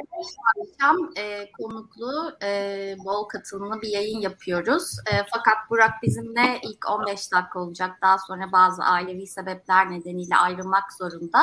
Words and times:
Akşam 0.00 1.10
e, 1.16 1.52
konuklu, 1.52 2.32
e, 2.42 2.96
bol 3.04 3.24
katılımlı 3.24 3.82
bir 3.82 3.88
yayın 3.88 4.20
yapıyoruz. 4.20 4.96
E, 5.12 5.16
fakat 5.30 5.70
Burak 5.70 6.02
bizimle 6.02 6.60
ilk 6.62 6.90
15 6.90 7.32
dakika 7.32 7.60
olacak. 7.60 7.98
Daha 8.02 8.18
sonra 8.18 8.52
bazı 8.52 8.82
ailevi 8.82 9.26
sebepler 9.26 9.90
nedeniyle 9.90 10.36
ayrılmak 10.36 10.92
zorunda. 10.92 11.38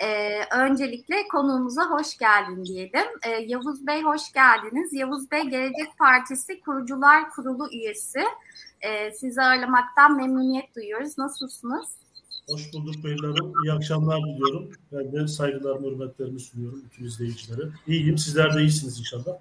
E, 0.00 0.40
öncelikle 0.56 1.28
konuğumuza 1.28 1.90
hoş 1.90 2.16
geldin 2.18 2.64
diyelim. 2.64 3.08
E, 3.22 3.30
Yavuz 3.30 3.86
Bey 3.86 4.02
hoş 4.02 4.32
geldiniz. 4.32 4.92
Yavuz 4.92 5.30
Bey 5.30 5.42
Gelecek 5.42 5.98
Partisi 5.98 6.60
Kurucular 6.60 7.30
Kurulu 7.30 7.68
üyesi. 7.72 8.24
E, 8.80 9.12
sizi 9.12 9.42
ağırlamaktan 9.42 10.16
memnuniyet 10.16 10.76
duyuyoruz. 10.76 11.18
Nasılsınız? 11.18 12.03
Hoş 12.48 12.72
bulduk 12.72 13.04
beylerim. 13.04 13.52
İyi 13.64 13.72
akşamlar 13.72 14.20
diliyorum. 14.20 14.70
Ben 14.92 15.12
de 15.12 15.28
saygılarımı, 15.28 15.86
hürmetlerimi 15.86 16.40
sunuyorum 16.40 16.82
bütün 16.84 17.04
izleyicilere. 17.04 17.68
İyiyim. 17.86 18.18
Sizler 18.18 18.54
de 18.54 18.60
iyisiniz 18.60 18.98
inşallah. 18.98 19.32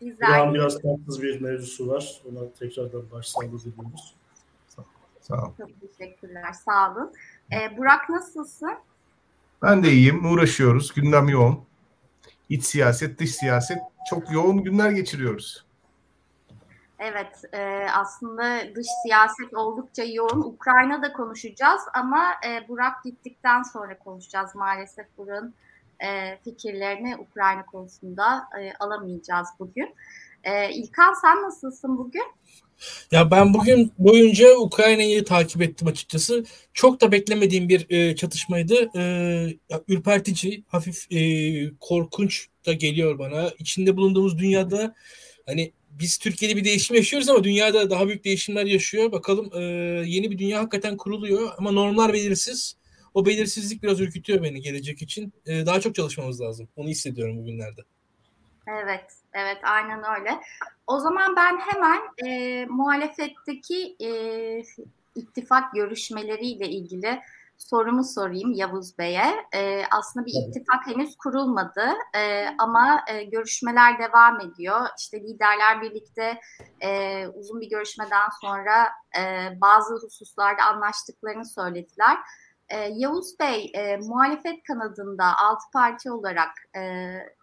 Güzel. 0.00 0.48
Bir 0.48 0.54
biraz 0.54 0.78
tatsız 0.82 1.22
bir 1.22 1.40
mevzusu 1.40 1.88
var. 1.88 2.20
Ona 2.30 2.52
tekrardan 2.58 3.10
başsağlığı 3.10 3.60
diliyoruz. 3.60 4.14
Sağ 5.20 5.42
olun. 5.42 5.54
Çok 5.58 5.70
teşekkürler. 5.98 6.52
Sağ 6.52 6.92
olun. 6.92 7.12
Ee, 7.52 7.76
Burak 7.78 8.08
nasılsın? 8.10 8.74
Ben 9.62 9.82
de 9.82 9.92
iyiyim. 9.92 10.32
Uğraşıyoruz. 10.32 10.94
Gündem 10.94 11.28
yoğun. 11.28 11.60
İç 12.48 12.64
siyaset, 12.64 13.18
dış 13.18 13.34
siyaset. 13.34 13.78
Çok 14.10 14.32
yoğun 14.32 14.62
günler 14.62 14.90
geçiriyoruz. 14.90 15.64
Evet, 16.98 17.44
e, 17.52 17.86
aslında 17.94 18.74
dış 18.74 18.86
siyaset 19.02 19.54
oldukça 19.54 20.04
yoğun. 20.04 20.40
Ukrayna'da 20.40 21.12
konuşacağız 21.12 21.80
ama 21.94 22.24
e, 22.46 22.68
Burak 22.68 23.04
gittikten 23.04 23.62
sonra 23.62 23.98
konuşacağız. 23.98 24.54
Maalesef 24.54 25.06
Burak'ın 25.18 25.54
e, 26.00 26.38
fikirlerini 26.44 27.16
Ukrayna 27.16 27.66
konusunda 27.66 28.48
e, 28.60 28.72
alamayacağız 28.80 29.48
bugün. 29.58 29.94
E, 30.44 30.72
İlkan 30.72 31.14
sen 31.14 31.42
nasılsın 31.42 31.98
bugün? 31.98 32.24
Ya 33.10 33.30
ben 33.30 33.54
bugün 33.54 33.92
boyunca 33.98 34.56
Ukrayna'yı 34.56 35.24
takip 35.24 35.62
ettim 35.62 35.88
açıkçası. 35.88 36.44
Çok 36.72 37.00
da 37.00 37.12
beklemediğim 37.12 37.68
bir 37.68 37.86
e, 37.90 38.16
çatışmaydı. 38.16 38.98
E, 38.98 39.02
ürpertici, 39.88 40.64
hafif 40.68 41.12
e, 41.12 41.20
korkunç 41.80 42.48
da 42.66 42.72
geliyor 42.72 43.18
bana. 43.18 43.50
İçinde 43.58 43.96
bulunduğumuz 43.96 44.38
dünyada 44.38 44.94
hani 45.46 45.72
biz 45.98 46.18
Türkiye'de 46.18 46.56
bir 46.56 46.64
değişim 46.64 46.96
yaşıyoruz 46.96 47.28
ama 47.28 47.44
dünyada 47.44 47.90
daha 47.90 48.08
büyük 48.08 48.24
değişimler 48.24 48.66
yaşıyor. 48.66 49.12
Bakalım 49.12 49.50
e, 49.54 49.62
yeni 50.06 50.30
bir 50.30 50.38
dünya 50.38 50.58
hakikaten 50.58 50.96
kuruluyor 50.96 51.52
ama 51.58 51.70
normlar 51.70 52.12
belirsiz. 52.12 52.76
O 53.14 53.26
belirsizlik 53.26 53.82
biraz 53.82 54.00
ürkütüyor 54.00 54.42
beni 54.42 54.60
gelecek 54.60 55.02
için. 55.02 55.32
E, 55.46 55.66
daha 55.66 55.80
çok 55.80 55.94
çalışmamız 55.94 56.40
lazım. 56.40 56.68
Onu 56.76 56.88
hissediyorum 56.88 57.38
bugünlerde. 57.38 57.80
Evet, 58.66 59.04
evet 59.32 59.58
aynen 59.62 59.98
öyle. 59.98 60.40
O 60.86 61.00
zaman 61.00 61.36
ben 61.36 61.58
hemen 61.58 62.00
e, 62.26 62.66
muhalefetteki 62.66 63.96
e, 64.00 64.10
ittifak 65.14 65.72
görüşmeleriyle 65.74 66.68
ilgili 66.68 67.20
sorumu 67.58 68.04
sorayım 68.04 68.52
Yavuz 68.52 68.98
Bey'e. 68.98 69.46
E, 69.54 69.82
aslında 69.90 70.26
bir 70.26 70.32
ittifak 70.32 70.86
henüz 70.86 71.16
kurulmadı 71.16 71.84
e, 72.16 72.46
ama 72.58 73.00
e, 73.08 73.24
görüşmeler 73.24 73.98
devam 73.98 74.40
ediyor. 74.40 74.80
İşte 74.98 75.20
liderler 75.20 75.82
birlikte 75.82 76.40
e, 76.80 77.26
uzun 77.26 77.60
bir 77.60 77.70
görüşmeden 77.70 78.28
sonra 78.40 78.88
e, 79.18 79.22
bazı 79.60 79.94
hususlarda 79.94 80.62
anlaştıklarını 80.62 81.44
söylediler. 81.44 82.18
E, 82.68 82.76
Yavuz 82.78 83.38
Bey, 83.40 83.70
e, 83.74 83.96
muhalefet 83.96 84.62
kanadında 84.62 85.24
altı 85.24 85.64
parti 85.72 86.10
olarak 86.10 86.50
e, 86.76 86.80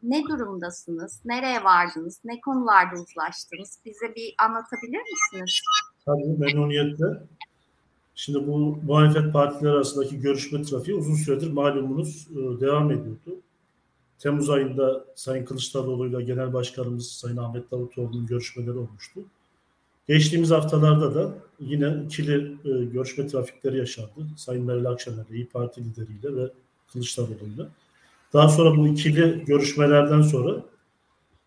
ne 0.03 0.23
durumdasınız? 0.23 1.21
Nereye 1.25 1.63
vardınız? 1.63 2.21
Ne 2.23 2.41
konularda 2.41 2.95
uzlaştınız? 3.01 3.79
Bize 3.85 4.15
bir 4.15 4.35
anlatabilir 4.39 5.01
misiniz? 5.01 5.61
Tabii 6.05 6.37
memnuniyetle. 6.37 7.05
Şimdi 8.15 8.47
bu 8.47 8.79
muhalefet 8.85 9.33
partileri 9.33 9.73
arasındaki 9.73 10.19
görüşme 10.19 10.61
trafiği 10.61 10.97
uzun 10.97 11.15
süredir 11.15 11.51
malumunuz 11.51 12.27
e, 12.31 12.61
devam 12.61 12.91
ediyordu. 12.91 13.39
Temmuz 14.19 14.49
ayında 14.49 15.05
Sayın 15.15 15.45
Kılıçdaroğlu 15.45 16.07
ile 16.07 16.23
Genel 16.23 16.53
Başkanımız 16.53 17.11
Sayın 17.11 17.37
Ahmet 17.37 17.71
Davutoğlu'nun 17.71 18.27
görüşmeleri 18.27 18.77
olmuştu. 18.77 19.21
Geçtiğimiz 20.07 20.51
haftalarda 20.51 21.15
da 21.15 21.33
yine 21.59 22.03
ikili 22.05 22.57
e, 22.65 22.85
görüşme 22.85 23.27
trafikleri 23.27 23.77
yaşandı. 23.77 24.27
Sayın 24.37 24.65
Meral 24.65 24.85
Akşener'le, 24.85 25.31
İyi 25.31 25.47
Parti 25.49 25.83
lideriyle 25.83 26.35
ve 26.35 26.49
Kılıçdaroğlu'yla. 26.93 27.67
Daha 28.33 28.49
sonra 28.49 28.77
bu 28.77 28.87
ikili 28.87 29.45
görüşmelerden 29.45 30.21
sonra 30.21 30.61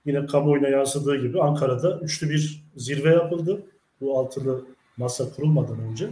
yine 0.07 0.27
kamuoyuna 0.27 0.69
yansıdığı 0.69 1.17
gibi 1.17 1.43
Ankara'da 1.43 2.01
üçlü 2.01 2.31
bir 2.31 2.63
zirve 2.77 3.09
yapıldı. 3.09 3.63
Bu 4.01 4.19
altılı 4.19 4.65
masa 4.97 5.35
kurulmadan 5.35 5.79
önce. 5.79 6.09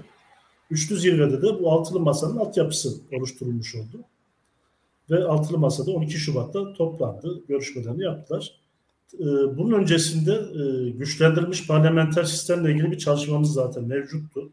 Üçlü 0.71 0.97
zirvede 0.97 1.43
de 1.43 1.61
bu 1.61 1.73
altılı 1.73 2.01
masanın 2.01 2.37
altyapısı 2.37 2.95
oluşturulmuş 3.13 3.75
oldu. 3.75 4.05
Ve 5.11 5.25
altılı 5.25 5.59
masada 5.59 5.91
12 5.91 6.19
Şubat'ta 6.19 6.73
toplandı, 6.73 7.43
görüşmelerini 7.49 8.03
yaptılar. 8.03 8.63
Ee, 9.15 9.25
bunun 9.59 9.73
öncesinde 9.73 10.33
e, 10.33 10.91
güçlendirilmiş 10.91 11.67
parlamenter 11.67 12.25
sistemle 12.25 12.73
ilgili 12.73 12.91
bir 12.91 12.99
çalışmamız 12.99 13.53
zaten 13.53 13.85
mevcuttu. 13.85 14.51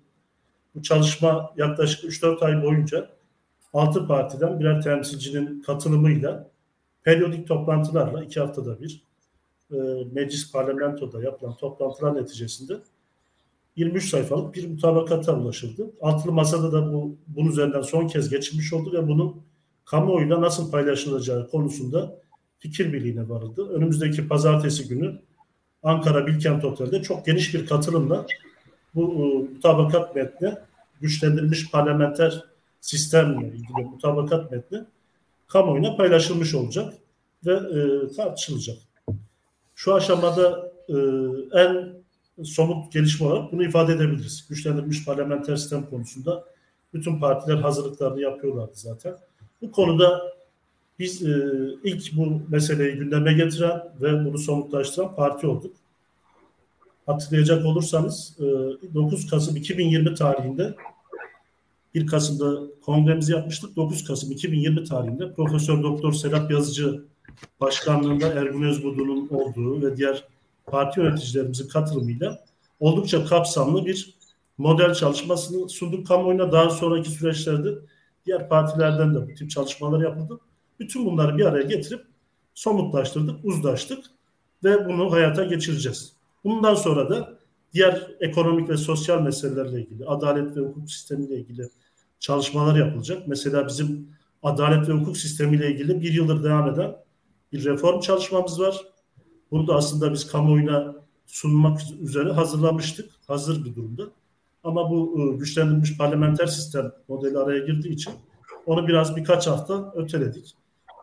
Bu 0.75 0.81
çalışma 0.81 1.53
yaklaşık 1.58 2.03
3-4 2.03 2.46
ay 2.46 2.64
boyunca 2.64 3.09
6 3.74 4.08
partiden 4.08 4.59
birer 4.59 4.81
temsilcinin 4.81 5.62
katılımıyla 5.62 6.50
periyodik 7.03 7.47
toplantılarla 7.47 8.24
iki 8.24 8.40
haftada 8.40 8.81
bir 8.81 9.03
e, 9.72 9.78
meclis 10.12 10.52
parlamentoda 10.52 11.24
yapılan 11.24 11.56
toplantılar 11.56 12.16
neticesinde 12.16 12.74
23 13.79 14.09
sayfalık 14.09 14.56
bir 14.56 14.69
mutabakata 14.69 15.35
ulaşıldı. 15.35 15.91
Altılı 16.01 16.31
masada 16.31 16.72
da 16.72 16.94
bu 16.94 17.17
bunun 17.28 17.51
üzerinden 17.51 17.81
son 17.81 18.07
kez 18.07 18.29
geçilmiş 18.29 18.73
oldu 18.73 18.94
ve 18.94 19.07
bunun 19.07 19.41
kamuoyuyla 19.85 20.41
nasıl 20.41 20.72
paylaşılacağı 20.72 21.50
konusunda 21.50 22.16
fikir 22.57 22.94
birliğine 22.94 23.29
varıldı. 23.29 23.69
Önümüzdeki 23.69 24.28
pazartesi 24.28 24.88
günü 24.88 25.19
Ankara 25.84 26.28
Bilkent 26.28 26.66
Otel'de 26.66 27.01
çok 27.01 27.25
geniş 27.25 27.53
bir 27.53 27.66
katılımla 27.66 28.25
bu 28.95 29.13
e, 29.13 29.53
mutabakat 29.53 30.16
metni 30.16 30.53
güçlendirilmiş 31.01 31.72
parlamenter 31.72 32.43
sistemle 32.81 33.47
ilgili 33.47 33.85
mutabakat 33.91 34.52
metni 34.52 34.79
kamuoyuna 35.47 35.96
paylaşılmış 35.96 36.55
olacak 36.55 36.93
ve 37.46 37.53
e, 37.53 38.11
tartışılacak. 38.16 38.78
Şu 39.76 39.93
aşamada 39.93 40.72
e, 40.90 40.96
en 41.53 41.98
somut 42.44 42.91
gelişme 42.91 43.28
olarak 43.28 43.52
bunu 43.52 43.64
ifade 43.64 43.94
edebiliriz. 43.94 44.46
Güçlendirilmiş 44.50 45.06
parlamenter 45.06 45.56
sistem 45.56 45.86
konusunda 45.90 46.46
bütün 46.94 47.20
partiler 47.20 47.58
hazırlıklarını 47.58 48.22
yapıyorlardı 48.22 48.72
zaten. 48.74 49.16
Bu 49.62 49.72
konuda 49.72 50.22
biz 51.00 51.24
e, 51.24 51.38
ilk 51.84 52.18
bu 52.18 52.41
meseleyi 52.50 52.96
gündeme 52.96 53.34
getiren 53.34 53.82
ve 54.02 54.26
bunu 54.26 54.38
somutlaştıran 54.38 55.16
parti 55.16 55.47
olduk. 55.47 55.76
Hatırlayacak 57.06 57.66
olursanız 57.66 58.38
e, 58.40 58.44
9 58.94 59.30
Kasım 59.30 59.56
2020 59.56 60.14
tarihinde 60.14 60.76
1 61.96 62.08
Kasım'da 62.08 62.62
kongremizi 62.86 63.32
yapmıştık. 63.32 63.76
9 63.76 64.03
Kasım 64.03 64.32
2020 64.32 64.84
tarihinde 64.84 65.34
Profesör 65.34 65.84
Doktor 65.84 66.14
Serap 66.14 66.52
Yazıcı 66.52 67.03
başkanlığında 67.62 68.28
Ergun 68.28 68.64
Özbudu'nun 68.64 69.30
olduğu 69.30 69.82
ve 69.82 69.97
diğer 69.97 70.24
parti 70.69 70.99
yöneticilerimizin 70.99 71.67
katılımıyla 71.67 72.39
oldukça 72.79 73.25
kapsamlı 73.25 73.85
bir 73.85 74.17
model 74.57 74.93
çalışmasını 74.93 75.69
sunduk 75.69 76.07
kamuoyuna. 76.07 76.51
Daha 76.51 76.69
sonraki 76.69 77.09
süreçlerde 77.09 77.69
diğer 78.25 78.49
partilerden 78.49 79.16
de 79.16 79.27
bu 79.27 79.33
tip 79.33 79.49
çalışmalar 79.49 80.01
yapıldı. 80.01 80.39
Bütün 80.79 81.05
bunları 81.05 81.37
bir 81.37 81.45
araya 81.45 81.63
getirip 81.63 82.01
somutlaştırdık, 82.53 83.45
uzlaştık 83.45 84.05
ve 84.63 84.85
bunu 84.85 85.11
hayata 85.11 85.43
geçireceğiz. 85.43 86.13
Bundan 86.43 86.75
sonra 86.75 87.09
da 87.09 87.39
diğer 87.73 88.07
ekonomik 88.19 88.69
ve 88.69 88.77
sosyal 88.77 89.21
meselelerle 89.21 89.81
ilgili, 89.81 90.05
adalet 90.05 90.57
ve 90.57 90.61
hukuk 90.61 90.91
sistemiyle 90.91 91.35
ilgili 91.35 91.69
çalışmalar 92.19 92.75
yapılacak. 92.75 93.27
Mesela 93.27 93.67
bizim 93.67 94.09
adalet 94.43 94.89
ve 94.89 94.93
hukuk 94.93 95.17
sistemiyle 95.17 95.71
ilgili 95.71 96.01
bir 96.01 96.13
yıldır 96.13 96.43
devam 96.43 96.69
eden 96.69 96.95
bir 97.51 97.66
reform 97.66 97.99
çalışmamız 97.99 98.59
var. 98.59 98.81
Bunu 99.51 99.67
da 99.67 99.75
aslında 99.75 100.13
biz 100.13 100.28
kamuoyuna 100.28 100.96
sunmak 101.28 101.81
üzere 102.01 102.31
hazırlamıştık. 102.31 103.11
Hazır 103.28 103.66
bir 103.66 103.75
durumda. 103.75 104.03
Ama 104.63 104.90
bu 104.90 105.16
e, 105.19 105.37
güçlendirilmiş 105.37 105.97
parlamenter 105.97 106.47
sistem 106.47 106.91
modeli 107.07 107.37
araya 107.37 107.59
girdiği 107.59 107.90
için 107.90 108.13
onu 108.66 108.87
biraz 108.87 109.16
birkaç 109.16 109.47
hafta 109.47 109.93
öteledik. 109.96 110.55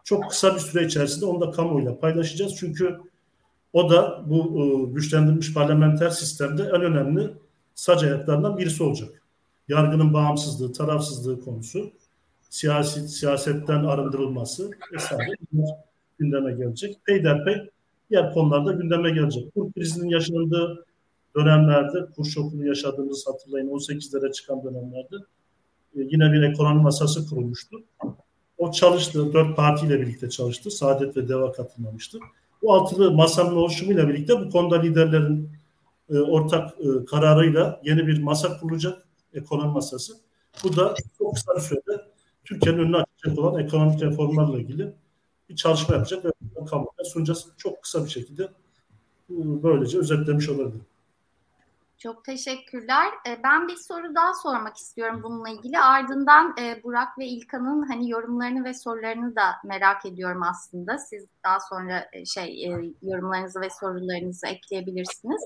Çok 0.05 0.31
kısa 0.31 0.55
bir 0.55 0.61
süre 0.61 0.85
içerisinde 0.85 1.27
onu 1.27 1.41
da 1.41 1.51
kamuoyuyla 1.51 1.99
paylaşacağız. 1.99 2.57
Çünkü 2.57 3.01
o 3.73 3.91
da 3.91 4.25
bu 4.27 4.63
e, 4.63 4.93
güçlendirilmiş 4.93 5.55
parlamenter 5.55 6.11
sistemde 6.11 6.63
en 6.63 6.83
önemli 6.83 7.31
sac 7.75 8.03
ayaklarından 8.03 8.59
birisi 8.59 8.83
olacak. 8.83 9.23
Yargının 9.69 10.15
bağımsızlığı, 10.15 10.73
tarafsızlığı 10.73 11.41
konusu, 11.41 11.93
siyasi 12.51 13.09
siyasetten 13.09 13.85
arındırılması 13.85 14.71
vesaire 14.93 15.35
gündeme 16.19 16.53
gelecek. 16.53 17.05
Peyderpey 17.05 17.71
diğer 18.11 18.35
konularda 18.35 18.73
gündeme 18.73 19.11
gelecek. 19.11 19.55
Kur 19.55 19.73
krizinin 19.73 20.09
yaşandığı 20.09 20.87
dönemlerde, 21.37 22.07
kur 22.17 22.25
şokunu 22.25 22.67
yaşadığımız 22.67 23.27
hatırlayın 23.27 23.69
18'lere 23.69 24.33
çıkan 24.33 24.65
dönemlerde 24.65 25.17
e, 25.95 26.01
yine 26.01 26.33
bir 26.33 26.43
ekonomi 26.43 26.83
masası 26.83 27.29
kurulmuştu. 27.29 27.77
O 28.59 28.71
çalıştı, 28.71 29.33
dört 29.33 29.57
partiyle 29.57 30.01
birlikte 30.01 30.31
çalıştı. 30.31 30.71
Saadet 30.71 31.17
ve 31.17 31.29
Deva 31.29 31.53
katılmamıştı. 31.53 32.19
Bu 32.63 32.75
altılı 32.75 33.11
masanın 33.11 33.57
oluşumuyla 33.57 34.09
birlikte 34.09 34.41
bu 34.41 34.51
konuda 34.51 34.81
liderlerin 34.81 35.51
e, 36.11 36.19
ortak 36.19 36.71
e, 36.81 37.05
kararıyla 37.05 37.81
yeni 37.85 38.07
bir 38.07 38.23
masa 38.23 38.59
kurulacak, 38.59 39.07
ekonomi 39.35 39.73
masası. 39.73 40.13
Bu 40.65 40.77
da 40.77 40.95
çok 41.19 41.35
kısa 41.35 41.61
sürede 41.61 42.03
Türkiye'nin 42.45 42.79
önüne 42.79 42.97
açacak 42.97 43.39
olan 43.39 43.65
ekonomik 43.65 44.03
reformlarla 44.03 44.59
ilgili 44.59 44.93
bir 45.49 45.57
çalışma 45.57 45.95
yapacak 45.95 46.25
ve 46.25 46.31
kamuoyuna 46.71 47.05
sunacağız. 47.05 47.47
Çok 47.57 47.83
kısa 47.83 48.05
bir 48.05 48.11
şekilde 48.11 48.43
e, 49.31 49.35
böylece 49.63 49.99
özetlemiş 49.99 50.49
olabilirim. 50.49 50.87
Çok 51.99 52.25
teşekkürler. 52.25 53.07
E, 53.29 53.43
ben 53.45 53.69
bir 53.69 53.77
soru 53.77 54.15
daha 54.15 54.35
sormak 54.35 54.77
istiyorum 54.77 55.21
bununla 55.23 55.49
ilgili. 55.49 55.79
Ardından 55.79 56.55
e, 56.61 56.83
Burak 56.83 57.19
ve 57.19 57.27
İlkan'ın 57.27 57.83
hani 57.83 58.11
yorumlarını 58.11 58.65
ve 58.65 58.75
sorularını 58.75 59.37
da 59.37 59.43
merak 59.65 60.07
ediyorum 60.07 60.43
aslında. 60.43 60.99
Siz 60.99 61.27
daha 61.45 61.61
sonra 61.61 62.09
şey 62.27 62.69
yorumlarınızı 63.03 63.61
ve 63.61 63.71
sorularınızı 63.71 64.47
ekleyebilirsiniz. 64.47 65.43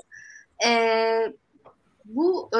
Bu 2.04 2.50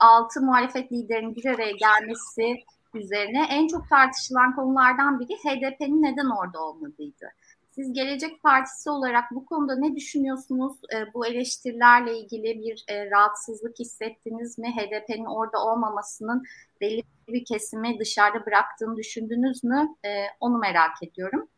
altı 0.00 0.40
muhalefet 0.40 0.92
liderinin 0.92 1.36
bir 1.36 1.46
araya 1.46 1.72
gelmesi 1.72 2.64
üzerine 2.94 3.46
en 3.50 3.68
çok 3.68 3.88
tartışılan 3.88 4.56
konulardan 4.56 5.20
biri 5.20 5.34
HDP'nin 5.34 6.02
neden 6.02 6.26
orada 6.26 6.64
olmadığıydı. 6.64 7.26
Siz 7.70 7.92
Gelecek 7.92 8.42
Partisi 8.42 8.90
olarak 8.90 9.24
bu 9.30 9.46
konuda 9.46 9.76
ne 9.76 9.96
düşünüyorsunuz? 9.96 10.76
E, 10.94 11.14
bu 11.14 11.26
eleştirilerle 11.26 12.18
ilgili 12.18 12.60
bir 12.60 12.84
e, 12.88 13.10
rahatsızlık 13.10 13.78
hissettiniz 13.78 14.58
mi? 14.58 14.74
HDP'nin 14.76 15.24
orada 15.24 15.58
olmamasının 15.58 16.42
belli 16.80 17.02
bir 17.28 17.44
kesimi 17.44 17.98
dışarıda 17.98 18.46
bıraktığını 18.46 18.96
düşündünüz 18.96 19.64
mü? 19.64 19.88
E, 20.04 20.10
onu 20.40 20.58
merak 20.58 21.02
ediyorum. 21.02 21.48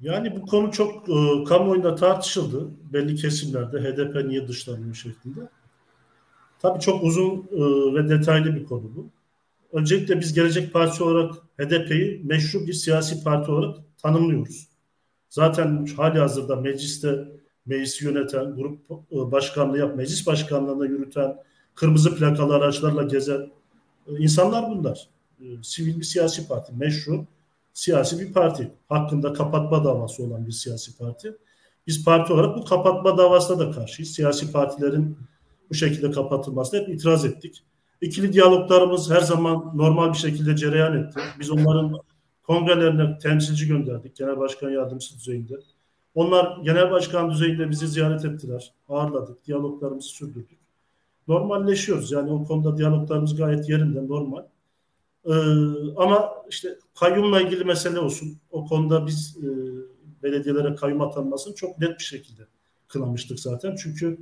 Yani 0.00 0.36
bu 0.36 0.46
konu 0.46 0.72
çok 0.72 1.08
e, 1.08 1.44
kamuoyunda 1.44 1.94
tartışıldı. 1.94 2.70
Belli 2.92 3.14
kesimlerde 3.14 3.80
HDP 3.80 4.28
niye 4.28 4.48
dışlanıyor 4.48 4.94
şeklinde. 4.94 5.40
Tabii 6.58 6.80
çok 6.80 7.02
uzun 7.04 7.48
e, 7.52 7.94
ve 7.94 8.08
detaylı 8.08 8.54
bir 8.54 8.64
konu 8.64 8.96
bu. 8.96 9.06
Öncelikle 9.72 10.20
biz 10.20 10.34
Gelecek 10.34 10.72
Partisi 10.72 11.04
olarak 11.04 11.34
HDP'yi 11.58 12.22
meşru 12.24 12.66
bir 12.66 12.72
siyasi 12.72 13.24
parti 13.24 13.50
olarak 13.50 13.76
tanımlıyoruz. 14.02 14.68
Zaten 15.28 15.86
hali 15.96 16.18
hazırda 16.18 16.56
mecliste 16.56 17.28
meclisi 17.66 18.04
yöneten, 18.04 18.54
grup 18.54 18.90
e, 18.90 19.32
başkanlığı 19.32 19.78
yap, 19.78 19.96
meclis 19.96 20.26
başkanlığında 20.26 20.86
yürüten, 20.86 21.36
kırmızı 21.74 22.16
plakalı 22.16 22.54
araçlarla 22.54 23.02
gezen 23.02 23.50
e, 24.06 24.18
insanlar 24.18 24.70
bunlar. 24.70 25.08
E, 25.40 25.44
sivil 25.62 25.98
bir 25.98 26.04
siyasi 26.04 26.48
parti, 26.48 26.72
meşru 26.72 27.26
siyasi 27.72 28.20
bir 28.20 28.32
parti. 28.32 28.70
Hakkında 28.88 29.32
kapatma 29.32 29.84
davası 29.84 30.24
olan 30.24 30.46
bir 30.46 30.52
siyasi 30.52 30.96
parti. 30.96 31.36
Biz 31.86 32.04
parti 32.04 32.32
olarak 32.32 32.56
bu 32.56 32.64
kapatma 32.64 33.18
davasına 33.18 33.58
da 33.58 33.70
karşıyız. 33.70 34.10
Siyasi 34.10 34.52
partilerin 34.52 35.18
bu 35.70 35.74
şekilde 35.74 36.10
kapatılmasına 36.10 36.80
hep 36.80 36.88
itiraz 36.88 37.24
ettik. 37.24 37.62
İkili 38.00 38.32
diyaloglarımız 38.32 39.10
her 39.10 39.20
zaman 39.20 39.72
normal 39.74 40.12
bir 40.12 40.18
şekilde 40.18 40.56
cereyan 40.56 40.98
etti. 40.98 41.20
Biz 41.40 41.50
onların 41.50 42.00
kongrelerine 42.42 43.18
temsilci 43.18 43.68
gönderdik 43.68 44.16
genel 44.16 44.38
başkan 44.38 44.70
yardımcısı 44.70 45.18
düzeyinde. 45.18 45.54
Onlar 46.14 46.58
genel 46.64 46.90
başkan 46.90 47.30
düzeyinde 47.30 47.70
bizi 47.70 47.88
ziyaret 47.88 48.24
ettiler. 48.24 48.74
Ağırladık. 48.88 49.46
Diyaloglarımızı 49.46 50.08
sürdürdük. 50.08 50.58
Normalleşiyoruz. 51.28 52.12
Yani 52.12 52.30
o 52.30 52.44
konuda 52.44 52.76
diyaloglarımız 52.76 53.36
gayet 53.36 53.68
yerinde, 53.68 54.08
normal. 54.08 54.42
Ee, 55.24 55.32
ama 55.96 56.30
işte 56.50 56.78
kayyumla 57.00 57.40
ilgili 57.40 57.64
mesele 57.64 57.98
olsun. 57.98 58.38
O 58.50 58.66
konuda 58.66 59.06
biz 59.06 59.38
e, 59.42 59.48
belediyelere 60.22 60.74
kayyum 60.74 61.00
atanmasını 61.00 61.54
çok 61.54 61.78
net 61.78 61.98
bir 61.98 62.04
şekilde 62.04 62.42
kınamıştık 62.88 63.40
zaten. 63.40 63.76
Çünkü 63.82 64.18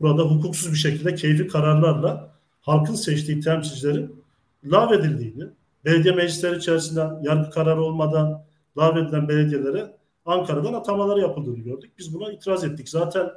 burada 0.00 0.22
hukuksuz 0.22 0.72
bir 0.72 0.78
şekilde 0.78 1.14
keyfi 1.14 1.46
kararlarla 1.46 2.39
halkın 2.60 2.94
seçtiği 2.94 3.40
temsilcilerin 3.40 4.22
lağvedildiğini, 4.64 5.44
belediye 5.84 6.14
meclisleri 6.14 6.56
içerisinde 6.56 7.00
yargı 7.22 7.50
kararı 7.50 7.82
olmadan 7.82 8.42
lağvedilen 8.78 9.28
belediyelere 9.28 10.00
Ankara'dan 10.26 10.72
atamaları 10.72 11.20
yapıldığını 11.20 11.58
gördük. 11.58 11.90
Biz 11.98 12.14
buna 12.14 12.32
itiraz 12.32 12.64
ettik. 12.64 12.88
Zaten 12.88 13.30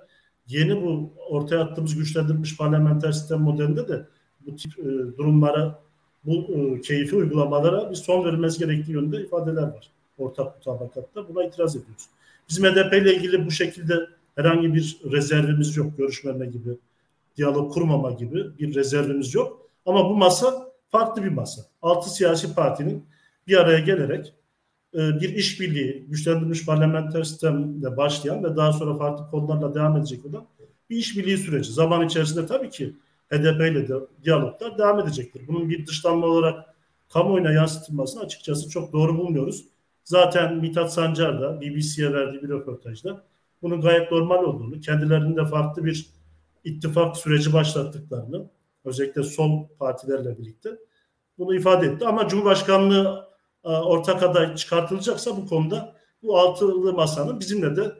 yeni 0.47 0.81
bu 0.81 1.13
ortaya 1.29 1.61
attığımız 1.61 1.95
güçlendirilmiş 1.95 2.57
parlamenter 2.57 3.11
sistem 3.11 3.39
modelinde 3.39 3.87
de 3.87 4.05
bu 4.45 4.55
tip 4.55 4.79
e, 4.79 4.83
durumlara, 5.17 5.79
bu 6.25 6.33
e, 6.33 6.81
keyfi 6.81 7.15
uygulamalara 7.15 7.91
bir 7.91 7.95
son 7.95 8.25
verilmesi 8.25 8.59
gerektiği 8.59 8.91
yönünde 8.91 9.21
ifadeler 9.21 9.63
var. 9.63 9.89
Ortak 10.17 10.55
mutabakatta. 10.55 11.29
Buna 11.29 11.43
itiraz 11.43 11.75
ediyoruz. 11.75 12.05
Bizim 12.49 12.65
HDP 12.65 12.93
ile 12.93 13.15
ilgili 13.15 13.45
bu 13.45 13.51
şekilde 13.51 13.93
herhangi 14.35 14.73
bir 14.73 14.97
rezervimiz 15.11 15.77
yok. 15.77 15.97
Görüşmeme 15.97 16.45
gibi 16.45 16.69
diyalog 17.37 17.73
kurmama 17.73 18.11
gibi 18.11 18.57
bir 18.59 18.75
rezervimiz 18.75 19.35
yok. 19.35 19.69
Ama 19.85 20.09
bu 20.09 20.15
masa 20.15 20.71
farklı 20.89 21.23
bir 21.23 21.29
masa. 21.29 21.61
Altı 21.81 22.09
siyasi 22.13 22.55
partinin 22.55 23.05
bir 23.47 23.57
araya 23.57 23.79
gelerek 23.79 24.33
e, 24.93 24.97
bir 24.97 25.29
işbirliği, 25.29 26.05
güçlendirilmiş 26.09 26.65
parlamenter 26.65 27.23
sistemle 27.23 27.97
başlayan 27.97 28.43
ve 28.43 28.55
daha 28.55 28.73
sonra 28.73 28.97
farklı 28.97 29.27
konularla 29.27 29.75
devam 29.75 29.97
edecek 29.97 30.25
olan 30.25 30.45
bir 30.89 30.97
işbirliği 30.97 31.37
süreci. 31.37 31.71
Zaman 31.71 32.05
içerisinde 32.05 32.45
tabii 32.45 32.69
ki 32.69 32.93
HDP 33.29 33.61
ile 33.61 33.87
de 33.87 33.93
diyaloglar 34.23 34.77
devam 34.77 34.99
edecektir. 34.99 35.41
Bunun 35.47 35.69
bir 35.69 35.87
dışlanma 35.87 36.27
olarak 36.27 36.65
kamuoyuna 37.09 37.51
yansıtılmasını 37.51 38.23
açıkçası 38.23 38.69
çok 38.69 38.93
doğru 38.93 39.17
bulmuyoruz. 39.17 39.65
Zaten 40.03 40.55
Mithat 40.55 40.93
Sancar 40.93 41.41
da 41.41 41.61
BBC'ye 41.61 42.13
verdiği 42.13 42.43
bir 42.43 42.49
röportajda 42.49 43.23
bunun 43.61 43.81
gayet 43.81 44.11
normal 44.11 44.43
olduğunu, 44.43 44.79
kendilerinin 44.79 45.35
de 45.35 45.45
farklı 45.45 45.85
bir 45.85 46.09
ittifak 46.63 47.17
süreci 47.17 47.53
başlattıklarını 47.53 48.49
özellikle 48.85 49.23
sol 49.23 49.67
partilerle 49.79 50.37
birlikte 50.37 50.69
bunu 51.37 51.55
ifade 51.55 51.87
etti. 51.87 52.05
Ama 52.05 52.27
Cumhurbaşkanlığı 52.27 53.29
e, 53.63 53.69
ortak 53.69 54.23
aday 54.23 54.55
çıkartılacaksa 54.55 55.37
bu 55.37 55.47
konuda 55.47 55.95
bu 56.23 56.39
altılı 56.39 56.93
masanın 56.93 57.39
bizimle 57.39 57.75
de 57.75 57.91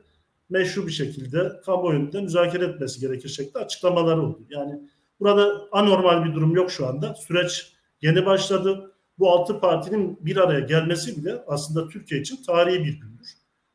meşru 0.50 0.88
bir 0.88 0.92
şekilde 0.92 1.62
kamuoyunda 1.66 2.22
müzakere 2.22 2.66
etmesi 2.66 3.00
gerekir 3.00 3.30
şekilde 3.30 3.60
açıklamaları 3.60 4.22
oldu. 4.22 4.40
Yani 4.50 4.82
burada 5.20 5.62
anormal 5.72 6.26
bir 6.26 6.34
durum 6.34 6.56
yok 6.56 6.72
şu 6.72 6.88
anda. 6.88 7.16
Süreç 7.16 7.74
yeni 8.02 8.26
başladı. 8.26 8.90
Bu 9.20 9.32
altı 9.32 9.60
partinin 9.60 10.18
bir 10.22 10.38
araya 10.38 10.60
gelmesi 10.60 11.18
bile 11.18 11.44
aslında 11.48 11.90
Türkiye 11.90 12.22
için 12.22 12.44
tarihi 12.44 12.80
bir 12.80 13.02
gündür. 13.02 13.28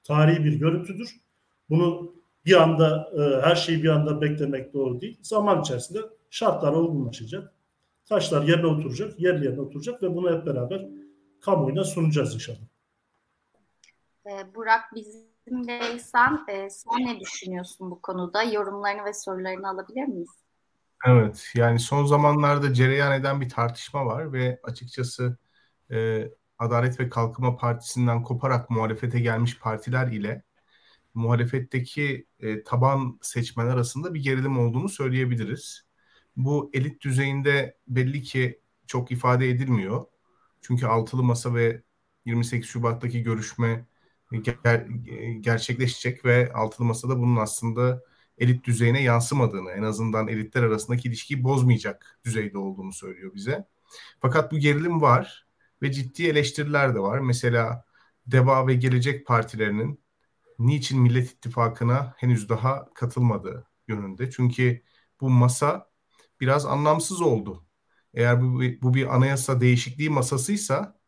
Tarihi 0.05 0.45
bir 0.45 0.53
görüntüdür. 0.53 1.17
Bunu 1.71 2.15
bir 2.49 2.63
anda 2.63 3.11
e, 3.19 3.47
her 3.47 3.57
şeyi 3.57 3.83
bir 3.83 3.89
anda 3.89 4.21
beklemek 4.21 4.75
doğru 4.75 5.01
değil. 5.01 5.19
Zaman 5.23 5.61
içerisinde 5.61 5.99
şartlar 6.31 6.73
olgunlaşacak. 6.73 7.53
Taşlar 8.09 8.43
yerine 8.43 8.67
oturacak, 8.67 9.21
yerli 9.21 9.45
yerine 9.45 9.61
oturacak 9.61 10.03
ve 10.03 10.15
bunu 10.15 10.37
hep 10.37 10.47
beraber 10.47 10.89
kamuoyuna 11.41 11.85
sunacağız 11.85 12.35
inşallah. 12.35 12.59
Ee, 14.27 14.55
Burak 14.55 14.83
bizimleysen 14.95 16.45
e, 16.49 16.71
sen 16.71 17.07
ne 17.07 17.21
düşünüyorsun 17.21 17.91
bu 17.91 18.03
konuda? 18.03 18.43
Yorumlarını 18.43 19.05
ve 19.05 19.13
sorularını 19.13 19.69
alabilir 19.69 20.05
miyiz? 20.05 20.31
Evet 21.07 21.45
yani 21.55 21.79
son 21.79 22.07
zamanlarda 22.07 22.75
cereyan 22.75 23.21
eden 23.21 23.41
bir 23.41 23.49
tartışma 23.49 24.07
var 24.07 24.33
ve 24.33 24.61
açıkçası 24.63 25.37
e, 25.91 26.29
Adalet 26.59 27.01
ve 27.01 27.09
Kalkınma 27.09 27.57
Partisi'nden 27.57 28.23
koparak 28.23 28.71
muhalefete 28.71 29.21
gelmiş 29.21 29.59
partiler 29.59 30.07
ile 30.07 30.48
muhalefetteki 31.19 32.27
e, 32.41 32.65
taban 32.65 33.19
seçmen 33.23 33.67
arasında 33.67 34.15
bir 34.15 34.23
gerilim 34.23 34.59
olduğunu 34.59 34.89
söyleyebiliriz. 34.89 35.83
Bu 36.37 36.71
elit 36.75 37.03
düzeyinde 37.03 37.77
belli 37.89 38.23
ki 38.23 38.61
çok 38.87 39.11
ifade 39.13 39.51
edilmiyor. 39.51 40.07
Çünkü 40.63 40.87
altılı 40.87 41.23
masa 41.23 41.55
ve 41.55 41.83
28 42.25 42.69
Şubat'taki 42.69 43.23
görüşme 43.23 43.87
ger- 44.33 45.41
gerçekleşecek 45.41 46.25
ve 46.25 46.53
altılı 46.53 46.87
masada 46.87 47.19
bunun 47.19 47.37
aslında 47.37 48.03
elit 48.39 48.65
düzeyine 48.65 49.03
yansımadığını, 49.03 49.71
en 49.71 49.83
azından 49.83 50.29
elitler 50.29 50.63
arasındaki 50.63 51.09
ilişkiyi 51.09 51.45
bozmayacak 51.45 52.21
düzeyde 52.25 52.59
olduğunu 52.59 52.93
söylüyor 52.93 53.35
bize. 53.35 53.67
Fakat 54.21 54.53
bu 54.53 54.59
gerilim 54.59 55.01
var 55.03 55.47
ve 55.83 55.93
ciddi 55.93 56.27
eleştiriler 56.27 56.95
de 56.95 57.01
var. 57.01 57.19
Mesela 57.19 57.85
DEVA 58.27 58.67
ve 58.67 58.75
Gelecek 58.75 59.27
partilerinin 59.27 60.01
niçin 60.59 61.01
Millet 61.01 61.31
İttifakı'na 61.31 62.15
henüz 62.17 62.49
daha 62.49 62.95
katılmadığı 62.95 63.69
yönünde. 63.89 64.31
Çünkü 64.31 64.83
bu 65.21 65.31
masa 65.31 65.91
biraz 66.41 66.67
anlamsız 66.67 67.21
oldu. 67.21 67.67
Eğer 68.15 68.43
bu, 68.43 68.63
bu 68.83 68.95
bir 68.95 69.17
anayasa 69.17 69.61
değişikliği 69.61 70.11
masasıysa 70.11 70.99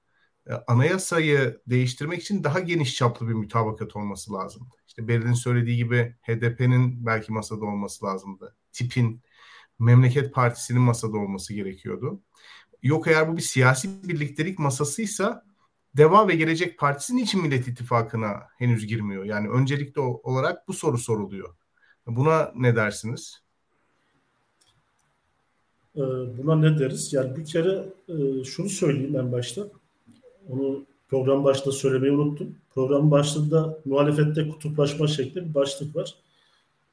e, 0.46 0.52
anayasayı 0.52 1.60
değiştirmek 1.66 2.22
için 2.22 2.44
daha 2.44 2.60
geniş 2.60 2.96
çaplı 2.96 3.28
bir 3.28 3.34
mütabakat 3.34 3.96
olması 3.96 4.32
lazım. 4.32 4.68
İşte 4.88 5.08
Beril'in 5.08 5.32
söylediği 5.32 5.76
gibi 5.76 6.16
HDP'nin 6.22 7.06
belki 7.06 7.32
masada 7.32 7.64
olması 7.64 8.04
lazımdı. 8.06 8.56
TİP'in, 8.72 9.22
Memleket 9.78 10.34
Partisi'nin 10.34 10.82
masada 10.82 11.16
olması 11.18 11.54
gerekiyordu. 11.54 12.22
Yok 12.82 13.06
eğer 13.08 13.28
bu 13.28 13.36
bir 13.36 13.42
siyasi 13.42 14.08
birliktelik 14.08 14.58
masasıysa 14.58 15.49
Deva 15.96 16.28
ve 16.28 16.34
Gelecek 16.34 16.78
Partisi 16.78 17.20
için 17.20 17.42
Millet 17.42 17.68
İttifakı'na 17.68 18.42
henüz 18.58 18.86
girmiyor? 18.86 19.24
Yani 19.24 19.48
öncelikli 19.48 20.00
olarak 20.00 20.68
bu 20.68 20.72
soru 20.72 20.98
soruluyor. 20.98 21.54
Buna 22.06 22.52
ne 22.56 22.76
dersiniz? 22.76 23.42
Ee, 25.96 26.00
buna 26.38 26.56
ne 26.56 26.78
deriz? 26.78 27.12
Yani 27.12 27.36
bir 27.36 27.44
kere 27.44 27.84
e, 28.08 28.44
şunu 28.44 28.68
söyleyeyim 28.68 29.16
en 29.16 29.32
başta. 29.32 29.62
Onu 30.48 30.84
program 31.08 31.44
başında 31.44 31.72
söylemeyi 31.72 32.12
unuttum. 32.12 32.56
Program 32.74 33.10
başlığında 33.10 33.78
muhalefette 33.84 34.48
kutuplaşma 34.48 35.06
şeklinde 35.06 35.48
bir 35.48 35.54
başlık 35.54 35.96
var. 35.96 36.14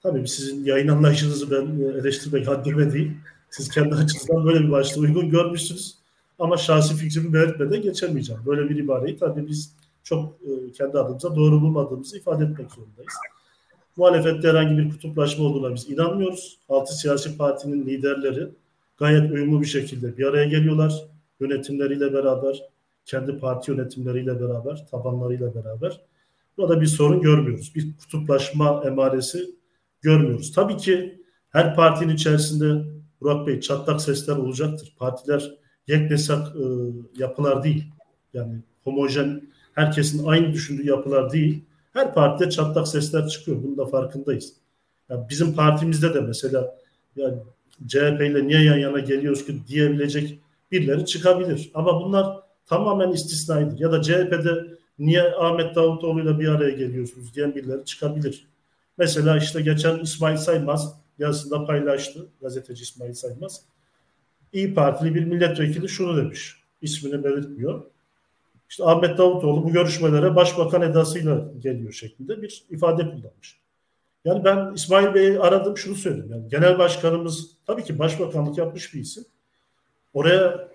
Tabii 0.04 0.27
sizin 0.27 0.66
yayın 0.66 0.88
anlayışınızı 0.88 1.51
ben 1.51 1.80
e, 1.82 1.98
eleştirmek 1.98 2.48
haddime 2.48 2.94
değil. 2.94 3.12
Siz 3.50 3.70
kendi 3.70 3.96
açınızdan 3.96 4.46
böyle 4.46 4.60
bir 4.60 4.72
başlığı 4.72 5.01
uygun 5.01 5.30
görmüşsünüz. 5.30 5.97
Ama 6.39 6.58
şahsi 6.58 6.96
fikrimi 6.96 7.34
belirtmeden 7.34 7.82
geçemeyeceğim. 7.82 8.41
Böyle 8.46 8.70
bir 8.70 8.75
ibareyi 8.75 9.17
tabii 9.17 9.48
biz 9.48 9.75
çok 10.03 10.34
e, 10.41 10.72
kendi 10.72 11.00
adımıza 11.00 11.36
doğru 11.36 11.62
bulmadığımızı 11.62 12.17
ifade 12.17 12.44
etmek 12.44 12.72
zorundayız. 12.72 13.13
Muhalefette 13.98 14.48
herhangi 14.48 14.77
bir 14.77 14.89
kutuplaşma 14.89 15.46
olduğuna 15.46 15.75
biz 15.75 15.89
inanmıyoruz. 15.89 16.60
Altı 16.70 16.98
siyasi 16.98 17.38
partinin 17.38 17.86
liderleri 17.86 18.50
gayet 18.98 19.32
uyumlu 19.32 19.62
bir 19.62 19.65
şekilde 19.65 20.17
bir 20.17 20.25
araya 20.25 20.46
geliyorlar. 20.46 20.94
Yönetimleriyle 21.39 22.13
beraber, 22.13 22.63
kendi 23.06 23.39
parti 23.39 23.72
yönetimleriyle 23.72 24.39
beraber, 24.41 24.88
tabanlarıyla 24.91 25.56
beraber. 25.56 26.01
Burada 26.58 26.82
bir 26.82 26.86
sorun 26.86 27.22
görmüyoruz. 27.22 27.72
Bir 27.75 27.98
kutuplaşma 27.98 28.84
emaresi 28.86 29.50
görmüyoruz. 30.01 30.51
Tabii 30.51 30.77
ki 30.77 31.22
her 31.50 31.75
partinin 31.75 32.13
içerisinde 32.13 32.98
Burak 33.22 33.48
Bey 33.48 33.60
çatlak 33.60 34.01
sesler 34.01 34.36
olacaktır. 34.36 34.96
Partiler 35.00 35.58
yeknesak 35.88 36.48
e, 36.48 36.65
yapılar 37.17 37.63
değil. 37.63 37.86
Yani 38.34 38.56
homojen, 38.84 39.41
herkesin 39.74 40.27
aynı 40.27 40.53
düşündüğü 40.53 40.88
yapılar 40.88 41.32
değil. 41.32 41.63
Her 41.94 42.13
partide 42.13 42.50
çatlak 42.50 42.88
sesler 42.88 43.27
çıkıyor. 43.27 43.63
Bunun 43.63 43.77
da 43.77 43.86
farkındayız. 43.86 44.53
Yani 45.10 45.29
bizim 45.29 45.53
partimizde 45.53 46.13
de 46.13 46.22
mesela 46.22 46.77
yani 47.15 47.38
CHP 47.88 48.22
ile 48.22 48.48
niye 48.48 48.63
yan 48.63 48.77
yana 48.77 49.00
geliyoruz 49.00 49.46
ki 49.46 49.67
diyebilecek 49.67 50.39
birileri 50.72 51.06
çıkabilir. 51.06 51.72
Ama 51.74 52.01
bunlar 52.01 52.39
tamamen 52.65 53.12
istisnaydır. 53.12 53.79
Ya 53.79 53.91
da 53.91 54.01
CHP'de 54.01 54.77
niye 55.00 55.24
Ahmet 55.24 55.75
Davutoğlu 55.75 56.22
ile 56.22 56.39
bir 56.39 56.48
araya 56.48 56.70
geliyorsunuz 56.70 57.36
diyen 57.36 57.56
birileri 57.56 57.86
çıkabilir. 57.86 58.48
Mesela 58.98 59.38
işte 59.38 59.62
geçen 59.62 60.00
İsmail 60.00 60.38
Saymaz 60.38 60.94
yazısında 61.20 61.65
paylaştı. 61.65 62.27
Gazeteci 62.41 62.84
İsmail 62.84 63.13
Saymaz. 63.13 63.62
İyi 64.54 64.74
Partili 64.74 65.16
bir 65.16 65.25
milletvekili 65.25 65.89
şunu 65.89 66.18
demiş. 66.18 66.63
İsmini 66.82 67.24
belirtmiyor. 67.24 67.84
İşte 68.70 68.84
Ahmet 68.84 69.18
Davutoğlu 69.18 69.63
bu 69.63 69.72
görüşmelere 69.72 70.36
başbakan 70.36 70.82
edasıyla 70.82 71.46
geliyor 71.60 71.92
şeklinde 71.92 72.42
bir 72.42 72.63
ifade 72.70 73.01
kullanmış. 73.04 73.60
Yani 74.25 74.46
ben 74.46 74.74
İsmail 74.74 75.13
Bey'i 75.13 75.39
aradım 75.39 75.77
şunu 75.77 75.96
söyledim. 75.96 76.32
Yani 76.32 76.50
genel 76.50 76.80
başkanımız 76.80 77.51
tabii 77.68 77.84
ki 77.84 78.00
başbakanlık 78.00 78.58
yapmış 78.58 78.94
bir 78.94 79.00
isim. 79.00 79.25
Oraya 80.13 80.68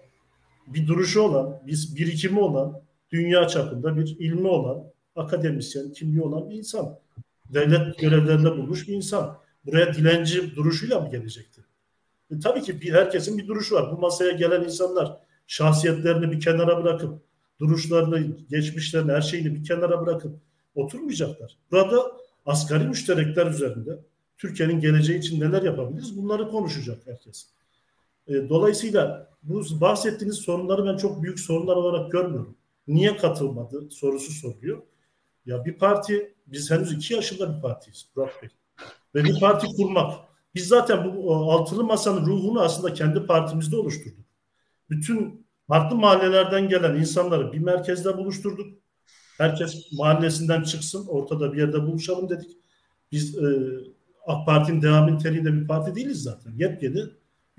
bir 0.67 0.87
duruşu 0.87 1.21
olan, 1.21 1.63
bir 1.67 1.89
birikimi 1.97 2.41
olan, 2.41 2.81
dünya 3.13 3.49
çapında 3.49 3.97
bir 3.97 4.17
ilmi 4.19 4.49
olan, 4.49 4.85
akademisyen, 5.17 5.93
kimliği 5.93 6.23
olan 6.23 6.51
bir 6.51 6.55
insan. 6.55 6.99
Devlet 7.55 7.99
görevlerinde 7.99 8.51
bulmuş 8.51 8.89
bir 8.89 8.95
insan. 8.95 9.39
Buraya 9.67 9.95
dilenci 9.95 10.57
duruşuyla 10.57 11.01
mı 11.01 11.11
gelecekti? 11.11 11.61
E, 12.33 12.41
tabii 12.41 12.63
ki 12.63 12.81
bir, 12.81 12.93
herkesin 12.93 13.39
bir 13.39 13.47
duruşu 13.47 13.75
var. 13.75 13.93
Bu 13.93 14.01
masaya 14.01 14.33
gelen 14.33 14.65
insanlar 14.65 15.19
şahsiyetlerini 15.47 16.33
bir 16.33 16.41
kenara 16.41 16.85
bırakıp, 16.85 17.23
duruşlarını, 17.61 18.37
geçmişlerini, 18.51 19.13
her 19.13 19.21
şeyini 19.21 19.55
bir 19.55 19.65
kenara 19.65 20.07
bırakıp 20.07 20.37
oturmayacaklar. 20.75 21.59
Burada 21.71 22.13
asgari 22.47 22.89
müşterekler 22.89 23.47
üzerinde 23.47 23.99
Türkiye'nin 24.39 24.81
geleceği 24.81 25.19
için 25.19 25.41
neler 25.41 25.63
yapabiliriz 25.63 26.17
bunları 26.17 26.49
konuşacak 26.49 27.07
herkes. 27.07 27.47
E, 28.27 28.49
dolayısıyla 28.49 29.31
bu 29.43 29.63
bahsettiğiniz 29.81 30.37
sorunları 30.37 30.85
ben 30.85 30.97
çok 30.97 31.23
büyük 31.23 31.41
sorunlar 31.41 31.77
olarak 31.77 32.13
görmüyorum. 32.13 32.57
Niye 32.87 33.17
katılmadı 33.17 33.91
sorusu 33.91 34.33
soruyor. 34.33 34.83
Ya 35.47 35.65
bir 35.65 35.79
parti, 35.79 36.35
biz 36.47 36.71
henüz 36.71 36.93
iki 36.93 37.15
yaşında 37.15 37.57
bir 37.57 37.63
partiyiz 37.63 38.09
Burak 38.17 38.43
Bey. 38.43 38.49
Ve 39.15 39.25
bir 39.25 39.41
parti 39.41 39.67
kurmak. 39.67 40.32
Biz 40.55 40.69
zaten 40.69 41.05
bu 41.05 41.35
altılı 41.35 41.85
masanın 41.85 42.27
ruhunu 42.27 42.61
aslında 42.61 42.95
kendi 42.95 43.27
partimizde 43.27 43.77
oluşturduk. 43.77 44.27
Bütün 44.91 45.47
farklı 45.69 45.97
mahallelerden 45.97 46.69
gelen 46.69 46.95
insanları 46.95 47.53
bir 47.53 47.59
merkezde 47.59 48.17
buluşturduk. 48.17 48.67
Herkes 49.39 49.93
mahallesinden 49.93 50.63
çıksın, 50.63 51.07
ortada 51.09 51.53
bir 51.53 51.59
yerde 51.59 51.83
buluşalım 51.83 52.29
dedik. 52.29 52.51
Biz 53.13 53.39
e, 53.39 53.71
AK 54.27 54.47
Parti'nin 54.47 54.83
devam 54.83 55.15
niteliğinde 55.15 55.53
bir 55.53 55.67
parti 55.67 55.95
değiliz 55.95 56.23
zaten. 56.23 56.53
Yepyeni 56.57 57.03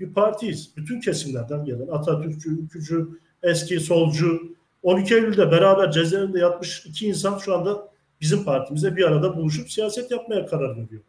bir 0.00 0.14
partiyiz. 0.14 0.76
Bütün 0.76 1.00
kesimlerden 1.00 1.64
gelen 1.64 1.86
Atatürkçü, 1.86 2.50
ülkücü, 2.50 3.08
eski 3.42 3.80
solcu, 3.80 4.56
12 4.82 5.14
Eylül'de 5.14 5.50
beraber 5.50 5.90
cezaevinde 5.90 6.38
yatmış 6.38 6.86
iki 6.86 7.06
insan 7.06 7.38
şu 7.38 7.54
anda 7.54 7.88
bizim 8.20 8.44
partimize 8.44 8.96
bir 8.96 9.04
arada 9.04 9.36
buluşup 9.36 9.70
siyaset 9.70 10.10
yapmaya 10.10 10.46
karar 10.46 10.76
veriyor. 10.76 11.02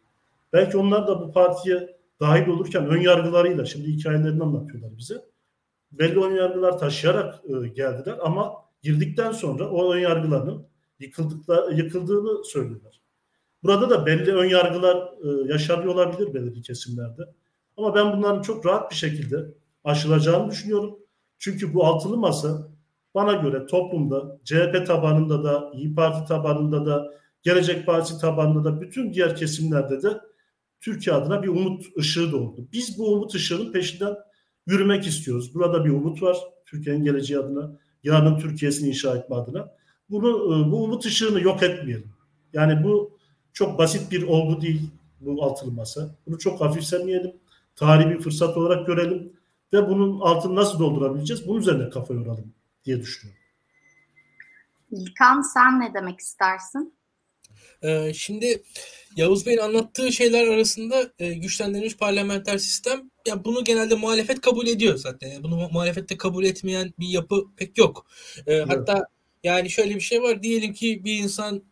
Belki 0.56 0.78
onlar 0.78 1.08
da 1.08 1.22
bu 1.22 1.32
partiye 1.32 1.98
dahil 2.20 2.48
olurken 2.48 2.88
ön 2.88 3.02
yargılarıyla 3.02 3.66
şimdi 3.66 3.88
hikayelerini 3.88 4.44
anlatıyorlar 4.44 4.98
bize. 4.98 5.16
Belli 5.92 6.20
ön 6.20 6.36
yargılar 6.36 6.80
taşıyarak 6.80 7.42
e, 7.46 7.68
geldiler 7.68 8.18
ama 8.22 8.54
girdikten 8.82 9.32
sonra 9.32 9.70
o 9.70 9.94
ön 9.94 10.00
yargıların 10.00 10.68
yıkıldığını 11.72 12.46
söylüyorlar. 12.46 13.02
Burada 13.64 13.90
da 13.90 14.06
belli 14.06 14.32
ön 14.32 14.50
yargılar 14.50 14.98
e, 14.98 15.52
yaşanıyor 15.54 15.94
olabilir 15.94 16.34
belirli 16.34 16.62
kesimlerde. 16.62 17.22
Ama 17.78 17.96
ben 17.96 18.18
bunların 18.18 18.42
çok 18.42 18.66
rahat 18.66 18.92
bir 18.92 18.96
şekilde 18.96 19.46
aşılacağını 19.84 20.52
düşünüyorum. 20.52 21.00
Çünkü 21.38 21.74
bu 21.74 21.86
altılı 21.86 22.18
masa 22.18 22.68
bana 23.16 23.34
göre 23.34 23.66
toplumda 23.66 24.38
CHP 24.44 24.88
tabanında 24.88 25.44
da, 25.44 25.72
İyi 25.74 25.96
Parti 25.96 26.28
tabanında 26.28 26.86
da, 26.86 27.14
Gelecek 27.42 27.86
Partisi 27.86 28.22
tabanında 28.22 28.64
da 28.64 28.82
bütün 28.82 29.14
diğer 29.14 29.36
kesimlerde 29.36 30.02
de 30.02 30.22
Türkiye 30.86 31.15
adına 31.15 31.44
bir 31.44 31.48
umut 31.48 31.98
ışığı 31.98 32.32
doğdu. 32.32 32.68
Biz 32.74 33.00
bu 33.00 33.13
umut 33.13 33.36
ışığının 33.36 33.72
peşinden 33.72 34.15
yürümek 34.68 35.08
istiyoruz. 35.08 35.54
Burada 35.54 35.86
bir 35.86 35.89
umut 35.89 36.22
var 36.22 36.38
Türkiye'nin 36.65 37.04
geleceği 37.04 37.39
adına, 37.39 37.80
yarının 38.04 38.39
Türkiye'sini 38.39 38.89
inşa 38.89 39.18
etme 39.18 39.36
adına. 39.36 39.72
Bunu 40.10 40.30
e, 40.30 40.72
bu 40.72 40.84
umut 40.84 41.06
ışığını 41.06 41.42
yok 41.42 41.63
etmeyelim. 41.63 42.13
Yani 42.54 42.84
bu 42.84 43.18
çok 43.54 43.80
basit 43.80 44.12
bir 44.12 44.24
olgu 44.24 44.62
değil 44.62 44.82
bu 45.20 45.44
altılı 45.44 45.72
masa. 45.72 46.15
Bunu 46.27 46.38
çok 46.38 46.62
hafifsemeyelim. 46.62 47.32
Tarihi 47.75 48.10
bir 48.10 48.22
fırsat 48.22 48.58
olarak 48.58 48.88
görelim 48.88 49.34
ve 49.74 49.89
bunun 49.89 50.20
altını 50.20 50.56
nasıl 50.56 50.80
doldurabileceğiz? 50.80 51.48
Bunun 51.48 51.60
üzerine 51.60 51.89
kafa 51.89 52.13
yoralım 52.13 52.54
diye 52.86 53.01
düşünüyorum. 53.01 53.42
İlkan 54.92 55.42
sen 55.42 55.80
ne 55.80 55.94
demek 55.94 56.20
istersin? 56.20 56.94
Ee, 57.86 58.13
şimdi 58.13 58.63
Yavuz 59.15 59.46
Bey'in 59.46 59.58
anlattığı 59.58 60.13
şeyler 60.13 60.48
arasında 60.48 61.12
e, 61.20 61.34
güçlendirilmiş 61.34 61.98
parlamenter 61.98 62.58
sistem 62.58 63.12
ya 63.27 63.46
bunu 63.46 63.63
genelde 63.63 63.96
muhalefet 63.96 64.42
kabul 64.42 64.68
ediyor 64.68 64.98
zaten. 64.98 65.27
Yani 65.30 65.44
bunu 65.44 65.70
muhalefette 65.72 66.18
kabul 66.18 66.44
etmeyen 66.44 66.94
bir 67.00 67.08
yapı 67.08 67.46
pek 67.58 67.77
yok. 67.77 68.06
Ee, 68.48 68.54
evet. 68.54 68.70
Hatta 68.70 69.06
yani 69.44 69.70
şöyle 69.70 69.96
bir 69.96 70.01
şey 70.01 70.22
var. 70.22 70.44
Diyelim 70.44 70.74
ki 70.74 71.04
bir 71.04 71.20
insan 71.20 71.63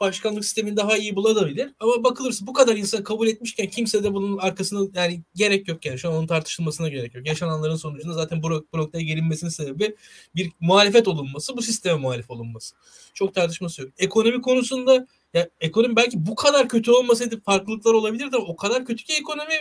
başkanlık 0.00 0.44
sistemini 0.44 0.76
daha 0.76 0.96
iyi 0.96 1.16
bulabilir. 1.16 1.70
Ama 1.80 2.04
bakılırsa 2.04 2.46
bu 2.46 2.52
kadar 2.52 2.76
insan 2.76 3.04
kabul 3.04 3.28
etmişken 3.28 3.66
kimse 3.66 4.04
de 4.04 4.14
bunun 4.14 4.38
arkasında 4.38 5.00
yani 5.00 5.22
gerek 5.34 5.68
yok 5.68 5.86
yani. 5.86 5.98
Şu 5.98 6.08
an 6.08 6.14
onun 6.14 6.26
tartışılmasına 6.26 6.88
gerek 6.88 7.14
yok. 7.14 7.26
Yaşananların 7.26 7.76
sonucunda 7.76 8.14
zaten 8.14 8.42
bu, 8.42 8.66
bu 8.72 8.78
noktaya 8.78 9.02
gelinmesinin 9.02 9.50
sebebi 9.50 9.96
bir 10.34 10.52
muhalefet 10.60 11.08
olunması, 11.08 11.56
bu 11.56 11.62
sisteme 11.62 11.96
muhalif 11.96 12.30
olunması. 12.30 12.74
Çok 13.14 13.34
tartışması 13.34 13.82
yok. 13.82 13.90
Ekonomi 13.98 14.42
konusunda 14.42 15.06
ya 15.34 15.48
ekonomi 15.60 15.96
belki 15.96 16.26
bu 16.26 16.34
kadar 16.34 16.68
kötü 16.68 16.90
olmasaydı 16.90 17.40
farklılıklar 17.40 17.92
olabilirdi 17.92 18.36
ama 18.36 18.46
o 18.46 18.56
kadar 18.56 18.84
kötü 18.84 19.04
ki 19.04 19.12
ekonomi 19.20 19.54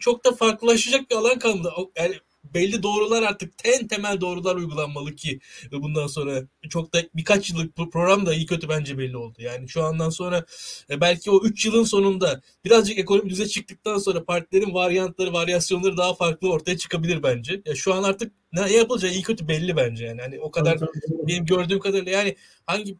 çok 0.00 0.24
da 0.24 0.32
farklılaşacak 0.32 1.10
bir 1.10 1.16
alan 1.16 1.38
kalmadı. 1.38 1.72
Yani 1.96 2.14
belli 2.54 2.82
doğrular 2.82 3.22
artık 3.22 3.52
en 3.64 3.86
temel 3.88 4.20
doğrular 4.20 4.56
uygulanmalı 4.56 5.14
ki 5.14 5.40
bundan 5.72 6.06
sonra 6.06 6.42
çok 6.68 6.94
da 6.94 6.98
birkaç 7.14 7.50
yıllık 7.50 7.76
program 7.76 8.26
da 8.26 8.34
iyi 8.34 8.46
kötü 8.46 8.68
bence 8.68 8.98
belli 8.98 9.16
oldu. 9.16 9.38
Yani 9.38 9.68
şu 9.68 9.82
andan 9.82 10.10
sonra 10.10 10.44
e, 10.90 11.00
belki 11.00 11.30
o 11.30 11.44
3 11.44 11.66
yılın 11.66 11.84
sonunda 11.84 12.40
birazcık 12.64 12.98
ekonomi 12.98 13.30
düze 13.30 13.48
çıktıktan 13.48 13.98
sonra 13.98 14.24
partilerin 14.24 14.74
varyantları, 14.74 15.32
varyasyonları 15.32 15.96
daha 15.96 16.14
farklı 16.14 16.52
ortaya 16.52 16.78
çıkabilir 16.78 17.22
bence. 17.22 17.62
Ya 17.66 17.74
şu 17.74 17.94
an 17.94 18.02
artık 18.02 18.32
ne 18.52 18.72
yapılacağı 18.72 19.10
iyi 19.10 19.22
kötü 19.22 19.48
belli 19.48 19.76
bence 19.76 20.04
yani. 20.06 20.20
Hani 20.20 20.40
o 20.40 20.50
kadar 20.50 20.78
benim 21.10 21.46
gördüğüm 21.46 21.80
kadarıyla 21.80 22.12
yani 22.12 22.36
hangi 22.66 22.98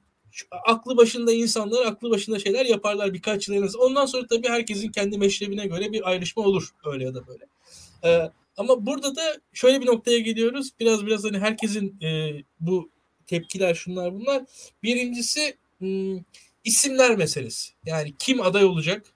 aklı 0.51 0.97
başında 0.97 1.33
insanlar 1.33 1.87
aklı 1.87 2.11
başında 2.11 2.39
şeyler 2.39 2.67
yaparlar 2.67 3.15
birkaç 3.15 3.49
yıl 3.49 3.57
en 3.57 3.63
az. 3.63 3.77
Ondan 3.77 4.07
sonra 4.07 4.27
tabii 4.27 4.49
herkesin 4.49 4.89
kendi 4.89 5.19
meşrebine 5.19 5.67
göre 5.67 5.93
bir 5.93 6.09
ayrışma 6.09 6.43
olur 6.43 6.71
öyle 6.85 7.05
ya 7.05 7.15
da 7.15 7.27
böyle. 7.27 7.47
Ee, 8.05 8.31
ama 8.57 8.87
burada 8.87 9.17
da 9.17 9.23
şöyle 9.53 9.81
bir 9.81 9.87
noktaya 9.87 10.19
geliyoruz. 10.19 10.71
Biraz 10.81 11.07
biraz 11.07 11.25
hani 11.25 11.39
herkesin 11.39 12.01
e, 12.03 12.33
bu 12.61 12.91
tepkiler 13.27 13.75
şunlar 13.75 14.15
bunlar. 14.15 14.43
Birincisi 14.83 15.57
isimler 16.65 17.17
meselesi. 17.17 17.73
Yani 17.87 18.15
kim 18.19 18.41
aday 18.41 18.65
olacak? 18.65 19.07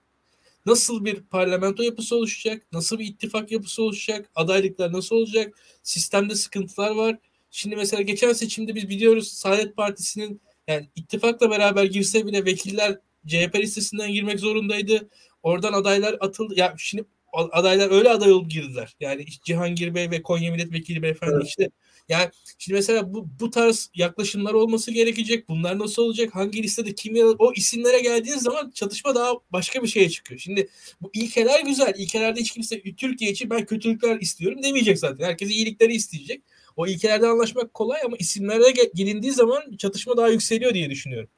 Nasıl 0.67 1.05
bir 1.05 1.23
parlamento 1.23 1.83
yapısı 1.83 2.17
oluşacak? 2.17 2.67
Nasıl 2.73 2.99
bir 2.99 3.07
ittifak 3.07 3.53
yapısı 3.53 3.83
oluşacak? 3.83 4.31
Adaylıklar 4.35 4.93
nasıl 4.93 5.17
olacak? 5.17 5.59
Sistemde 5.83 6.35
sıkıntılar 6.35 6.91
var. 6.91 7.19
Şimdi 7.51 7.77
mesela 7.77 8.03
geçen 8.03 8.33
seçimde 8.33 8.75
biz 8.75 8.89
biliyoruz 8.89 9.29
Saadet 9.29 9.77
Partisi'nin 9.77 10.41
yani 10.69 10.89
ittifakla 10.97 11.51
beraber 11.51 11.85
girse 11.85 12.27
bile 12.27 12.45
vekiller 12.45 12.99
CHP 13.27 13.55
listesinden 13.57 14.13
girmek 14.13 14.41
zorundaydı. 14.41 15.09
Oradan 15.43 15.73
adaylar 15.73 16.17
atıldı. 16.21 16.55
Ya 16.57 16.75
şimdi 16.79 17.05
adaylar 17.33 17.91
öyle 17.91 18.11
aday 18.11 18.33
olup 18.33 18.51
girdiler. 18.51 18.97
Yani 19.01 19.27
Cihangir 19.45 19.95
Bey 19.95 20.11
ve 20.11 20.23
Konya 20.23 20.53
Milletvekili 20.53 21.03
Beyefendi 21.03 21.35
evet. 21.37 21.47
işte 21.47 21.71
yani 22.09 22.31
şimdi 22.59 22.77
mesela 22.77 23.15
bu, 23.15 23.29
bu 23.41 23.51
tarz 23.51 23.91
yaklaşımlar 23.95 24.55
olması 24.55 24.91
gerekecek. 24.91 25.49
Bunlar 25.49 25.79
nasıl 25.79 26.03
olacak? 26.03 26.35
Hangi 26.35 26.63
listede 26.63 26.95
kim 26.95 27.17
yer 27.17 27.25
O 27.39 27.53
isimlere 27.53 28.01
geldiğiniz 28.01 28.43
zaman 28.43 28.71
çatışma 28.71 29.15
daha 29.15 29.33
başka 29.53 29.83
bir 29.83 29.89
şeye 29.89 30.11
çıkıyor. 30.11 30.41
Şimdi 30.41 30.69
bu 31.01 31.11
ilkeler 31.15 31.65
güzel. 31.65 31.95
İlkelerde 31.97 32.41
hiç 32.41 32.51
kimse 32.51 32.83
Türkiye 32.83 33.31
için 33.31 33.51
ben 33.51 33.67
kötülükler 33.67 34.21
istiyorum 34.21 34.63
demeyecek 34.63 34.99
zaten. 34.99 35.25
Herkes 35.25 35.51
iyilikleri 35.51 35.95
isteyecek. 35.95 36.43
O 36.79 36.87
ilkelerde 36.87 37.27
anlaşmak 37.27 37.75
kolay 37.75 38.01
ama 38.05 38.17
isimlere 38.17 38.71
gelindiği 38.95 39.33
zaman 39.33 39.77
çatışma 39.79 40.17
daha 40.17 40.29
yükseliyor 40.29 40.75
diye 40.75 40.91
düşünüyorum. 40.91 41.29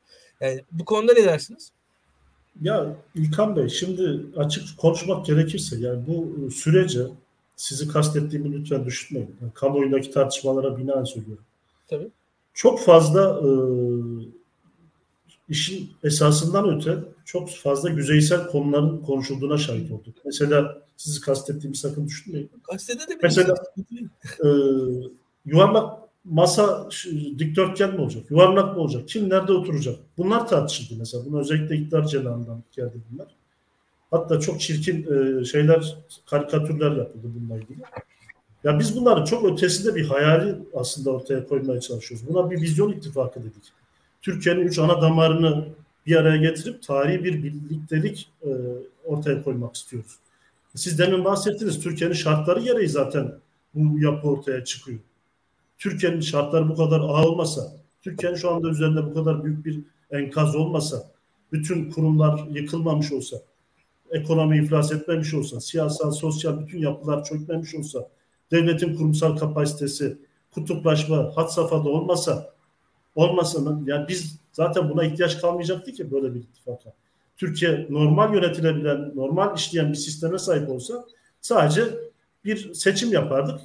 Yani 0.41 0.61
bu 0.73 0.85
konuda 0.85 1.13
ne 1.13 1.25
dersiniz? 1.25 1.73
Ya 2.63 2.97
İlkan 3.15 3.57
Bey 3.57 3.69
şimdi 3.69 4.21
açık 4.37 4.79
konuşmak 4.79 5.27
gerekirse 5.27 5.77
yani 5.79 6.03
bu 6.07 6.51
sürece 6.51 7.01
sizi 7.57 7.89
kastettiğimi 7.89 8.53
lütfen 8.53 8.85
düşünmeyin. 8.85 9.37
Yani 9.43 9.53
kamuoyundaki 9.55 10.11
tartışmalara 10.11 10.79
binaen 10.79 11.05
söylüyorum. 11.05 11.45
Tabii. 11.89 12.09
Çok 12.55 12.81
fazla 12.81 13.41
e, 13.41 13.51
işin 15.49 15.91
esasından 16.05 16.77
öte 16.77 16.99
çok 17.25 17.51
fazla 17.51 17.91
yüzeysel 17.91 18.47
konuların 18.47 18.99
konuşulduğuna 18.99 19.59
şahit 19.59 19.91
olduk. 19.91 20.15
Mesela 20.25 20.83
sizi 20.97 21.21
kastettiğimi 21.21 21.77
sakın 21.77 22.07
düşünmeyin. 22.07 22.51
De 22.89 23.19
Mesela 23.23 23.55
e, 24.45 24.49
yuvarlak 25.45 26.01
masa 26.25 26.89
dikdörtgen 27.39 27.95
mi 27.95 28.01
olacak? 28.01 28.31
Yuvarlak 28.31 28.77
mı 28.77 28.83
olacak? 28.83 29.09
Kim 29.09 29.31
nerede 29.31 29.53
oturacak? 29.53 29.97
Bunlar 30.19 30.49
tartışıldı 30.49 30.99
mesela. 30.99 31.25
Bunu 31.27 31.41
özellikle 31.41 31.77
iktidar 31.77 32.05
cenahından 32.07 32.63
geldi 32.73 33.01
bunlar. 33.11 33.29
Hatta 34.11 34.41
çok 34.41 34.61
çirkin 34.61 35.07
e, 35.41 35.45
şeyler, 35.45 35.97
karikatürler 36.27 36.91
yapıldı 36.91 37.27
bununla 37.35 37.57
ilgili. 37.57 37.79
Ya 38.65 38.79
biz 38.79 38.97
bunların 38.97 39.25
çok 39.25 39.45
ötesinde 39.45 39.95
bir 39.95 40.07
hayali 40.07 40.55
aslında 40.75 41.11
ortaya 41.11 41.47
koymaya 41.47 41.81
çalışıyoruz. 41.81 42.29
Buna 42.29 42.51
bir 42.51 42.61
vizyon 42.61 42.93
ittifakı 42.93 43.41
dedik. 43.41 43.73
Türkiye'nin 44.23 44.61
üç 44.61 44.79
ana 44.79 45.03
damarını 45.03 45.65
bir 46.07 46.17
araya 46.17 46.37
getirip 46.37 46.83
tarihi 46.83 47.25
bir 47.25 47.43
birliktelik 47.43 48.29
e, 48.43 48.49
ortaya 49.05 49.43
koymak 49.43 49.77
istiyoruz. 49.77 50.17
Siz 50.75 50.99
demin 50.99 51.25
bahsettiniz 51.25 51.81
Türkiye'nin 51.81 52.15
şartları 52.15 52.61
gereği 52.61 52.89
zaten 52.89 53.35
bu 53.75 53.99
yapı 53.99 54.29
ortaya 54.29 54.65
çıkıyor. 54.65 54.99
Türkiye'nin 55.81 56.21
şartları 56.21 56.69
bu 56.69 56.77
kadar 56.77 57.01
ağır 57.01 57.27
olmasa, 57.27 57.73
Türkiye'nin 58.03 58.37
şu 58.37 58.51
anda 58.51 58.69
üzerinde 58.69 59.07
bu 59.07 59.15
kadar 59.15 59.45
büyük 59.45 59.67
bir 59.67 59.81
enkaz 60.11 60.57
olmasa, 60.57 61.11
bütün 61.53 61.91
kurumlar 61.91 62.47
yıkılmamış 62.51 63.13
olsa, 63.13 63.37
ekonomi 64.11 64.59
iflas 64.59 64.93
etmemiş 64.93 65.35
olsa, 65.35 65.61
siyasal, 65.61 66.11
sosyal 66.11 66.61
bütün 66.61 66.79
yapılar 66.79 67.25
çökmemiş 67.25 67.75
olsa, 67.75 68.09
devletin 68.51 68.97
kurumsal 68.97 69.37
kapasitesi, 69.37 70.19
kutuplaşma 70.51 71.33
had 71.37 71.49
safhada 71.49 71.89
olmasa, 71.89 72.55
olmasının 73.15 73.87
yani 73.87 74.09
biz 74.09 74.37
zaten 74.53 74.91
buna 74.91 75.05
ihtiyaç 75.05 75.41
kalmayacaktı 75.41 75.93
ki 75.93 76.11
böyle 76.11 76.35
bir 76.35 76.41
ittifaka. 76.41 76.93
Türkiye 77.37 77.87
normal 77.91 78.35
yönetilebilen, 78.35 79.13
normal 79.15 79.57
işleyen 79.57 79.93
bir 79.93 79.97
sisteme 79.97 80.39
sahip 80.39 80.69
olsa 80.69 81.05
sadece 81.41 81.85
bir 82.45 82.75
seçim 82.75 83.13
yapardık 83.13 83.61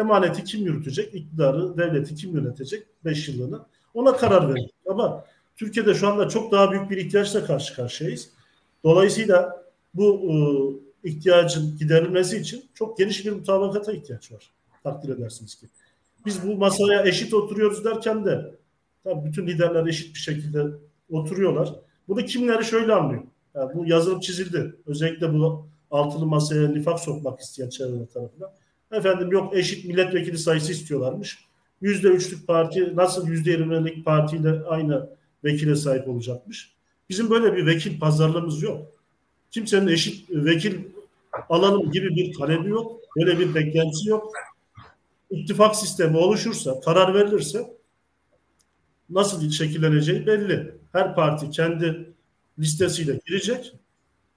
emaneti 0.00 0.44
kim 0.44 0.64
yürütecek, 0.64 1.14
iktidarı, 1.14 1.78
devleti 1.78 2.14
kim 2.14 2.36
yönetecek 2.36 2.86
5 3.04 3.28
yıllığına 3.28 3.66
ona 3.94 4.16
karar 4.16 4.54
verir. 4.54 4.70
Ama 4.86 5.24
Türkiye'de 5.56 5.94
şu 5.94 6.08
anda 6.08 6.28
çok 6.28 6.52
daha 6.52 6.72
büyük 6.72 6.90
bir 6.90 6.96
ihtiyaçla 6.96 7.44
karşı 7.44 7.74
karşıyayız. 7.74 8.30
Dolayısıyla 8.84 9.64
bu 9.94 10.20
e, 11.02 11.08
ihtiyacın 11.08 11.76
giderilmesi 11.78 12.38
için 12.38 12.64
çok 12.74 12.98
geniş 12.98 13.26
bir 13.26 13.32
mutabakata 13.32 13.92
ihtiyaç 13.92 14.32
var. 14.32 14.50
Takdir 14.82 15.08
edersiniz 15.08 15.54
ki. 15.54 15.66
Biz 16.26 16.46
bu 16.46 16.56
masaya 16.56 17.04
eşit 17.06 17.34
oturuyoruz 17.34 17.84
derken 17.84 18.24
de 18.24 18.54
tabii 19.04 19.24
bütün 19.24 19.46
liderler 19.46 19.86
eşit 19.86 20.14
bir 20.14 20.20
şekilde 20.20 20.64
oturuyorlar. 21.10 21.72
Bunu 22.08 22.24
kimleri 22.24 22.64
şöyle 22.64 22.92
anlıyor. 22.92 23.22
Yani 23.54 23.74
bu 23.74 23.86
yazılıp 23.86 24.22
çizildi. 24.22 24.76
Özellikle 24.86 25.32
bu 25.32 25.66
altılı 25.90 26.26
masaya 26.26 26.68
nifak 26.68 27.00
sokmak 27.00 27.40
isteyen 27.40 27.68
çevre 27.68 28.06
tarafından. 28.06 28.50
Efendim 28.92 29.32
yok 29.32 29.56
eşit 29.56 29.84
milletvekili 29.84 30.38
sayısı 30.38 30.72
istiyorlarmış. 30.72 31.38
Yüzde 31.80 32.08
üçlük 32.08 32.46
parti 32.46 32.96
nasıl 32.96 33.28
yüzde 33.28 33.50
yirmilik 33.50 34.04
partiyle 34.04 34.50
aynı 34.50 35.08
vekile 35.44 35.76
sahip 35.76 36.08
olacakmış. 36.08 36.72
Bizim 37.08 37.30
böyle 37.30 37.56
bir 37.56 37.66
vekil 37.66 38.00
pazarlığımız 38.00 38.62
yok. 38.62 38.86
Kimsenin 39.50 39.86
eşit 39.86 40.30
vekil 40.30 40.84
alalım 41.48 41.90
gibi 41.90 42.16
bir 42.16 42.32
talebi 42.32 42.68
yok. 42.68 43.00
Böyle 43.16 43.38
bir 43.38 43.54
beklentisi 43.54 44.08
yok. 44.08 44.32
İttifak 45.30 45.76
sistemi 45.76 46.16
oluşursa, 46.16 46.80
karar 46.80 47.14
verilirse 47.14 47.76
nasıl 49.10 49.50
şekilleneceği 49.50 50.26
belli. 50.26 50.74
Her 50.92 51.14
parti 51.14 51.50
kendi 51.50 52.12
listesiyle 52.58 53.20
girecek. 53.26 53.72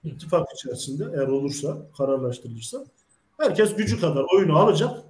İttifak 0.04 0.48
içerisinde 0.54 1.04
eğer 1.14 1.28
olursa, 1.28 1.78
kararlaştırılırsa 1.96 2.84
Herkes 3.40 3.76
gücü 3.76 4.00
kadar 4.00 4.24
oyunu 4.34 4.58
alacak. 4.58 5.04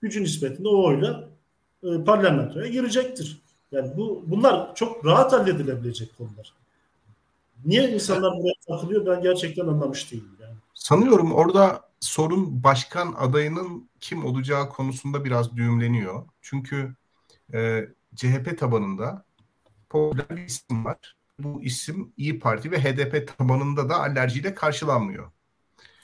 Gücü 0.00 0.22
nispetinde 0.22 0.68
o 0.68 0.84
oyla 0.84 1.28
e, 1.82 2.04
parlamentoya 2.04 2.66
girecektir. 2.66 3.42
Yani 3.72 3.96
bu 3.96 4.24
bunlar 4.26 4.74
çok 4.74 5.06
rahat 5.06 5.32
halledilebilecek 5.32 6.18
konular. 6.18 6.52
Niye 7.64 7.90
insanlar 7.90 8.32
buraya 8.38 8.52
takılıyor 8.68 9.06
ben 9.06 9.22
gerçekten 9.22 9.66
anlamış 9.66 10.12
değilim. 10.12 10.36
Yani. 10.42 10.54
Sanıyorum 10.74 11.32
orada 11.32 11.80
sorun 12.00 12.64
başkan 12.64 13.14
adayının 13.18 13.88
kim 14.00 14.24
olacağı 14.24 14.68
konusunda 14.68 15.24
biraz 15.24 15.56
düğümleniyor. 15.56 16.24
Çünkü 16.40 16.94
e, 17.54 17.88
CHP 18.16 18.58
tabanında 18.58 19.24
popüler 19.88 20.28
bir 20.30 20.44
isim 20.44 20.84
var. 20.84 21.16
Bu 21.38 21.62
isim 21.62 22.12
İyi 22.16 22.38
Parti 22.38 22.70
ve 22.70 22.80
HDP 22.80 23.38
tabanında 23.38 23.88
da 23.88 24.00
alerjiyle 24.00 24.54
karşılanmıyor. 24.54 25.30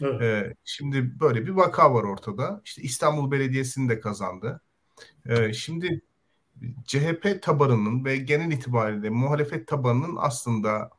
Evet. 0.01 0.23
Ee, 0.23 0.55
şimdi 0.65 1.21
böyle 1.21 1.47
bir 1.47 1.51
vaka 1.51 1.95
var 1.95 2.05
ortada. 2.05 2.61
İşte 2.65 2.83
İstanbul 2.83 3.31
Belediyesi'ni 3.31 3.89
de 3.89 4.01
kazandı. 4.01 4.61
Ee, 5.27 5.53
şimdi 5.53 6.01
CHP 6.87 7.43
tabanının 7.43 8.05
ve 8.05 8.17
genel 8.17 8.53
itibariyle 8.53 9.11
muhalefet 9.11 9.69
tabanının 9.69 10.17
aslında 10.19 10.91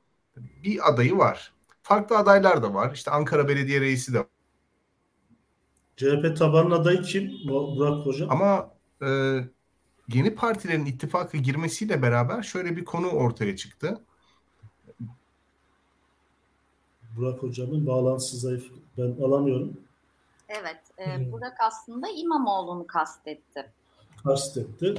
bir 0.64 0.90
adayı 0.90 1.18
var. 1.18 1.54
Farklı 1.84 2.18
adaylar 2.18 2.64
da 2.64 2.74
var. 2.74 2.92
İşte 2.94 3.12
Ankara 3.12 3.48
Belediye 3.48 3.82
Reisi 3.82 4.14
de 4.14 4.20
var. 4.20 4.28
CHP 5.98 6.38
tabanının 6.38 6.76
adayı 6.76 7.02
kim? 7.02 7.32
Burak 7.48 8.06
Hocam. 8.06 8.32
Ama 8.32 8.72
e, 9.02 9.08
yeni 10.08 10.36
partilerin 10.36 10.86
ittifaka 10.86 11.38
girmesiyle 11.38 12.02
beraber 12.02 12.44
şöyle 12.44 12.78
bir 12.78 12.86
konu 12.86 13.08
ortaya 13.08 13.56
çıktı. 13.56 14.02
Burak 17.18 17.44
Hocam'ın 17.44 17.88
bağlantısı 17.88 18.38
zayıf. 18.38 18.72
Ben 18.98 19.24
alamıyorum. 19.24 19.78
Evet. 20.50 20.80
E. 21.00 21.32
Burak 21.32 21.58
aslında 21.60 22.08
İmamoğlu'nu 22.10 22.88
kastetti. 22.88 23.72
Kastetti. 24.24 24.96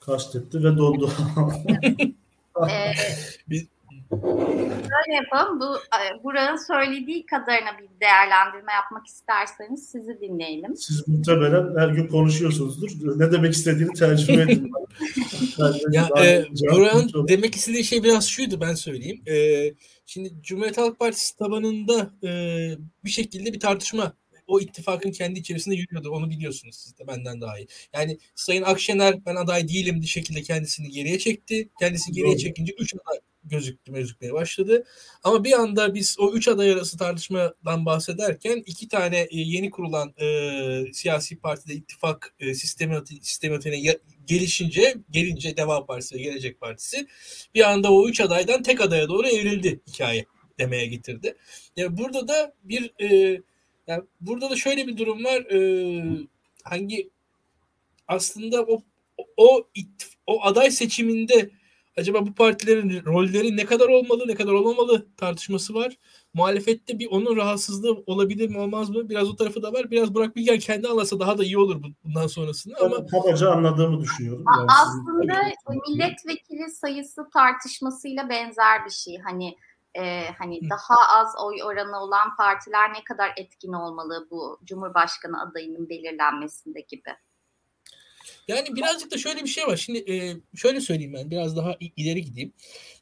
Kastetti 0.00 0.64
ve 0.64 0.76
dondu. 0.76 1.12
ee, 2.68 2.92
Böyle 4.10 5.14
yapalım. 5.22 5.60
Bu 5.60 5.76
e, 5.76 6.24
Burak'ın 6.24 6.56
söylediği 6.66 7.26
kadarına 7.26 7.78
bir 7.78 8.00
değerlendirme 8.00 8.72
yapmak 8.72 9.06
isterseniz 9.06 9.88
sizi 9.88 10.20
dinleyelim. 10.20 10.76
Siz 10.76 11.08
muhtemelen 11.08 11.76
her 11.78 11.88
gün 11.88 12.06
konuşuyorsunuzdur. 12.06 13.18
Ne 13.20 13.32
demek 13.32 13.54
istediğini 13.54 13.92
tercüme 13.92 14.42
edin. 14.42 14.72
ya 15.92 16.08
e, 16.18 16.44
Burak'ın 16.72 17.28
demek 17.28 17.54
istediği 17.54 17.84
şey 17.84 18.02
biraz 18.02 18.28
şuydu 18.28 18.60
ben 18.60 18.74
söyleyeyim. 18.74 19.22
E, 19.26 19.64
şimdi 20.06 20.32
Cumhuriyet 20.42 20.78
Halk 20.78 20.98
Partisi 20.98 21.36
tabanında 21.36 22.10
e, 22.24 22.30
bir 23.04 23.10
şekilde 23.10 23.52
bir 23.52 23.60
tartışma 23.60 24.12
o 24.46 24.60
ittifakın 24.60 25.10
kendi 25.10 25.38
içerisinde 25.40 25.74
yürüyordu. 25.74 26.10
Onu 26.10 26.30
biliyorsunuz 26.30 26.76
siz 26.76 26.98
de 26.98 27.06
benden 27.06 27.40
daha 27.40 27.58
iyi. 27.58 27.68
Yani 27.94 28.18
Sayın 28.34 28.62
Akşener 28.62 29.26
ben 29.26 29.36
aday 29.36 29.68
değilim 29.68 30.00
bir 30.00 30.06
şekilde 30.06 30.42
kendisini 30.42 30.88
geriye 30.88 31.18
çekti. 31.18 31.68
Kendisi 31.78 32.12
geriye 32.12 32.38
çekince 32.38 32.72
3 32.78 32.94
aday 32.94 33.20
gözüktü 33.44 33.92
gözükmeye 33.92 34.32
başladı. 34.32 34.84
Ama 35.24 35.44
bir 35.44 35.52
anda 35.52 35.94
biz 35.94 36.16
o 36.18 36.32
üç 36.32 36.48
aday 36.48 36.72
arası 36.72 36.98
tartışmadan 36.98 37.86
bahsederken 37.86 38.62
iki 38.66 38.88
tane 38.88 39.18
e, 39.18 39.28
yeni 39.30 39.70
kurulan 39.70 40.14
e, 40.20 40.92
siyasi 40.92 41.38
partide 41.38 41.74
ittifak 41.74 42.34
e, 42.40 42.54
sistemi 42.54 42.96
sistematine 43.22 43.96
gelişince 44.26 44.94
gelince 45.10 45.56
Deva 45.56 45.86
Partisi 45.86 46.14
ve 46.14 46.22
Gelecek 46.22 46.60
Partisi 46.60 47.06
bir 47.54 47.70
anda 47.70 47.92
o 47.92 48.08
üç 48.08 48.20
adaydan 48.20 48.62
tek 48.62 48.80
adaya 48.80 49.08
doğru 49.08 49.28
evrildi 49.28 49.80
hikaye 49.88 50.26
demeye 50.58 50.86
getirdi. 50.86 51.36
Yani 51.76 51.96
burada 51.96 52.28
da 52.28 52.54
bir 52.64 52.92
e, 53.02 53.40
yani 53.86 54.02
burada 54.20 54.50
da 54.50 54.56
şöyle 54.56 54.86
bir 54.86 54.96
durum 54.96 55.24
var. 55.24 55.40
E, 55.40 55.60
hangi 56.64 57.10
aslında 58.08 58.62
o 58.62 58.82
o 59.36 59.68
o 60.26 60.44
aday 60.44 60.70
seçiminde 60.70 61.50
acaba 62.00 62.26
bu 62.26 62.34
partilerin 62.34 63.04
rolleri 63.04 63.56
ne 63.56 63.64
kadar 63.64 63.88
olmalı 63.88 64.24
ne 64.28 64.34
kadar 64.34 64.52
olmamalı 64.52 65.06
tartışması 65.16 65.74
var. 65.74 65.98
Muhalefette 66.34 66.98
bir 66.98 67.06
onun 67.10 67.36
rahatsızlığı 67.36 68.02
olabilir 68.06 68.48
mi 68.48 68.58
olmaz 68.58 68.90
mı? 68.90 69.08
Biraz 69.08 69.28
o 69.28 69.36
tarafı 69.36 69.62
da 69.62 69.72
var. 69.72 69.90
Biraz 69.90 70.14
Burak 70.14 70.36
Bilgen 70.36 70.58
kendi 70.58 70.88
anlatsa 70.88 71.20
daha 71.20 71.38
da 71.38 71.44
iyi 71.44 71.58
olur 71.58 71.82
bundan 72.04 72.26
sonrasında. 72.26 72.74
Ama 72.80 73.06
kabaca 73.06 73.50
anladığımı 73.50 74.00
düşünüyorum. 74.00 74.44
Yani 74.56 74.70
aslında 74.82 75.52
milletvekili 75.88 76.70
sayısı 76.70 77.28
tartışmasıyla 77.32 78.28
benzer 78.28 78.84
bir 78.84 78.90
şey. 78.90 79.18
Hani 79.18 79.56
e, 79.94 80.24
hani 80.38 80.60
Hı. 80.62 80.70
daha 80.70 81.20
az 81.20 81.34
oy 81.44 81.62
oranı 81.62 82.00
olan 82.00 82.36
partiler 82.36 82.92
ne 82.92 83.04
kadar 83.04 83.32
etkin 83.36 83.72
olmalı 83.72 84.28
bu 84.30 84.60
Cumhurbaşkanı 84.64 85.42
adayının 85.42 85.88
belirlenmesinde 85.88 86.80
gibi. 86.80 87.10
Yani 88.48 88.76
birazcık 88.76 89.10
da 89.10 89.18
şöyle 89.18 89.44
bir 89.44 89.48
şey 89.48 89.66
var. 89.66 89.76
Şimdi 89.76 90.12
e, 90.12 90.36
şöyle 90.56 90.80
söyleyeyim 90.80 91.12
ben 91.12 91.30
biraz 91.30 91.56
daha 91.56 91.76
ileri 91.96 92.24
gideyim. 92.24 92.52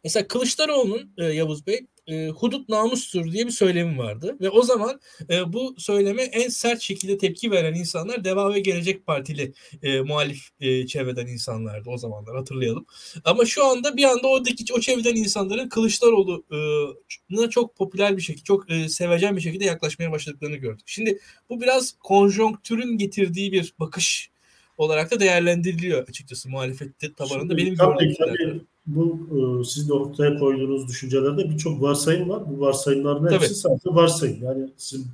Mesela 0.05 0.29
Kılıçdaroğlu'nun 0.29 1.15
e, 1.19 1.25
Yavuz 1.25 1.67
Bey 1.67 1.87
e, 2.09 2.29
hudut 2.29 2.69
namustur 2.69 3.33
diye 3.33 3.47
bir 3.47 3.51
söylemi 3.51 3.99
vardı. 3.99 4.37
Ve 4.41 4.51
o 4.51 4.63
zaman 4.63 5.01
e, 5.31 5.53
bu 5.53 5.75
söyleme 5.79 6.23
en 6.23 6.49
sert 6.49 6.81
şekilde 6.81 7.19
tepki 7.19 7.51
veren 7.51 7.75
insanlar 7.75 8.25
Deva 8.25 8.55
ve 8.55 8.61
Gelecek 8.61 9.07
Partili 9.07 9.53
e, 9.83 10.01
muhalif 10.01 10.49
e, 10.61 10.87
çevreden 10.87 11.27
insanlardı 11.27 11.91
o 11.91 11.99
zamanlar 11.99 12.37
hatırlayalım. 12.37 12.87
Ama 13.25 13.45
şu 13.45 13.65
anda 13.65 13.97
bir 13.97 14.05
anda 14.05 14.29
oradaki 14.29 14.75
o 14.75 14.81
çevreden 14.81 15.15
insanların 15.15 15.69
Kılıçdaroğlu'na 15.69 17.51
çok 17.51 17.77
popüler 17.77 18.17
bir 18.17 18.23
şekilde, 18.23 18.45
çok 18.45 18.71
e, 18.71 18.89
sevecen 18.89 19.37
bir 19.37 19.41
şekilde 19.41 19.65
yaklaşmaya 19.65 20.13
başladıklarını 20.13 20.57
gördük. 20.57 20.85
Şimdi 20.87 21.19
bu 21.51 21.61
biraz 21.61 21.93
konjonktürün 21.93 22.99
getirdiği 22.99 23.53
bir 23.53 23.75
bakış 23.79 24.31
olarak 24.79 25.11
da 25.11 25.21
değerlendiriliyor 25.21 26.09
açıkçası 26.09 26.49
muhalefet 26.49 27.17
tabanında. 27.17 27.57
Benim 27.57 27.77
tabii, 27.77 28.15
tabii, 28.19 28.61
bu 28.87 29.29
e, 29.31 29.65
sizin 29.65 29.91
ortaya 29.91 30.39
koyduğunuz 30.39 30.89
düşüncelerde 30.89 31.51
birçok 31.51 31.83
varsayım 31.83 32.29
var. 32.29 32.43
Bu 32.51 32.61
varsayımların 32.61 33.33
hepsi 33.33 33.49
tabii. 33.49 33.55
sadece 33.55 33.91
varsayım. 33.91 34.43
Yani 34.43 34.71
sizin 34.77 35.07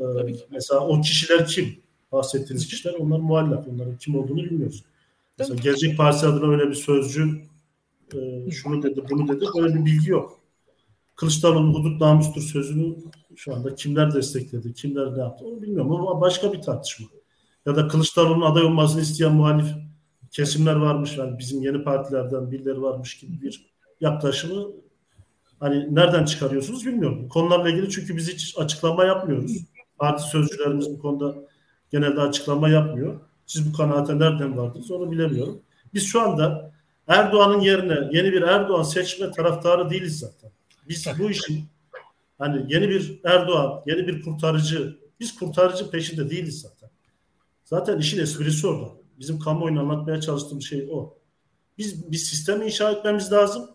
e, 0.00 0.04
mesela 0.50 0.80
o 0.80 1.00
kişiler 1.00 1.46
kim? 1.46 1.76
Bahsettiğiniz 2.12 2.66
kişiler 2.66 2.94
onlar 2.94 3.18
muallak. 3.18 3.68
Onların 3.68 3.96
kim 3.96 4.18
olduğunu 4.18 4.44
bilmiyoruz. 4.44 4.84
Mesela 5.38 5.56
tabii. 5.56 5.64
Gelecek 5.64 5.96
Partisi 5.96 6.26
adına 6.26 6.52
öyle 6.52 6.68
bir 6.68 6.74
sözcü 6.74 7.40
e, 8.14 8.50
şunu 8.50 8.82
dedi, 8.82 9.02
bunu 9.10 9.28
dedi. 9.28 9.44
Böyle 9.56 9.74
bir 9.74 9.84
bilgi 9.84 10.10
yok. 10.10 10.40
Kılıçdaroğlu'nun 11.16 11.74
hudut 11.74 12.00
namustur 12.00 12.42
sözünü 12.42 12.94
şu 13.36 13.54
anda 13.54 13.74
kimler 13.74 14.14
destekledi, 14.14 14.72
kimler 14.72 15.16
ne 15.16 15.20
yaptı 15.20 15.44
onu 15.46 15.62
bilmiyorum 15.62 15.92
ama 15.92 16.20
başka 16.20 16.52
bir 16.52 16.62
tartışma 16.62 17.06
ya 17.68 17.76
da 17.76 17.88
Kılıçdaroğlu'nun 17.88 18.46
aday 18.46 18.64
olmasını 18.64 19.00
isteyen 19.00 19.32
muhalif 19.32 19.66
kesimler 20.30 20.76
varmış. 20.76 21.18
Yani 21.18 21.38
bizim 21.38 21.62
yeni 21.62 21.84
partilerden 21.84 22.50
birileri 22.50 22.82
varmış 22.82 23.18
gibi 23.18 23.42
bir 23.42 23.66
yaklaşımı 24.00 24.66
hani 25.60 25.94
nereden 25.94 26.24
çıkarıyorsunuz 26.24 26.86
bilmiyorum. 26.86 27.28
Konularla 27.28 27.70
ilgili 27.70 27.90
çünkü 27.90 28.16
biz 28.16 28.32
hiç 28.32 28.54
açıklama 28.58 29.04
yapmıyoruz. 29.04 29.52
Parti 29.98 30.22
sözcülerimiz 30.22 30.90
bu 30.90 30.98
konuda 30.98 31.34
genelde 31.90 32.20
açıklama 32.20 32.68
yapmıyor. 32.68 33.20
Siz 33.46 33.72
bu 33.72 33.76
kanaate 33.76 34.18
nereden 34.18 34.56
vardınız 34.56 34.90
onu 34.90 35.10
bilemiyorum. 35.10 35.62
Biz 35.94 36.06
şu 36.06 36.20
anda 36.20 36.72
Erdoğan'ın 37.06 37.60
yerine 37.60 38.08
yeni 38.12 38.32
bir 38.32 38.42
Erdoğan 38.42 38.82
seçme 38.82 39.30
taraftarı 39.30 39.90
değiliz 39.90 40.18
zaten. 40.18 40.50
Biz 40.88 41.06
bu 41.18 41.30
işin 41.30 41.64
hani 42.38 42.74
yeni 42.74 42.88
bir 42.88 43.20
Erdoğan, 43.24 43.82
yeni 43.86 44.06
bir 44.06 44.22
kurtarıcı, 44.22 44.98
biz 45.20 45.34
kurtarıcı 45.34 45.90
peşinde 45.90 46.30
değiliz 46.30 46.60
zaten. 46.60 46.77
Zaten 47.70 47.98
işin 47.98 48.22
esprisi 48.22 48.66
orada. 48.66 48.88
Bizim 49.18 49.38
kamuoyunu 49.38 49.80
anlatmaya 49.80 50.20
çalıştığım 50.20 50.62
şey 50.62 50.88
o. 50.92 51.14
Biz 51.78 52.12
bir 52.12 52.16
sistem 52.16 52.62
inşa 52.62 52.90
etmemiz 52.90 53.32
lazım. 53.32 53.70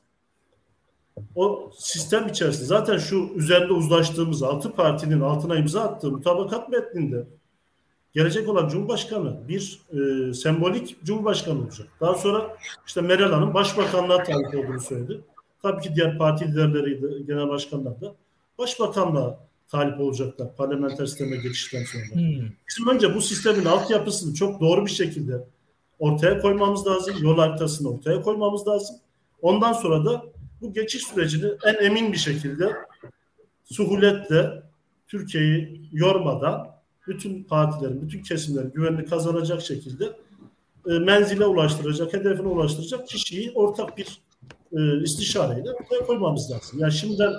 O 1.36 1.72
sistem 1.78 2.28
içerisinde 2.28 2.66
zaten 2.66 2.98
şu 2.98 3.30
üzerinde 3.36 3.74
uzlaştığımız 3.74 4.44
altı 4.44 4.72
partinin 4.72 5.22
altına 5.22 5.56
imza 5.56 5.82
attığı 5.82 6.12
mutabakat 6.12 6.70
metninde 6.70 7.28
gelecek 8.14 8.50
olan 8.50 8.68
Cumhurbaşkanı 8.68 9.48
bir 9.48 9.82
e, 9.92 10.34
sembolik 10.34 11.04
Cumhurbaşkanı 11.04 11.62
olacak. 11.62 11.88
Daha 12.02 12.14
sonra 12.14 12.58
işte 12.88 13.02
Meral 13.02 13.32
Hanım 13.32 13.54
başbakanlığa 13.54 14.24
talip 14.24 14.56
olduğunu 14.56 14.80
söyledi. 14.80 15.22
Tabii 15.62 15.82
ki 15.82 15.96
diğer 15.96 16.18
parti 16.18 16.48
liderleri 16.48 17.02
de, 17.02 17.24
genel 17.24 17.50
başkanlar 17.50 18.02
da 18.02 18.16
başbakanlığa 18.58 19.40
talip 19.68 20.00
olacaklar 20.00 20.56
parlamenter 20.56 21.06
sisteme 21.06 21.36
geçişten 21.36 21.84
sonra. 21.84 22.22
Hmm. 22.22 22.50
Bizim 22.70 22.88
önce 22.88 23.16
bu 23.16 23.22
sistemin 23.22 23.66
altyapısını 23.66 24.34
çok 24.34 24.62
doğru 24.62 24.86
bir 24.86 24.92
şekilde 24.92 25.48
ortaya 26.00 26.40
koymamız 26.40 26.88
lazım. 26.88 27.16
Yol 27.22 27.38
haritasını 27.38 27.90
ortaya 27.90 28.22
koymamız 28.22 28.68
lazım. 28.68 28.96
Ondan 29.42 29.74
sonra 29.74 30.06
da 30.06 30.26
bu 30.62 30.74
geçiş 30.74 31.04
sürecini 31.04 31.52
en 31.64 31.86
emin 31.86 32.14
bir 32.14 32.18
şekilde 32.18 32.72
suhuletle 33.64 34.64
Türkiye'yi 35.08 35.90
yormadan 35.92 36.68
bütün 37.08 37.44
partilerin, 37.44 38.02
bütün 38.02 38.24
kesimlerin 38.24 38.72
güvenini 38.72 39.06
kazanacak 39.06 39.62
şekilde 39.62 40.06
e, 40.90 41.00
menzile 41.00 41.46
ulaştıracak, 41.46 42.14
hedefine 42.14 42.48
ulaştıracak 42.48 43.08
kişiyi 43.08 43.52
ortak 43.52 43.98
bir 43.98 44.22
e, 44.78 45.04
istişareyle 45.04 45.72
ortaya 45.72 46.06
koymamız 46.06 46.52
lazım. 46.52 46.80
Yani 46.80 46.92
şimdiden 46.92 47.34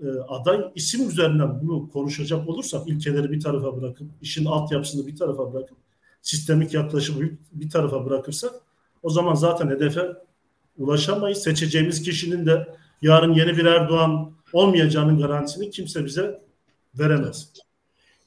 e, 0.00 0.06
aday 0.28 0.60
isim 0.74 1.08
üzerinden 1.08 1.60
bunu 1.60 1.88
konuşacak 1.88 2.48
olursak 2.48 2.88
ilkeleri 2.88 3.32
bir 3.32 3.40
tarafa 3.40 3.76
bırakıp 3.76 4.10
işin 4.22 4.44
altyapısını 4.44 5.06
bir 5.06 5.16
tarafa 5.16 5.52
bırakıp 5.52 5.78
sistemik 6.22 6.74
yaklaşımı 6.74 7.30
bir 7.52 7.70
tarafa 7.70 8.06
bırakırsak 8.06 8.52
o 9.02 9.10
zaman 9.10 9.34
zaten 9.34 9.68
hedefe 9.68 10.08
ulaşamayız. 10.78 11.42
Seçeceğimiz 11.42 12.02
kişinin 12.02 12.46
de 12.46 12.76
yarın 13.02 13.32
yeni 13.32 13.56
bir 13.56 13.64
Erdoğan 13.64 14.32
olmayacağının 14.52 15.18
garantisini 15.18 15.70
kimse 15.70 16.04
bize 16.04 16.40
veremez. 16.94 17.52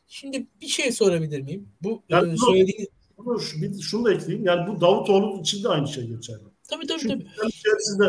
Şimdi 0.07 0.47
bir 0.61 0.67
şey 0.67 0.91
sorabilir 0.91 1.41
miyim? 1.41 1.69
Bu 1.81 2.03
yani 2.09 2.33
e, 2.33 2.37
söylediğiniz... 2.37 2.87
Bunu, 3.17 3.39
şunu 3.81 4.05
da 4.05 4.13
ekleyeyim. 4.13 4.45
Yani 4.45 4.67
bu 4.67 4.81
Davutoğlu 4.81 5.41
için 5.41 5.63
de 5.63 5.69
aynı 5.69 5.87
şey 5.87 6.07
geçerli. 6.07 6.43
Tabii 6.69 6.87
tabii 6.87 6.99
Çünkü 6.99 7.25
tabii. 7.37 7.49
içerisinde 7.49 8.05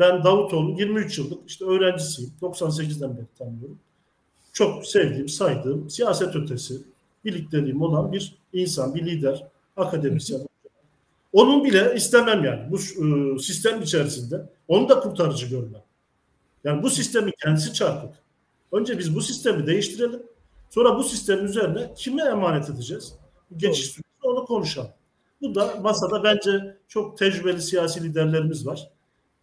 ben 0.00 0.24
Davutoğlu 0.24 0.78
23 0.78 1.18
yıllık 1.18 1.50
işte 1.50 1.64
öğrencisiyim. 1.64 2.32
98'den 2.42 3.16
beri 3.16 3.26
tanıyorum. 3.38 3.78
Çok 4.52 4.86
sevdiğim, 4.86 5.28
saydığım, 5.28 5.90
siyaset 5.90 6.36
ötesi, 6.36 6.74
birlikteliğim 7.24 7.82
olan 7.82 8.12
bir 8.12 8.34
insan, 8.52 8.94
bir 8.94 9.06
lider, 9.06 9.46
akademisyen. 9.76 10.40
Onun 11.32 11.64
bile 11.64 11.94
istemem 11.96 12.44
yani 12.44 12.70
bu 12.70 12.76
e, 12.76 13.38
sistem 13.38 13.82
içerisinde. 13.82 14.46
Onu 14.68 14.88
da 14.88 15.00
kurtarıcı 15.00 15.46
görmem. 15.46 15.82
Yani 16.64 16.82
bu 16.82 16.90
sistemin 16.90 17.32
kendisi 17.42 17.72
çarpık. 17.72 18.14
Önce 18.72 18.98
biz 18.98 19.14
bu 19.14 19.22
sistemi 19.22 19.66
değiştirelim. 19.66 20.22
Sonra 20.70 20.98
bu 20.98 21.04
sistemin 21.04 21.44
üzerine 21.44 21.94
kime 21.96 22.22
emanet 22.22 22.70
edeceğiz? 22.70 23.14
Geçiş 23.56 23.86
süreci 23.86 24.08
onu 24.22 24.44
konuşalım. 24.44 24.90
Bu 25.42 25.54
da 25.54 25.76
masada 25.80 26.24
bence 26.24 26.76
çok 26.88 27.18
tecrübeli 27.18 27.62
siyasi 27.62 28.02
liderlerimiz 28.02 28.66
var 28.66 28.90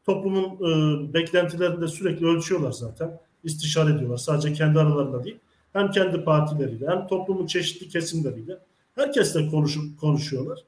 toplumun 0.07 0.55
e, 0.55 1.13
beklentilerini 1.13 1.81
de 1.81 1.87
sürekli 1.87 2.25
ölçüyorlar 2.25 2.71
zaten. 2.71 3.19
İstişare 3.43 3.93
ediyorlar. 3.93 4.17
Sadece 4.17 4.53
kendi 4.53 4.79
aralarında 4.79 5.23
değil. 5.23 5.37
Hem 5.73 5.91
kendi 5.91 6.23
partileriyle 6.23 6.87
hem 6.87 7.07
toplumun 7.07 7.47
çeşitli 7.47 7.89
kesimleriyle. 7.89 8.59
Herkesle 8.95 9.47
konuşup 9.47 9.99
konuşuyorlar. 9.99 10.59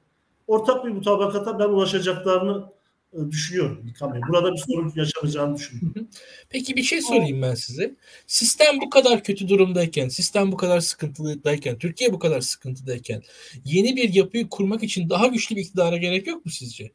Ortak 0.48 0.86
bir 0.86 0.90
mutabakata 0.90 1.60
ben 1.60 1.70
ulaşacaklarını 1.70 2.66
e, 3.14 3.32
düşünüyorum 3.32 3.82
İlkan 3.88 4.14
Bey. 4.14 4.22
Burada 4.30 4.54
bir 4.54 4.58
sorun 4.58 4.94
yaşanacağını 4.96 5.56
düşünüyorum. 5.56 6.08
Peki 6.50 6.76
bir 6.76 6.84
şey 6.84 7.02
sorayım 7.02 7.42
ben 7.42 7.56
size. 7.56 7.96
Sistem 8.28 8.82
bu 8.82 8.90
kadar 8.90 9.24
kötü 9.24 9.50
durumdayken, 9.50 10.10
sistem 10.10 10.52
bu 10.52 10.58
kadar 10.58 10.80
sıkıntıdayken, 10.80 11.78
Türkiye 11.78 12.14
bu 12.14 12.20
kadar 12.20 12.42
sıkıntıdayken 12.42 13.22
yeni 13.66 13.96
bir 13.96 14.14
yapıyı 14.14 14.50
kurmak 14.50 14.84
için 14.84 15.10
daha 15.10 15.28
güçlü 15.28 15.56
bir 15.56 15.62
iktidara 15.62 15.98
gerek 15.98 16.28
yok 16.28 16.46
mu 16.46 16.52
sizce? 16.52 16.92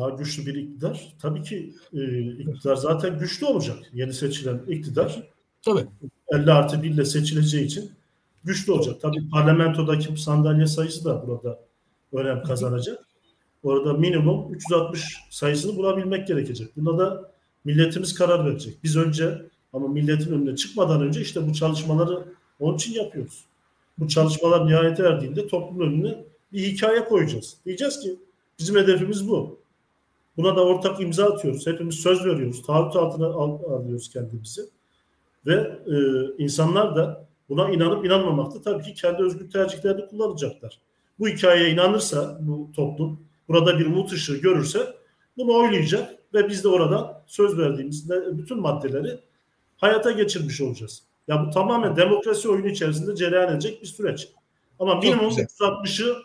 Daha 0.00 0.10
güçlü 0.10 0.46
bir 0.46 0.54
iktidar. 0.54 1.12
Tabii 1.22 1.42
ki 1.42 1.74
e, 1.92 2.20
iktidar 2.20 2.76
zaten 2.76 3.18
güçlü 3.18 3.46
olacak. 3.46 3.76
Yeni 3.92 4.12
seçilen 4.12 4.60
iktidar. 4.68 5.22
Tabii. 5.62 5.86
50 6.28 6.52
artı 6.52 6.82
1 6.82 6.90
ile 6.90 7.04
seçileceği 7.04 7.64
için 7.64 7.90
güçlü 8.44 8.72
olacak. 8.72 9.00
Tabii 9.00 9.30
parlamentodaki 9.30 10.22
sandalye 10.22 10.66
sayısı 10.66 11.04
da 11.04 11.26
burada 11.26 11.60
önem 12.12 12.42
kazanacak. 12.42 12.98
Orada 13.62 13.92
minimum 13.92 14.54
360 14.54 15.16
sayısını 15.30 15.76
bulabilmek 15.76 16.26
gerekecek. 16.26 16.76
Buna 16.76 16.98
da 16.98 17.32
milletimiz 17.64 18.14
karar 18.14 18.44
verecek. 18.44 18.78
Biz 18.84 18.96
önce 18.96 19.42
ama 19.72 19.88
milletin 19.88 20.32
önüne 20.32 20.56
çıkmadan 20.56 21.02
önce 21.02 21.20
işte 21.20 21.48
bu 21.48 21.52
çalışmaları 21.52 22.24
onun 22.60 22.76
için 22.76 22.94
yapıyoruz. 22.94 23.44
Bu 23.98 24.08
çalışmalar 24.08 24.66
nihayete 24.66 25.02
erdiğinde 25.02 25.46
toplum 25.46 25.80
önüne 25.80 26.24
bir 26.52 26.62
hikaye 26.62 27.04
koyacağız. 27.04 27.56
Diyeceğiz 27.66 28.00
ki 28.00 28.16
bizim 28.58 28.76
hedefimiz 28.76 29.28
bu. 29.28 29.59
Buna 30.36 30.56
da 30.56 30.64
ortak 30.64 31.00
imza 31.00 31.24
atıyoruz. 31.24 31.66
Hepimiz 31.66 31.94
söz 31.94 32.24
veriyoruz. 32.24 32.62
Taahhüt 32.62 32.96
altına 32.96 33.26
al, 33.26 33.62
alıyoruz 33.62 34.10
kendimizi. 34.10 34.62
Ve 35.46 35.78
e, 35.86 35.96
insanlar 36.44 36.96
da 36.96 37.26
buna 37.48 37.70
inanıp 37.70 38.04
inanmamakta 38.06 38.62
tabii 38.62 38.82
ki 38.82 38.94
kendi 38.94 39.22
özgür 39.22 39.50
tercihlerini 39.50 40.06
kullanacaklar. 40.06 40.78
Bu 41.18 41.28
hikayeye 41.28 41.70
inanırsa 41.70 42.38
bu 42.40 42.70
toplum, 42.76 43.20
burada 43.48 43.78
bir 43.78 43.86
umut 43.86 44.12
ışığı 44.12 44.40
görürse 44.40 44.94
bunu 45.36 45.56
oylayacak 45.56 46.14
ve 46.34 46.48
biz 46.48 46.64
de 46.64 46.68
orada 46.68 47.24
söz 47.26 47.58
verdiğimiz 47.58 48.10
bütün 48.10 48.60
maddeleri 48.60 49.18
hayata 49.76 50.10
geçirmiş 50.10 50.60
olacağız. 50.60 51.02
Ya 51.28 51.46
bu 51.46 51.50
tamamen 51.50 51.96
demokrasi 51.96 52.48
oyunu 52.48 52.68
içerisinde 52.68 53.16
cereyan 53.16 53.52
edecek 53.52 53.82
bir 53.82 53.86
süreç. 53.86 54.28
Ama 54.78 54.94
minimum 54.94 55.30
360'ı 55.30 56.16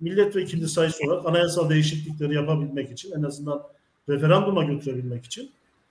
milletvekili 0.00 0.68
sayısı 0.68 1.04
olarak 1.06 1.26
anayasal 1.26 1.70
değişiklikleri 1.70 2.34
yapabilmek 2.34 2.90
için 2.90 3.12
en 3.12 3.22
azından 3.22 3.62
referanduma 4.08 4.64
götürebilmek 4.64 5.24
için 5.24 5.50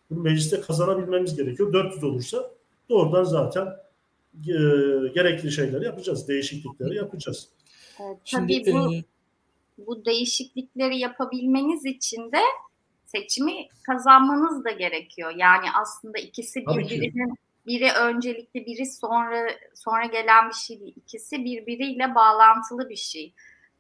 bunu 0.10 0.20
mecliste 0.20 0.62
kazanabilmemiz 0.62 1.36
gerekiyor. 1.36 1.74
400 1.74 2.04
olursa 2.04 2.52
doğrudan 2.90 3.24
zaten 3.24 3.66
e, 4.48 4.56
gerekli 5.16 5.52
şeyleri 5.52 5.86
yapacağız. 5.86 6.28
Değişiklikleri 6.28 6.96
yapacağız. 6.96 7.48
Evet, 8.00 8.18
tabii 8.32 8.54
Şimdi, 8.54 8.74
bu 8.74 8.94
e... 8.94 9.04
bu 9.78 10.06
değişiklikleri 10.06 10.98
yapabilmeniz 10.98 11.86
için 11.86 12.32
de 12.32 12.42
seçimi 13.06 13.54
kazanmanız 13.84 14.66
da 14.66 14.72
gerekiyor. 14.72 15.34
Yani 15.38 15.66
aslında 15.82 16.18
ikisi 16.18 16.60
birbirinin 16.66 17.34
biri 17.68 17.92
öncelikli, 17.92 18.66
biri 18.66 18.86
sonra 18.86 19.50
sonra 19.76 20.06
gelen 20.06 20.50
bir 20.50 20.56
şey 20.56 20.80
değil. 20.80 20.94
İkisi 20.96 21.46
birbiriyle 21.46 22.16
bağlantılı 22.16 22.90
bir 22.90 22.96
şey. 22.96 23.34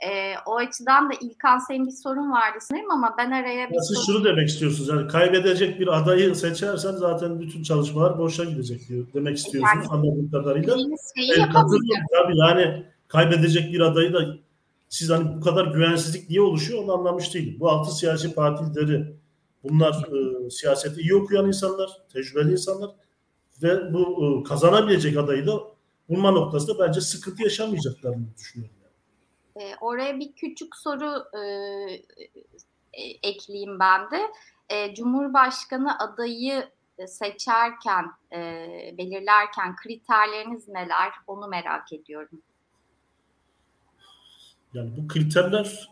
E, 0.05 0.33
o 0.45 0.55
açıdan 0.55 1.09
da 1.09 1.13
İlkan 1.21 1.57
senin 1.57 1.87
bir 1.87 1.91
sorun 1.91 2.31
vardı 2.31 2.57
sanırım 2.61 2.91
ama 2.91 3.15
ben 3.17 3.31
araya 3.31 3.69
bir 3.69 3.75
ya 3.75 3.81
Siz 3.81 4.05
şunu 4.05 4.25
demek 4.25 4.49
istiyorsunuz 4.49 4.89
yani 4.89 5.07
kaybedecek 5.07 5.79
bir 5.79 5.87
adayı 5.87 6.35
seçersen 6.35 6.91
zaten 6.91 7.39
bütün 7.39 7.63
çalışmalar 7.63 8.17
boşa 8.17 8.43
gidecek 8.43 8.89
diyor 8.89 9.05
demek 9.13 9.37
istiyorsunuz 9.37 9.85
yani, 9.85 9.87
anladığım 9.87 10.31
kadarıyla. 10.31 10.75
Şeyi 11.15 11.31
evet, 11.37 11.47
Tabii 12.23 12.37
yani 12.37 12.85
kaybedecek 13.07 13.73
bir 13.73 13.79
adayı 13.79 14.13
da 14.13 14.35
siz 14.89 15.09
hani 15.09 15.37
bu 15.37 15.41
kadar 15.41 15.65
güvensizlik 15.65 16.29
niye 16.29 16.41
oluşuyor 16.41 16.83
onu 16.83 16.93
anlamış 16.93 17.33
değilim. 17.33 17.57
Bu 17.59 17.69
altı 17.69 17.95
siyasi 17.95 18.33
parti 18.33 18.65
lideri 18.65 19.13
bunlar 19.63 19.93
e, 19.93 20.49
siyaseti 20.49 21.01
iyi 21.01 21.15
okuyan 21.15 21.47
insanlar, 21.47 21.89
tecrübeli 22.13 22.51
insanlar 22.51 22.89
ve 23.63 23.93
bu 23.93 24.25
e, 24.25 24.43
kazanabilecek 24.43 25.17
adayı 25.17 25.47
da 25.47 25.59
bulma 26.09 26.31
noktasında 26.31 26.87
bence 26.87 27.01
sıkıntı 27.01 27.43
yaşamayacaklarını 27.43 28.25
düşünüyorum. 28.37 28.78
E, 29.59 29.75
oraya 29.81 30.19
bir 30.19 30.33
küçük 30.33 30.75
soru 30.75 31.23
e, 31.33 31.41
e, 32.93 33.03
ekleyeyim 33.23 33.79
ben 33.79 34.11
de. 34.11 34.21
E, 34.69 34.95
Cumhurbaşkanı 34.95 35.99
adayı 35.99 36.69
seçerken, 37.07 38.05
e, 38.33 38.37
belirlerken 38.97 39.75
kriterleriniz 39.75 40.67
neler? 40.67 41.13
Onu 41.27 41.47
merak 41.47 41.93
ediyorum. 41.93 42.41
Yani 44.73 44.91
bu 44.97 45.07
kriterler 45.07 45.89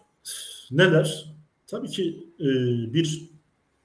neler? 0.72 1.26
Tabii 1.68 1.88
ki 1.88 2.28
e, 2.40 2.48
bir 2.94 3.30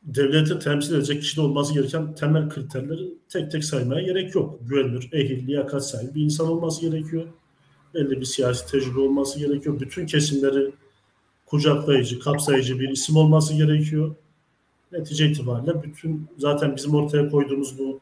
devleti 0.02 0.58
temsil 0.58 0.94
edecek 0.94 1.22
kişide 1.22 1.40
olması 1.40 1.74
gereken 1.74 2.14
temel 2.14 2.48
kriterleri 2.48 3.14
tek 3.28 3.50
tek 3.50 3.64
saymaya 3.64 4.02
gerek 4.02 4.34
yok. 4.34 4.58
Güvenilir, 4.62 5.12
ehil, 5.12 5.46
liyakat 5.46 5.88
sahibi 5.88 6.14
bir 6.14 6.22
insan 6.22 6.48
olması 6.48 6.80
gerekiyor 6.80 7.28
belli 7.94 8.20
bir 8.20 8.26
siyasi 8.26 8.70
tecrübe 8.70 9.00
olması 9.00 9.38
gerekiyor. 9.38 9.80
Bütün 9.80 10.06
kesimleri 10.06 10.72
kucaklayıcı, 11.46 12.20
kapsayıcı 12.20 12.80
bir 12.80 12.88
isim 12.88 13.16
olması 13.16 13.54
gerekiyor. 13.54 14.14
Netice 14.92 15.30
itibariyle 15.30 15.82
bütün 15.82 16.28
zaten 16.38 16.76
bizim 16.76 16.94
ortaya 16.94 17.28
koyduğumuz 17.28 17.78
bu 17.78 18.00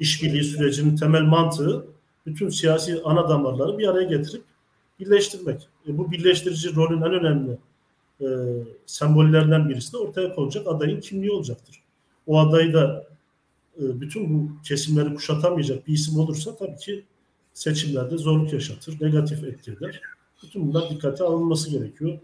işbirliği 0.00 0.44
sürecinin 0.44 0.96
temel 0.96 1.22
mantığı 1.22 1.86
bütün 2.26 2.48
siyasi 2.48 3.02
ana 3.04 3.28
damarları 3.28 3.78
bir 3.78 3.88
araya 3.88 4.04
getirip 4.04 4.42
birleştirmek. 5.00 5.68
E 5.88 5.98
bu 5.98 6.12
birleştirici 6.12 6.74
rolün 6.74 7.02
en 7.02 7.12
önemli 7.12 7.58
e, 8.20 8.26
sembollerinden 8.86 9.68
birisi 9.68 9.92
de 9.92 9.96
ortaya 9.96 10.34
konacak 10.34 10.66
adayın 10.66 11.00
kimliği 11.00 11.30
olacaktır. 11.30 11.82
O 12.26 12.38
adayı 12.38 12.72
da 12.72 13.06
e, 13.78 14.00
bütün 14.00 14.34
bu 14.34 14.62
kesimleri 14.62 15.14
kuşatamayacak 15.14 15.86
bir 15.86 15.92
isim 15.92 16.18
olursa 16.18 16.56
tabii 16.56 16.76
ki 16.76 17.04
seçimlerde 17.54 18.16
zorluk 18.16 18.52
yaşatır, 18.52 19.00
negatif 19.00 19.44
etki 19.44 19.70
eder. 19.70 20.00
Bütün 20.42 20.68
bunlar 20.68 20.90
dikkate 20.90 21.24
alınması 21.24 21.70
gerekiyor. 21.70 22.18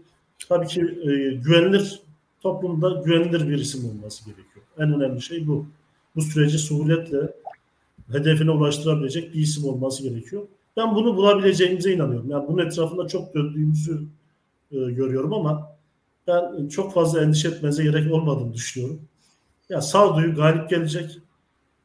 Tabii 0.49 0.67
ki 0.67 0.81
e, 0.81 1.05
güvenilir, 1.33 2.01
toplumda 2.41 3.01
güvenilir 3.05 3.49
bir 3.49 3.57
isim 3.57 3.89
olması 3.89 4.25
gerekiyor. 4.25 4.65
En 4.77 4.93
önemli 4.93 5.21
şey 5.21 5.47
bu. 5.47 5.65
Bu 6.15 6.21
süreci 6.21 6.57
suhuletle 6.57 7.33
hedefine 8.11 8.51
ulaştırabilecek 8.51 9.33
bir 9.33 9.39
isim 9.39 9.65
olması 9.65 10.03
gerekiyor. 10.03 10.47
Ben 10.77 10.95
bunu 10.95 11.15
bulabileceğimize 11.15 11.93
inanıyorum. 11.93 12.29
Yani 12.29 12.47
bunun 12.47 12.65
etrafında 12.65 13.07
çok 13.07 13.35
döndüğümüzü 13.35 14.01
e, 14.71 14.77
görüyorum 14.77 15.33
ama 15.33 15.71
ben 16.27 16.67
çok 16.67 16.93
fazla 16.93 17.23
endişe 17.23 17.47
etmenize 17.47 17.83
gerek 17.83 18.13
olmadığını 18.13 18.53
düşünüyorum. 18.53 19.01
Ya 19.69 19.81
sağduyu 19.81 20.35
galip 20.35 20.69
gelecek. 20.69 21.17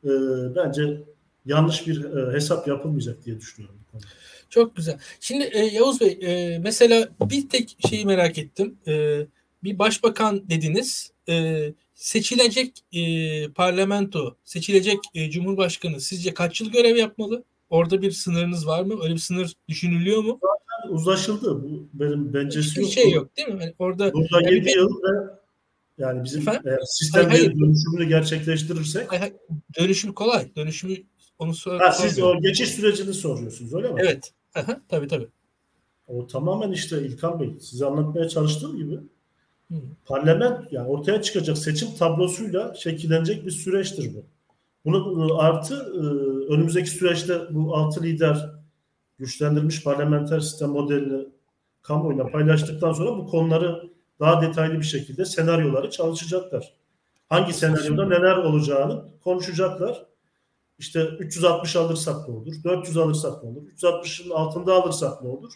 E, 0.04 0.10
bence 0.56 1.02
yanlış 1.46 1.86
bir 1.86 2.04
e, 2.04 2.32
hesap 2.32 2.68
yapılmayacak 2.68 3.24
diye 3.24 3.40
düşünüyorum. 3.40 3.80
Çok 4.50 4.76
güzel. 4.76 4.98
Şimdi 5.20 5.44
e, 5.44 5.58
Yavuz 5.58 6.00
Bey 6.00 6.18
e, 6.22 6.58
mesela 6.58 7.08
bir 7.20 7.48
tek 7.48 7.76
şeyi 7.88 8.04
merak 8.06 8.38
ettim. 8.38 8.78
E, 8.86 9.26
bir 9.64 9.78
başbakan 9.78 10.50
dediniz. 10.50 11.12
E, 11.28 11.64
seçilecek 11.94 12.84
e, 12.92 13.02
parlamento, 13.52 14.36
seçilecek 14.44 14.98
e, 15.14 15.30
cumhurbaşkanı 15.30 16.00
sizce 16.00 16.34
kaç 16.34 16.60
yıl 16.60 16.70
görev 16.70 16.96
yapmalı? 16.96 17.44
Orada 17.70 18.02
bir 18.02 18.10
sınırınız 18.10 18.66
var 18.66 18.82
mı? 18.82 18.94
Öyle 19.02 19.14
bir 19.14 19.18
sınır 19.18 19.52
düşünülüyor 19.68 20.24
mu? 20.24 20.40
Zaten 20.42 20.94
uzlaşıldı. 20.94 21.62
Bu 21.62 21.88
benim 21.94 22.34
bencesi 22.34 22.68
Hiçbir 22.70 22.82
yok. 22.82 22.90
şey 22.92 23.10
yok 23.10 23.36
değil 23.36 23.48
mi? 23.48 23.58
Yani 23.60 23.74
orada 23.78 24.12
Burada 24.12 24.42
yani 24.42 24.54
7 24.54 24.70
yıl 24.70 24.88
ve 25.02 25.36
yani 25.98 26.24
bizim 26.24 26.40
Efendim? 26.40 26.62
eğer 26.66 26.78
sistem 26.86 27.30
dönüşümünü 27.30 28.08
gerçekleştirirsek 28.08 29.10
hayır, 29.12 29.20
hayır. 29.20 29.34
dönüşüm 29.78 30.12
kolay. 30.12 30.56
Dönüşümü 30.56 30.96
onu 31.38 31.54
sor- 31.54 31.80
ha, 31.80 31.92
siz 31.92 32.18
o 32.22 32.40
geçiş 32.40 32.70
sürecini 32.70 33.14
soruyorsunuz 33.14 33.74
öyle 33.74 33.88
mi? 33.88 34.00
Evet. 34.02 34.32
Aha, 34.54 34.80
tabii 34.88 35.08
tabii. 35.08 35.28
O 36.08 36.26
tamamen 36.26 36.72
işte 36.72 37.02
İlkan 37.02 37.40
Bey 37.40 37.54
size 37.60 37.86
anlatmaya 37.86 38.28
çalıştığım 38.28 38.76
gibi 38.76 38.94
Hı. 39.70 39.74
parlament 40.04 40.72
yani 40.72 40.88
ortaya 40.88 41.22
çıkacak 41.22 41.58
seçim 41.58 41.88
tablosuyla 41.98 42.74
şekillenecek 42.74 43.46
bir 43.46 43.50
süreçtir 43.50 44.14
bu. 44.14 44.24
Bunu 44.84 45.22
ıı, 45.30 45.38
artı 45.38 45.74
ıı, 45.74 46.46
önümüzdeki 46.48 46.90
süreçte 46.90 47.40
bu 47.50 47.76
altı 47.76 48.02
lider 48.02 48.50
güçlendirilmiş 49.18 49.84
parlamenter 49.84 50.40
sistem 50.40 50.70
modelini 50.70 51.26
kamuoyuna 51.82 52.26
paylaştıktan 52.26 52.92
sonra 52.92 53.18
bu 53.18 53.26
konuları 53.26 53.90
daha 54.20 54.42
detaylı 54.42 54.74
bir 54.74 54.84
şekilde 54.86 55.24
senaryoları 55.24 55.90
çalışacaklar. 55.90 56.72
Hangi 57.28 57.52
senaryoda 57.52 58.06
neler 58.06 58.36
olacağını 58.36 59.04
konuşacaklar 59.24 60.06
işte 60.78 61.08
360 61.18 61.76
alırsak 61.76 62.28
ne 62.28 62.34
olur, 62.34 62.54
400 62.64 62.96
alırsak 62.96 63.44
ne 63.44 63.50
olur, 63.50 63.62
360'ın 63.76 64.30
altında 64.30 64.74
alırsak 64.74 65.22
ne 65.22 65.28
olur 65.28 65.52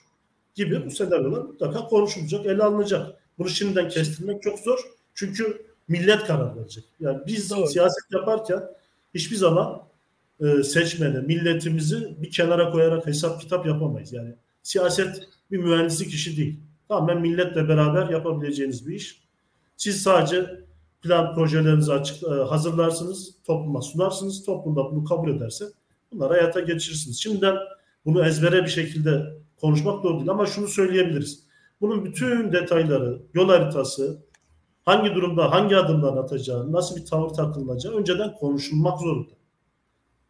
gibi 0.54 0.86
bu 0.86 0.90
senaryolar 0.90 1.42
mutlaka 1.42 1.86
konuşulacak, 1.86 2.46
ele 2.46 2.62
alınacak. 2.62 3.20
Bunu 3.38 3.48
şimdiden 3.48 3.88
kestirmek 3.88 4.42
çok 4.42 4.58
zor. 4.58 4.78
Çünkü 5.14 5.66
millet 5.88 6.24
karar 6.24 6.56
verecek. 6.56 6.84
Yani 7.00 7.18
biz 7.26 7.50
Doğru. 7.50 7.66
siyaset 7.66 8.04
yaparken 8.12 8.62
hiçbir 9.14 9.36
zaman 9.36 9.82
e, 10.40 10.62
seçmeni, 10.62 11.18
milletimizi 11.18 12.14
bir 12.22 12.30
kenara 12.30 12.70
koyarak 12.72 13.06
hesap 13.06 13.40
kitap 13.40 13.66
yapamayız. 13.66 14.12
Yani 14.12 14.34
siyaset 14.62 15.28
bir 15.50 15.58
mühendislik 15.58 16.14
işi 16.14 16.36
değil. 16.36 16.60
Tamamen 16.88 17.20
milletle 17.20 17.68
beraber 17.68 18.08
yapabileceğiniz 18.08 18.88
bir 18.88 18.94
iş. 18.94 19.20
Siz 19.76 20.02
sadece 20.02 20.60
plan 21.02 21.34
projelerinizi 21.34 21.92
açık, 21.92 22.22
e, 22.22 22.26
hazırlarsınız, 22.26 23.34
topluma 23.46 23.82
sunarsınız. 23.82 24.44
Toplum 24.44 24.76
da 24.76 24.84
bunu 24.84 25.04
kabul 25.04 25.36
ederse 25.36 25.64
bunları 26.12 26.32
hayata 26.32 26.60
geçirirsiniz. 26.60 27.22
Şimdiden 27.22 27.56
bunu 28.04 28.26
ezbere 28.26 28.62
bir 28.62 28.68
şekilde 28.68 29.36
konuşmak 29.60 30.04
doğru 30.04 30.16
değil 30.16 30.30
ama 30.30 30.46
şunu 30.46 30.68
söyleyebiliriz. 30.68 31.42
Bunun 31.80 32.04
bütün 32.04 32.52
detayları, 32.52 33.22
yol 33.34 33.48
haritası, 33.48 34.18
hangi 34.84 35.14
durumda 35.14 35.50
hangi 35.50 35.76
adımlar 35.76 36.16
atacağı, 36.16 36.72
nasıl 36.72 36.96
bir 36.96 37.06
tavır 37.06 37.28
takılınacağı 37.28 37.92
önceden 37.92 38.34
konuşulmak 38.34 39.00
zorunda. 39.00 39.34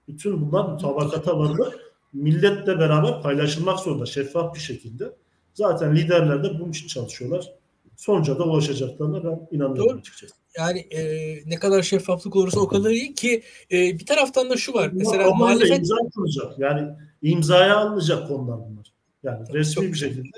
Bütün 0.09 0.51
bunlar 0.51 0.69
mutabakata 0.69 1.39
varılır. 1.39 1.75
Milletle 2.13 2.79
beraber 2.79 3.23
paylaşılmak 3.23 3.81
zorunda 3.81 4.07
şeffaf 4.07 4.55
bir 4.55 4.61
şekilde. 4.61 5.17
Zaten 5.55 5.97
liderler 5.97 6.45
de 6.45 6.61
bunun 6.61 6.71
için 6.71 6.87
çalışıyorlar. 6.87 7.53
Sonuca 8.01 8.39
da 8.39 8.45
ulaşacaklarına 8.45 9.25
ben 9.25 9.49
inanıyorum 9.51 9.89
Doğru. 9.91 9.99
açıkçası. 9.99 10.35
Yani 10.59 10.79
e, 10.79 11.03
ne 11.47 11.57
kadar 11.57 11.83
şeffaflık 11.83 12.37
olursa 12.37 12.61
o 12.61 12.69
kadar 12.69 12.91
iyi 12.91 13.15
ki 13.15 13.43
e, 13.73 13.99
bir 13.99 14.07
taraftan 14.07 14.51
da 14.51 14.57
şu 14.57 14.75
var. 14.75 14.91
Mesela 14.93 15.31
muhalefet... 15.35 15.79
imza 15.79 15.95
atılacak. 16.07 16.59
Yani 16.59 16.89
imzaya 17.23 17.77
alınacak 17.77 18.29
konular 18.29 18.59
bunlar. 18.59 18.93
Yani 19.23 19.47
Tabii 19.47 19.59
resmi 19.59 19.93
bir 19.93 19.99
şekilde 19.99 20.29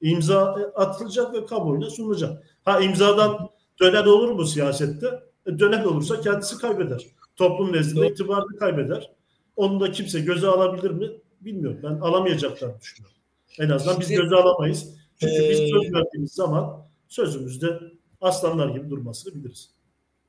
imza 0.00 0.54
atılacak 0.74 1.34
ve 1.34 1.46
kamuoyuna 1.46 1.90
sunulacak. 1.90 2.42
Ha 2.64 2.80
imzadan 2.80 3.48
dönen 3.80 4.06
olur 4.06 4.30
mu 4.30 4.46
siyasette? 4.46 5.06
E, 5.46 5.58
dönen 5.58 5.84
olursa 5.84 6.20
kendisi 6.20 6.58
kaybeder. 6.58 7.06
Toplum 7.36 7.72
nezdinde 7.72 8.08
itibarını 8.08 8.58
kaybeder. 8.58 9.10
Onu 9.56 9.80
da 9.80 9.92
kimse 9.92 10.20
göze 10.20 10.46
alabilir 10.46 10.90
mi? 10.90 11.10
Bilmiyorum. 11.40 11.80
Ben 11.82 12.00
alamayacaklarını 12.00 12.80
düşünüyorum. 12.80 13.16
En 13.58 13.70
azından 13.70 14.00
biz 14.00 14.08
göze 14.08 14.36
alamayız. 14.36 14.96
Çünkü 15.20 15.34
ee, 15.34 15.50
biz 15.50 15.58
söz 15.58 15.92
verdiğimiz 15.92 16.32
zaman 16.32 16.85
sözümüzde 17.08 17.80
aslanlar 18.20 18.68
gibi 18.68 18.90
durmasını 18.90 19.34
biliriz. 19.34 19.70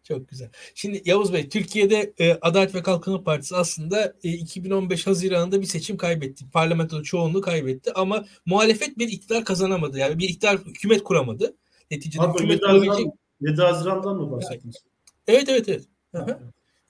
Çok 0.07 0.29
güzel. 0.29 0.49
Şimdi 0.75 1.01
Yavuz 1.05 1.33
Bey, 1.33 1.49
Türkiye'de 1.49 2.13
e, 2.19 2.33
Adalet 2.41 2.75
ve 2.75 2.83
Kalkınma 2.83 3.23
Partisi 3.23 3.55
aslında 3.55 4.13
e, 4.23 4.31
2015 4.31 5.07
Haziran'da 5.07 5.61
bir 5.61 5.65
seçim 5.65 5.97
kaybetti. 5.97 6.45
Parlamentoda 6.53 7.03
çoğunluğu 7.03 7.41
kaybetti 7.41 7.93
ama 7.93 8.25
muhalefet 8.45 8.97
bir 8.97 9.07
iktidar 9.07 9.45
kazanamadı. 9.45 9.97
Yani 9.97 10.19
bir 10.19 10.29
iktidar 10.29 10.57
hükümet 10.57 11.03
kuramadı. 11.03 11.55
Neticede 11.91 12.23
Abi, 12.23 12.33
hükümet 12.33 12.61
7 12.61 12.65
Haziran, 12.65 13.11
7 13.41 13.61
Haziran'dan 13.61 14.15
mı 14.15 14.31
bahsettiniz? 14.31 14.75
Evet, 15.27 15.49
evet, 15.49 15.69
evet. 15.69 15.85
evet. 16.13 16.37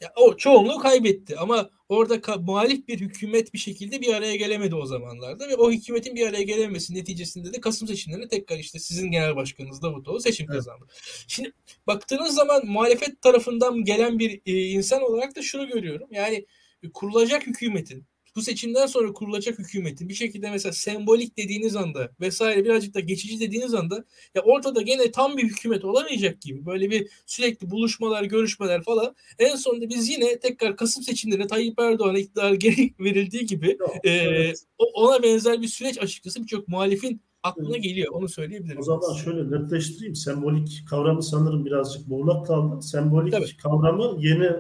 Ya, 0.02 0.14
o 0.16 0.38
çoğunluğu 0.38 0.80
kaybetti 0.80 1.38
ama 1.38 1.70
orada 1.90 2.38
muhalif 2.38 2.88
bir 2.88 3.00
hükümet 3.00 3.54
bir 3.54 3.60
şekilde 3.60 4.02
bir 4.02 4.14
araya 4.14 4.36
gelemedi 4.36 4.76
o 4.76 4.86
zamanlarda 4.86 5.50
ve 5.50 5.56
o 5.56 5.72
hükümetin 5.72 6.16
bir 6.16 6.28
araya 6.28 6.44
gelememesi 6.44 6.96
neticesinde 6.96 7.54
de 7.54 7.62
Kasım 7.62 7.88
seçimlerinde 7.88 8.28
tekrar 8.28 8.58
işte 8.58 8.80
sizin 8.80 9.12
genel 9.12 9.36
başkanınız 9.36 9.82
Davutoğlu 9.82 10.20
seçim 10.20 10.46
evet. 10.50 10.56
kazandı. 10.56 10.86
Şimdi 11.28 11.54
baktığınız 11.88 12.36
zaman 12.36 12.66
muhalefet 12.66 13.22
tarafından 13.22 13.84
gelen 13.84 14.20
bir 14.20 14.42
e, 14.46 14.52
insan 14.52 15.02
olarak 15.02 15.36
da 15.36 15.42
şunu 15.42 15.68
görüyorum. 15.68 16.08
Yani 16.12 16.46
kurulacak 16.94 17.48
hükümetin 17.48 18.06
bu 18.38 18.42
seçimden 18.42 18.86
sonra 18.86 19.14
kurulacak 19.14 19.60
hükümetin 19.60 20.10
bir 20.10 20.14
şekilde 20.14 20.52
mesela 20.52 20.74
sembolik 20.74 21.38
dediğiniz 21.38 21.76
anda 21.76 22.12
vesaire 22.22 22.66
birazcık 22.66 22.94
da 22.94 23.00
geçici 23.00 23.40
dediğiniz 23.40 23.74
anda 23.74 24.06
ya 24.36 24.42
ortada 24.42 24.82
gene 24.82 25.12
tam 25.12 25.38
bir 25.38 25.44
hükümet 25.44 25.86
olamayacak 25.86 26.42
gibi 26.42 26.66
böyle 26.66 26.92
bir 26.92 27.10
sürekli 27.26 27.72
buluşmalar, 27.72 28.24
görüşmeler 28.24 28.84
falan 28.84 29.16
en 29.40 29.56
sonunda 29.56 29.90
biz 29.90 30.10
yine 30.10 30.40
tekrar 30.40 30.78
Kasım 30.78 31.04
seçimlerine 31.04 31.48
Tayyip 31.48 31.80
Erdoğan'a 31.80 32.18
iktidar 32.18 32.54
geri 32.54 32.94
verildiği 33.00 33.46
gibi 33.46 33.78
Yok, 33.80 33.96
e, 34.04 34.10
evet. 34.10 34.64
ona 34.78 35.24
benzer 35.24 35.62
bir 35.62 35.68
süreç 35.68 35.98
açıkçası 35.98 36.44
birçok 36.44 36.68
muhalifin 36.68 37.22
aklına 37.44 37.78
geliyor. 37.78 38.14
Onu 38.14 38.30
söyleyebilirim. 38.30 38.80
O 38.80 38.84
zaman 38.84 39.14
şöyle 39.14 39.52
netleştireyim. 39.52 40.16
Sembolik 40.16 40.84
kavramı 40.90 41.24
sanırım 41.24 41.66
birazcık 41.66 42.08
muğlak 42.08 42.48
kaldı. 42.48 42.82
Sembolik 42.82 43.34
Tabii. 43.34 43.58
kavramı 43.58 44.18
yeni 44.20 44.52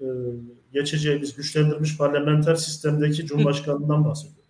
e, 0.00 0.06
geçeceğimiz 0.72 1.34
güçlendirilmiş 1.34 1.98
parlamenter 1.98 2.54
sistemdeki 2.54 3.26
Cumhurbaşkanlığından 3.26 4.04
bahsediyor. 4.04 4.46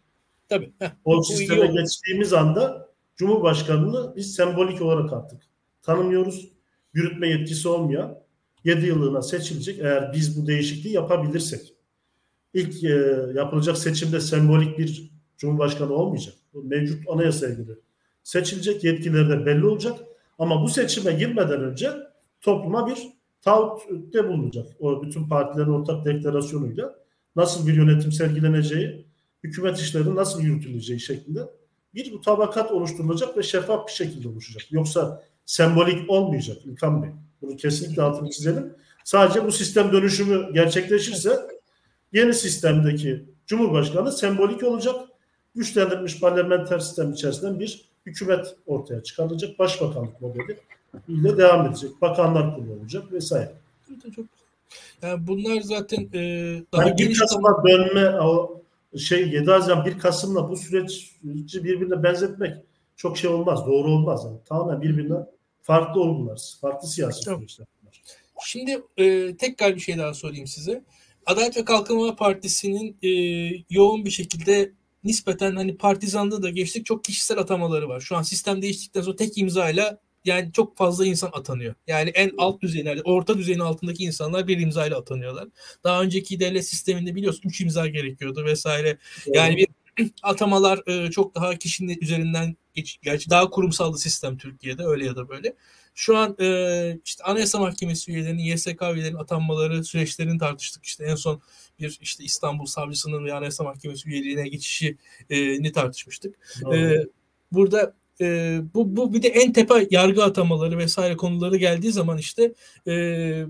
Tabii. 0.49 0.73
Heh, 0.79 0.91
o 1.05 1.23
sisteme 1.23 1.67
geçtiğimiz 1.67 2.33
anda 2.33 2.89
Cumhurbaşkanlığı 3.17 4.13
biz 4.17 4.35
sembolik 4.35 4.83
olarak 4.83 5.13
attık. 5.13 5.43
Tanımıyoruz. 5.83 6.49
Yürütme 6.95 7.29
yetkisi 7.29 7.69
olmayan 7.69 8.19
7 8.65 8.87
yıllığına 8.87 9.23
seçilecek 9.23 9.79
eğer 9.79 10.13
biz 10.13 10.43
bu 10.43 10.47
değişikliği 10.47 10.93
yapabilirsek. 10.93 11.75
İlk 12.55 12.85
e, 12.85 12.89
yapılacak 13.35 13.79
seçimde 13.79 14.21
sembolik 14.21 14.79
bir 14.79 15.11
Cumhurbaşkanı 15.37 15.95
olmayacak. 15.95 16.35
Bu 16.55 16.63
mevcut 16.63 17.09
anayasaya 17.09 17.55
göre 17.55 17.73
seçilecek 18.23 18.85
yetkileri 18.85 19.29
de 19.29 19.47
belli 19.47 19.67
olacak. 19.67 19.99
Ama 20.39 20.63
bu 20.63 20.69
seçime 20.69 21.13
girmeden 21.13 21.61
önce 21.61 21.91
topluma 22.41 22.87
bir 22.87 22.99
taahhütte 23.43 24.29
bulunacak. 24.29 24.67
O 24.81 25.03
bütün 25.03 25.29
partilerin 25.29 25.71
ortak 25.71 26.05
deklarasyonuyla 26.05 26.95
nasıl 27.37 27.67
bir 27.67 27.75
yönetim 27.75 28.13
sergileneceği, 28.13 29.07
hükümet 29.45 29.79
işleri 29.79 30.15
nasıl 30.15 30.41
yürütüleceği 30.41 31.01
şeklinde 31.01 31.41
bir 31.95 32.13
mutabakat 32.13 32.73
oluşturulacak 32.73 33.37
ve 33.37 33.43
şeffaf 33.43 33.87
bir 33.87 33.93
şekilde 33.93 34.29
oluşacak. 34.29 34.73
Yoksa 34.73 35.23
sembolik 35.45 36.11
olmayacak 36.11 36.57
İlkan 36.65 37.03
Bey. 37.03 37.11
Bunu 37.43 37.57
kesinlikle 37.57 38.03
altını 38.03 38.31
çizelim. 38.31 38.73
Sadece 39.05 39.47
bu 39.47 39.53
sistem 39.53 39.93
dönüşümü 39.93 40.53
gerçekleşirse 40.53 41.39
yeni 42.13 42.35
sistemdeki 42.35 43.25
Cumhurbaşkanı 43.47 44.13
sembolik 44.13 44.63
olacak. 44.63 44.95
Güçlendirilmiş 45.55 46.21
parlamenter 46.21 46.79
sistem 46.79 47.13
içerisinden 47.13 47.61
bir 47.61 47.91
hükümet 48.07 48.57
ortaya 48.67 49.03
çıkarılacak. 49.03 49.59
Başbakanlık 49.59 50.21
modeli 50.21 50.59
ile 51.09 51.39
devam 51.39 51.67
edecek. 51.67 51.91
Bakanlar 52.03 52.57
kurulu 52.57 52.73
olacak 52.73 53.13
vesaire. 53.13 53.53
Çok 54.17 54.25
yani 55.03 55.27
bunlar 55.27 55.61
zaten 55.61 56.09
e, 56.15 56.21
daha 56.73 56.83
yani 56.83 56.97
geniş 56.97 57.19
Kasım'a 57.19 57.65
dönme 57.69 58.21
o 58.21 58.61
şey 58.99 59.29
7 59.29 59.51
Haziran 59.51 59.85
1 59.85 59.99
Kasım'la 59.99 60.51
bu 60.51 60.57
süreç 60.57 61.13
birbirine 61.25 62.03
benzetmek 62.03 62.57
çok 62.97 63.19
şey 63.19 63.31
olmaz. 63.31 63.67
Doğru 63.67 63.91
olmaz. 63.91 64.23
Yani. 64.25 64.39
Tamamen 64.49 64.83
birbirine 64.83 65.17
farklı 65.63 66.01
olgular. 66.01 66.41
Farklı 66.61 66.89
siyasi 66.89 67.25
tamam. 67.25 67.41
süreçler. 67.41 67.67
Şimdi 68.45 68.83
e, 68.97 69.37
tekrar 69.37 69.75
bir 69.75 69.81
şey 69.81 69.99
daha 69.99 70.15
sorayım 70.15 70.47
size. 70.47 70.83
Adalet 71.27 71.57
ve 71.57 71.65
Kalkınma 71.65 72.17
Partisi'nin 72.17 72.97
e, 73.03 73.11
yoğun 73.71 74.05
bir 74.05 74.11
şekilde 74.11 74.73
nispeten 75.05 75.57
hani 75.57 75.77
partizanda 75.77 76.43
da 76.43 76.51
geçtik 76.51 76.87
çok 76.87 77.05
kişisel 77.05 77.39
atamaları 77.39 77.89
var. 77.89 78.01
Şu 78.01 78.17
an 78.17 78.23
sistem 78.23 78.63
değiştikten 78.63 79.03
sonra 79.03 79.17
tek 79.17 79.39
imzayla 79.39 79.99
yani 80.25 80.53
çok 80.53 80.77
fazla 80.77 81.07
insan 81.07 81.31
atanıyor. 81.33 81.75
Yani 81.87 82.11
en 82.11 82.33
alt 82.39 82.61
düzeylerde, 82.61 83.03
orta 83.03 83.39
düzeyin 83.39 83.59
altındaki 83.59 84.05
insanlar 84.05 84.49
bir 84.49 84.59
imzayla 84.59 84.99
atanıyorlar. 84.99 85.49
Daha 85.85 86.03
önceki 86.03 86.41
devlet 86.41 86.67
sisteminde 86.67 87.15
biliyorsun 87.15 87.49
3 87.49 87.61
imza 87.61 87.87
gerekiyordu 87.87 88.45
vesaire. 88.45 88.99
Yani 89.27 89.57
bir 89.57 89.69
atamalar 90.23 90.81
e, 90.87 91.11
çok 91.11 91.35
daha 91.35 91.57
kişinin 91.57 91.99
üzerinden 92.01 92.57
geç, 92.75 92.99
gerçi 93.03 93.31
daha 93.31 93.51
kurumsaldı 93.51 93.99
sistem 93.99 94.39
Türkiye'de 94.39 94.85
öyle 94.85 95.07
ya 95.07 95.17
da 95.17 95.29
böyle. 95.29 95.55
Şu 95.95 96.17
an 96.17 96.37
e, 96.41 96.99
işte 97.05 97.25
Anayasa 97.25 97.59
Mahkemesi 97.59 98.13
üyelerinin, 98.13 98.43
YSK 98.43 98.83
üyelerinin 98.83 99.19
atanmaları 99.19 99.85
süreçlerini 99.85 100.39
tartıştık. 100.39 100.85
İşte 100.85 101.05
en 101.05 101.15
son 101.15 101.43
bir 101.79 101.99
işte 102.01 102.25
İstanbul 102.25 102.67
Savcısının 102.67 103.25
ve 103.25 103.35
Anayasa 103.35 103.65
Mahkemesi 103.65 104.09
üyeliğine 104.09 104.49
geçişini 104.49 105.73
tartışmıştık. 105.73 106.39
E, 106.75 106.97
burada 107.53 107.95
e, 108.21 108.61
bu, 108.75 108.97
bu 108.97 109.15
bir 109.15 109.23
de 109.23 109.29
en 109.29 109.53
tepe 109.53 109.89
yargı 109.91 110.25
atamaları 110.25 110.79
vesaire 110.79 111.17
konuları 111.17 111.57
geldiği 111.57 111.93
zaman 111.93 112.19
işte 112.19 112.55
e, 112.87 113.45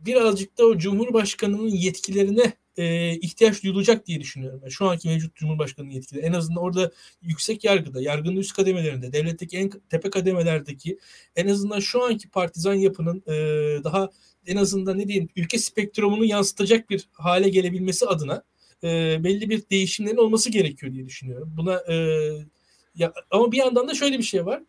birazcık 0.00 0.58
da 0.58 0.66
o 0.66 0.78
Cumhurbaşkanı'nın 0.78 1.68
yetkilerine 1.68 2.52
e, 2.76 3.14
ihtiyaç 3.16 3.64
duyulacak 3.64 4.06
diye 4.06 4.20
düşünüyorum. 4.20 4.60
Yani 4.62 4.72
şu 4.72 4.86
anki 4.86 5.08
mevcut 5.08 5.34
Cumhurbaşkanı'nın 5.34 5.92
yetkileri 5.92 6.24
en 6.24 6.32
azından 6.32 6.62
orada 6.62 6.90
yüksek 7.22 7.64
yargıda, 7.64 8.02
yargının 8.02 8.36
üst 8.36 8.52
kademelerinde, 8.52 9.12
devletteki 9.12 9.56
en 9.56 9.70
tepe 9.70 10.10
kademelerdeki 10.10 10.98
en 11.36 11.48
azından 11.48 11.80
şu 11.80 12.02
anki 12.02 12.28
partizan 12.28 12.74
yapının 12.74 13.22
e, 13.26 13.34
daha 13.84 14.10
en 14.46 14.56
azından 14.56 14.98
ne 14.98 15.08
diyeyim 15.08 15.28
ülke 15.36 15.58
spektrumunu 15.58 16.24
yansıtacak 16.24 16.90
bir 16.90 17.08
hale 17.12 17.48
gelebilmesi 17.48 18.06
adına 18.06 18.42
e, 18.84 19.24
belli 19.24 19.50
bir 19.50 19.62
değişimlerin 19.70 20.16
olması 20.16 20.50
gerekiyor 20.50 20.92
diye 20.92 21.06
düşünüyorum. 21.06 21.52
Buna 21.56 21.74
e, 21.74 21.96
ya, 22.96 23.12
ama 23.30 23.52
bir 23.52 23.56
yandan 23.56 23.88
da 23.88 23.94
şöyle 23.94 24.18
bir 24.18 24.22
şey 24.22 24.46
var. 24.46 24.62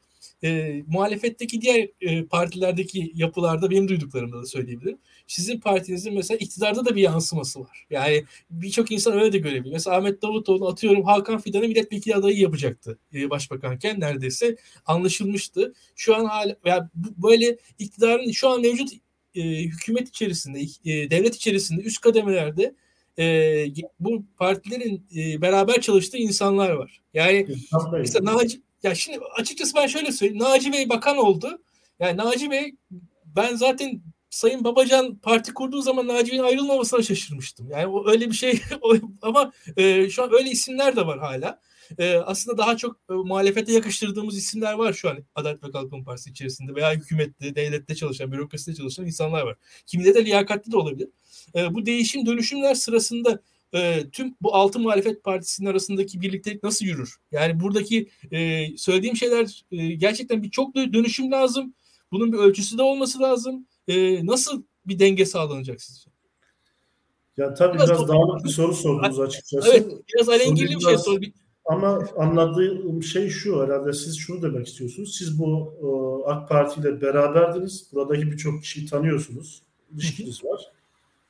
E, 0.44 0.82
muhalefetteki 0.88 1.62
diğer 1.62 1.90
e, 2.02 2.26
partilerdeki 2.26 3.12
yapılarda 3.16 3.70
benim 3.70 3.88
duyduklarımda 3.88 4.42
da 4.42 4.46
söyleyebilirim. 4.46 4.98
Sizin 5.28 5.60
partinizin 5.60 6.14
mesela 6.14 6.38
iktidarda 6.38 6.86
da 6.86 6.96
bir 6.96 7.02
yansıması 7.02 7.60
var. 7.60 7.86
Yani 7.90 8.24
birçok 8.50 8.92
insan 8.92 9.14
öyle 9.14 9.34
de 9.34 9.38
görebiliyor. 9.38 9.74
Mesela 9.74 9.98
Ahmet 9.98 10.22
Davutoğlu 10.22 10.68
atıyorum 10.68 11.04
Hakan 11.04 11.40
Fidan'ı 11.40 11.68
milletvekili 11.68 12.16
adayı 12.16 12.40
yapacaktı 12.40 13.00
e, 13.14 13.30
başbakanken 13.30 14.00
neredeyse 14.00 14.56
anlaşılmıştı. 14.86 15.74
Şu 15.96 16.16
an 16.16 16.26
hala 16.26 16.56
yani 16.66 16.88
böyle 16.96 17.58
iktidarın 17.80 18.32
şu 18.32 18.50
an 18.50 18.62
mevcut 18.62 18.90
e, 19.36 19.42
hükümet 19.42 20.10
içerisinde, 20.10 20.62
e, 20.62 21.10
devlet 21.10 21.36
içerisinde 21.36 21.82
üst 21.82 22.02
kademelerde 22.02 22.76
e, 23.20 23.66
bu 24.00 24.24
partilerin 24.38 25.06
e, 25.16 25.42
beraber 25.42 25.82
çalıştığı 25.82 26.18
insanlar 26.18 26.70
var. 26.70 27.02
Yani 27.14 27.48
mesela 27.92 28.34
Naci, 28.34 28.62
ya 28.84 28.96
şimdi 28.96 29.20
açıkçası 29.38 29.76
ben 29.76 29.88
şöyle 29.88 30.12
söyleyeyim. 30.12 30.44
Naci 30.44 30.74
Bey 30.74 30.90
bakan 30.90 31.18
oldu. 31.18 31.62
Yani 32.00 32.18
Naci 32.18 32.52
Bey 32.52 32.76
ben 33.36 33.56
zaten 33.56 34.02
Sayın 34.30 34.64
Babacan 34.64 35.16
parti 35.16 35.54
kurduğu 35.54 35.82
zaman 35.82 36.08
Naci 36.08 36.32
Bey'in 36.32 36.44
ayrılmamasına 36.44 37.02
şaşırmıştım. 37.02 37.72
Yani 37.72 37.88
o 37.88 38.10
öyle 38.10 38.30
bir 38.30 38.36
şey 38.36 38.62
ama 39.22 39.52
e, 39.78 40.10
şu 40.10 40.24
an 40.24 40.34
öyle 40.34 40.50
isimler 40.50 40.96
de 40.96 41.08
var 41.08 41.20
hala. 41.20 41.60
E, 42.00 42.16
aslında 42.16 42.58
daha 42.58 42.78
çok 42.78 42.96
e, 43.10 43.14
muhalefete 43.14 43.74
yakıştırdığımız 43.74 44.38
isimler 44.38 44.74
var 44.74 44.94
şu 44.94 45.10
an 45.10 45.18
Adalet 45.36 45.64
ve 45.64 45.72
Kalkınma 45.72 46.04
Partisi 46.04 46.30
içerisinde 46.30 46.76
veya 46.76 46.94
hükümette, 46.94 47.56
devlette 47.56 47.96
çalışan, 47.96 48.32
bürokraside 48.32 48.76
çalışan 48.76 49.06
insanlar 49.06 49.42
var. 49.42 49.56
Kimide 49.86 50.16
de 50.16 50.26
liyakatli 50.26 50.72
de 50.72 50.78
olabilir. 50.78 51.10
E, 51.56 51.74
bu 51.74 51.86
değişim 51.86 52.26
dönüşümler 52.26 52.76
sırasında 52.76 53.40
e, 53.74 54.10
tüm 54.12 54.36
bu 54.42 54.56
altı 54.56 54.80
muhalefet 54.80 55.24
partisinin 55.24 55.70
arasındaki 55.70 56.22
birliktelik 56.22 56.64
nasıl 56.64 56.86
yürür? 56.86 57.16
Yani 57.32 57.60
buradaki 57.60 58.10
e, 58.32 58.68
söylediğim 58.78 59.16
şeyler 59.16 59.66
e, 59.72 59.88
gerçekten 59.88 60.44
bir 60.44 60.52
çok 60.52 60.76
dönüşüm 60.76 61.32
lazım. 61.32 61.74
Bunun 62.12 62.34
bir 62.34 62.38
ölçüsü 62.38 62.78
de 62.78 62.82
olması 62.82 63.20
lazım. 63.20 63.68
E, 63.88 64.26
nasıl 64.26 64.64
bir 64.86 65.00
denge 65.00 65.26
sağlanacak 65.26 65.82
sizce? 65.82 66.10
Ya 67.38 67.54
tabii 67.54 67.76
biraz, 67.76 67.90
biraz 67.90 68.08
dağınık 68.08 68.46
bir 68.46 68.50
soru 68.50 68.74
sordunuz 68.74 69.20
açıkçası. 69.20 69.70
Evet, 69.70 69.92
biraz 70.14 70.30
alengirli 70.30 70.76
bir 70.76 70.80
şey 70.80 70.98
sor. 70.98 71.22
Ama 71.68 72.00
anladığım 72.18 73.04
şey 73.04 73.30
şu 73.30 73.64
herhalde 73.64 73.94
siz 73.94 74.18
şunu 74.18 74.42
demek 74.42 74.68
istiyorsunuz. 74.68 75.16
Siz 75.18 75.40
bu 75.40 75.74
e, 75.82 75.88
AK 76.32 76.50
Parti 76.50 76.80
ile 76.80 77.02
beraberdiniz. 77.02 77.90
Buradaki 77.94 78.32
birçok 78.32 78.62
kişiyi 78.62 78.86
tanıyorsunuz. 78.86 79.62
İlişkiniz 79.94 80.46
var. 80.46 80.62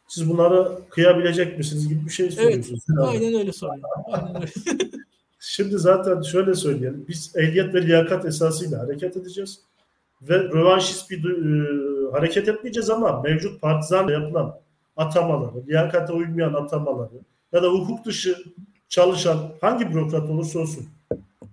Siz 0.07 0.29
bunlara 0.29 0.79
kıyabilecek 0.89 1.57
misiniz 1.57 1.87
gibi 1.87 2.05
bir 2.05 2.11
şey 2.11 2.31
söylüyorsunuz. 2.31 2.83
Evet, 2.89 3.07
aynen 3.07 3.39
öyle 3.39 3.53
soruyor. 3.53 3.83
Şimdi 5.39 5.77
zaten 5.77 6.21
şöyle 6.21 6.53
söyleyelim. 6.53 7.05
Biz 7.07 7.35
ehliyet 7.35 7.73
ve 7.73 7.87
liyakat 7.87 8.25
esasıyla 8.25 8.79
hareket 8.79 9.17
edeceğiz. 9.17 9.59
Ve 10.21 10.39
rövanşist 10.39 11.09
bir 11.09 11.23
e, 11.25 12.11
hareket 12.11 12.47
etmeyeceğiz 12.47 12.89
ama 12.89 13.21
mevcut 13.21 13.61
partizanla 13.61 14.11
yapılan 14.11 14.59
atamaları, 14.97 15.67
liyakate 15.67 16.13
uymayan 16.13 16.53
atamaları 16.53 17.19
ya 17.51 17.63
da 17.63 17.67
hukuk 17.67 18.05
dışı 18.05 18.35
çalışan 18.89 19.51
hangi 19.61 19.89
bürokrat 19.89 20.29
olursa 20.29 20.59
olsun. 20.59 20.85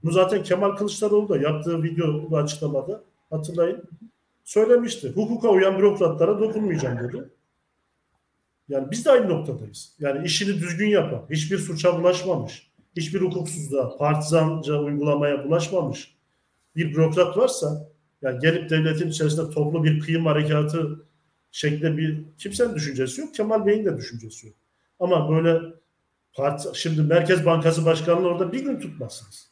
Bu 0.05 0.11
zaten 0.11 0.43
Kemal 0.43 0.77
Kılıçdaroğlu 0.77 1.29
da 1.29 1.37
yaptığı 1.37 1.83
video 1.83 2.37
açıklamada 2.37 3.03
hatırlayın 3.31 3.83
söylemişti. 4.45 5.13
Hukuka 5.15 5.49
uyan 5.49 5.79
bürokratlara 5.79 6.41
dokunmayacağım 6.41 6.99
dedi. 6.99 7.29
Yani 8.69 8.91
biz 8.91 9.05
de 9.05 9.11
aynı 9.11 9.29
noktadayız. 9.29 9.93
Yani 10.01 10.27
işini 10.27 10.61
düzgün 10.61 10.89
yapan, 10.89 11.23
hiçbir 11.31 11.59
suça 11.59 11.99
bulaşmamış, 11.99 12.71
hiçbir 12.97 13.21
hukuksuzluğa, 13.21 13.97
partizanca 13.97 14.79
uygulamaya 14.79 15.45
bulaşmamış 15.45 16.15
bir 16.77 16.95
bürokrat 16.95 17.37
varsa 17.37 17.89
yani 18.23 18.39
gelip 18.39 18.71
devletin 18.71 19.09
içerisinde 19.09 19.51
toplu 19.51 19.85
bir 19.85 20.01
kıyım 20.01 20.27
harekatı 20.27 21.05
şeklinde 21.51 21.97
bir 21.97 22.25
kimsenin 22.39 22.75
düşüncesi 22.75 23.21
yok. 23.21 23.35
Kemal 23.35 23.67
Bey'in 23.67 23.85
de 23.85 23.97
düşüncesi 23.97 24.47
yok. 24.47 24.57
Ama 25.01 25.31
böyle 25.31 25.61
parti, 26.35 26.69
şimdi 26.75 27.03
Merkez 27.03 27.47
Bankası 27.47 27.85
Başkanlığı 27.85 28.29
orada 28.29 28.53
bir 28.53 28.65
gün 28.65 28.81
tutmazsınız. 28.81 29.51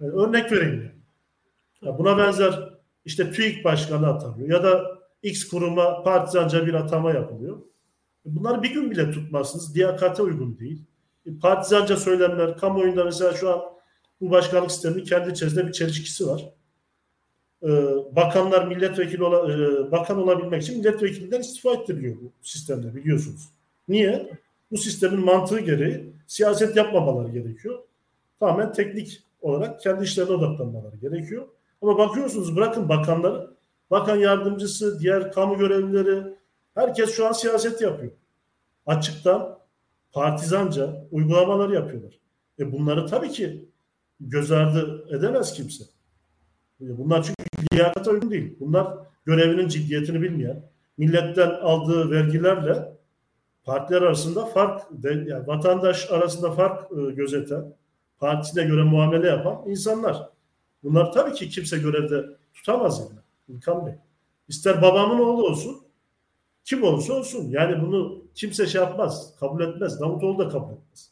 Yani 0.00 0.12
örnek 0.12 0.52
vereyim. 0.52 0.92
Ya 1.82 1.98
buna 1.98 2.18
benzer 2.18 2.70
işte 3.04 3.32
TÜİK 3.32 3.64
Başkanı 3.64 4.08
atanıyor 4.08 4.48
ya 4.48 4.62
da 4.62 4.98
X 5.22 5.48
kuruma 5.48 6.02
partizanca 6.02 6.66
bir 6.66 6.74
atama 6.74 7.12
yapılıyor. 7.12 7.62
Bunları 8.24 8.62
bir 8.62 8.70
gün 8.70 8.90
bile 8.90 9.10
tutmazsınız. 9.10 9.74
Diyakate 9.74 10.22
uygun 10.22 10.58
değil. 10.58 10.84
E, 11.26 11.38
partizanca 11.38 11.96
söylemler, 11.96 12.56
kamuoyunda 12.56 13.04
mesela 13.04 13.32
şu 13.32 13.50
an 13.50 13.60
bu 14.20 14.30
başkanlık 14.30 14.70
sisteminin 14.70 15.04
kendi 15.04 15.30
içerisinde 15.30 15.66
bir 15.66 15.72
çelişkisi 15.72 16.26
var. 16.26 16.54
Ee, 17.62 17.68
bakanlar 18.16 18.66
milletvekili 18.66 19.24
ola, 19.24 19.52
e, 19.52 19.90
bakan 19.90 20.18
olabilmek 20.18 20.62
için 20.62 20.78
milletvekilinden 20.78 21.40
istifa 21.40 21.72
ettiriliyor 21.72 22.16
bu 22.16 22.32
sistemde 22.42 22.94
biliyorsunuz. 22.94 23.48
Niye? 23.88 24.30
Bu 24.70 24.76
sistemin 24.76 25.24
mantığı 25.24 25.60
gereği 25.60 26.12
siyaset 26.26 26.76
yapmamaları 26.76 27.32
gerekiyor. 27.32 27.78
Tamamen 28.40 28.72
teknik 28.72 29.22
olarak 29.40 29.80
kendi 29.80 30.04
işlerine 30.04 30.32
odaklanmaları 30.32 30.96
gerekiyor. 30.96 31.48
Ama 31.82 31.98
bakıyorsunuz 31.98 32.56
bırakın 32.56 32.88
bakanları, 32.88 33.50
bakan 33.90 34.16
yardımcısı, 34.16 35.00
diğer 35.00 35.32
kamu 35.32 35.58
görevlileri, 35.58 36.22
herkes 36.74 37.14
şu 37.14 37.26
an 37.26 37.32
siyaset 37.32 37.80
yapıyor. 37.80 38.12
Açıktan 38.86 39.58
partizanca 40.12 41.04
uygulamaları 41.10 41.74
yapıyorlar. 41.74 42.18
E 42.58 42.72
bunları 42.72 43.06
tabii 43.06 43.30
ki 43.30 43.68
göz 44.20 44.52
ardı 44.52 45.06
edemez 45.16 45.52
kimse. 45.52 45.84
E 46.80 46.98
bunlar 46.98 47.22
çünkü 47.22 47.74
liyakata 47.74 48.10
uygun 48.10 48.30
değil. 48.30 48.56
Bunlar 48.60 48.98
görevinin 49.24 49.68
ciddiyetini 49.68 50.22
bilmeyen, 50.22 50.62
milletten 50.98 51.50
aldığı 51.50 52.10
vergilerle 52.10 52.99
partiler 53.64 54.02
arasında 54.02 54.46
fark, 54.46 54.82
yani 55.02 55.46
vatandaş 55.46 56.10
arasında 56.10 56.52
fark 56.52 56.92
e, 56.92 57.10
gözeten, 57.10 57.74
partisine 58.18 58.64
göre 58.64 58.82
muamele 58.82 59.26
yapan 59.26 59.62
insanlar. 59.66 60.28
Bunlar 60.82 61.12
tabii 61.12 61.32
ki 61.32 61.48
kimse 61.48 61.78
görevde 61.78 62.24
tutamaz 62.54 63.00
yani. 63.00 63.20
İlkan 63.48 63.86
Bey. 63.86 63.94
İster 64.48 64.82
babamın 64.82 65.18
oğlu 65.18 65.46
olsun, 65.46 65.82
kim 66.64 66.82
olursa 66.82 67.12
olsun. 67.12 67.48
Yani 67.48 67.82
bunu 67.82 68.24
kimse 68.34 68.66
şey 68.66 68.80
yapmaz, 68.80 69.34
kabul 69.40 69.60
etmez. 69.60 70.00
Davutoğlu 70.00 70.38
da 70.38 70.48
kabul 70.48 70.72
etmez. 70.72 71.10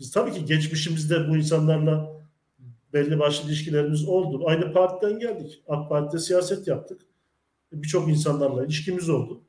Biz 0.00 0.10
tabii 0.10 0.32
ki 0.32 0.44
geçmişimizde 0.44 1.28
bu 1.28 1.36
insanlarla 1.36 2.18
belli 2.92 3.18
başlı 3.18 3.48
ilişkilerimiz 3.48 4.08
oldu. 4.08 4.42
Aynı 4.46 4.72
partiden 4.72 5.18
geldik. 5.18 5.62
AK 5.68 5.88
Parti'de 5.88 6.18
siyaset 6.18 6.68
yaptık. 6.68 7.00
Birçok 7.72 8.08
insanlarla 8.08 8.64
ilişkimiz 8.64 9.08
oldu. 9.08 9.40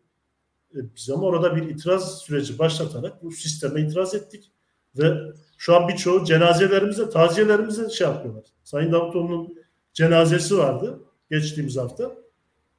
E, 0.75 0.95
biz 0.95 1.09
ama 1.09 1.23
orada 1.23 1.55
bir 1.55 1.69
itiraz 1.69 2.17
süreci 2.17 2.59
başlatarak 2.59 3.23
bu 3.23 3.31
sisteme 3.31 3.81
itiraz 3.81 4.15
ettik. 4.15 4.51
Ve 4.97 5.17
şu 5.57 5.75
an 5.75 5.87
birçoğu 5.87 6.25
cenazelerimize, 6.25 7.09
taziyelerimize 7.09 7.89
şey 7.89 8.07
yapıyorlar. 8.07 8.43
Sayın 8.63 8.91
Davutoğlu'nun 8.91 9.55
cenazesi 9.93 10.57
vardı 10.57 10.99
geçtiğimiz 11.31 11.77
hafta. 11.77 12.15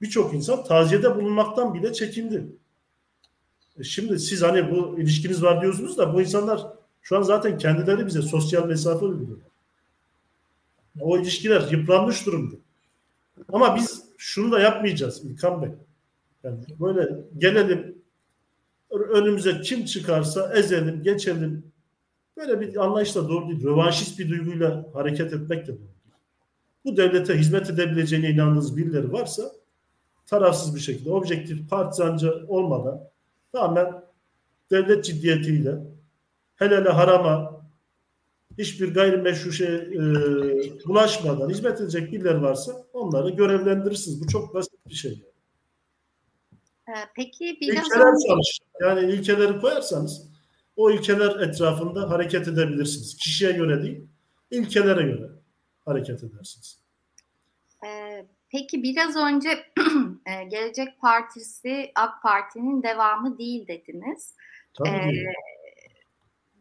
Birçok 0.01 0.35
insan 0.35 0.65
taziyede 0.65 1.17
bulunmaktan 1.17 1.75
bile 1.75 1.93
çekindi. 1.93 2.47
E 3.79 3.83
şimdi 3.83 4.19
siz 4.19 4.43
hani 4.43 4.71
bu 4.71 5.01
ilişkiniz 5.01 5.43
var 5.43 5.63
diyorsunuz 5.63 5.99
da 5.99 6.15
bu 6.15 6.21
insanlar 6.21 6.67
şu 7.03 7.17
an 7.17 7.23
zaten 7.23 7.59
kendileri 7.59 8.07
bize 8.07 8.23
sosyal 8.23 8.67
mesafe 8.67 9.05
uyguluyorlar. 9.05 9.51
O 11.01 11.19
ilişkiler 11.19 11.71
yıpranmış 11.71 12.27
durumda. 12.27 12.57
Ama 13.53 13.77
biz 13.77 14.05
şunu 14.19 14.53
da 14.53 14.61
yapmayacağız 14.61 15.25
İlkan 15.25 15.63
Bey. 15.63 15.71
Yani 16.45 16.65
böyle 16.81 17.25
gelelim 17.39 18.03
önümüze 18.91 19.61
kim 19.61 19.85
çıkarsa 19.85 20.53
ezelim, 20.55 21.03
geçelim. 21.03 21.73
Böyle 22.37 22.61
bir 22.61 22.77
anlayışla 22.85 23.29
doğru 23.29 23.49
değil. 23.49 23.65
Rövanşist 23.65 24.19
bir 24.19 24.29
duyguyla 24.29 24.87
hareket 24.95 25.33
etmek 25.33 25.67
de 25.67 25.73
doğru 25.73 25.79
değil. 25.79 26.15
Bu 26.85 26.97
devlete 26.97 27.39
hizmet 27.39 27.71
edebileceğine 27.71 28.31
inandığınız 28.31 28.77
birileri 28.77 29.13
varsa 29.13 29.53
tarafsız 30.27 30.75
bir 30.75 30.81
şekilde, 30.81 31.11
objektif, 31.11 31.71
partizanca 31.71 32.47
olmadan 32.49 33.01
tamamen 33.53 34.03
devlet 34.71 35.05
ciddiyetiyle 35.05 35.79
hele 36.57 36.77
hele 36.77 36.89
harama 36.89 37.61
hiçbir 38.59 38.95
gayrimeşru 38.95 39.53
şey 39.53 39.75
e, 39.77 40.01
bulaşmadan 40.87 41.51
hizmet 41.51 41.81
edecek 41.81 42.13
birileri 42.13 42.43
varsa 42.43 42.73
onları 42.93 43.31
görevlendirirsiniz. 43.31 44.21
Bu 44.21 44.27
çok 44.27 44.55
basit 44.55 44.87
bir 44.89 44.95
şey. 44.95 45.30
Peki 47.15 47.59
biraz 47.61 47.87
ilkeler 47.87 48.07
önce... 48.07 48.51
Yani 48.81 49.13
ilkeleri 49.13 49.61
koyarsanız 49.61 50.31
o 50.77 50.91
ilkeler 50.91 51.41
etrafında 51.41 52.11
hareket 52.11 52.49
edebilirsiniz. 52.49 53.17
Kişiye 53.17 53.53
göre 53.53 53.83
değil, 53.83 54.07
ilkelere 54.51 55.03
göre 55.03 55.31
hareket 55.85 56.25
edersiniz. 56.25 56.81
Ee, 57.87 58.27
peki 58.53 58.83
biraz 58.83 59.17
önce 59.17 59.49
e, 60.27 60.45
Gelecek 60.45 61.01
Partisi 61.01 61.93
AK 61.95 62.23
Parti'nin 62.23 62.83
devamı 62.83 63.39
değil 63.39 63.69
dediniz. 63.69 64.35
Tabii 64.75 64.89
ee, 64.89 65.33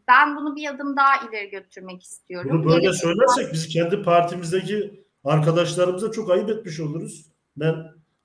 ben 0.08 0.36
bunu 0.36 0.56
bir 0.56 0.70
adım 0.70 0.98
daha 0.98 1.30
ileri 1.30 1.50
götürmek 1.50 2.04
istiyorum. 2.04 2.52
Bunu 2.54 2.66
böyle 2.66 2.82
Gelecek 2.82 3.02
söylersek 3.02 3.46
Partisi... 3.46 3.54
biz 3.54 3.68
kendi 3.68 4.04
partimizdeki 4.04 5.04
arkadaşlarımıza 5.24 6.12
çok 6.12 6.32
ayıp 6.32 6.50
etmiş 6.50 6.80
oluruz. 6.80 7.26
Ben 7.58 7.76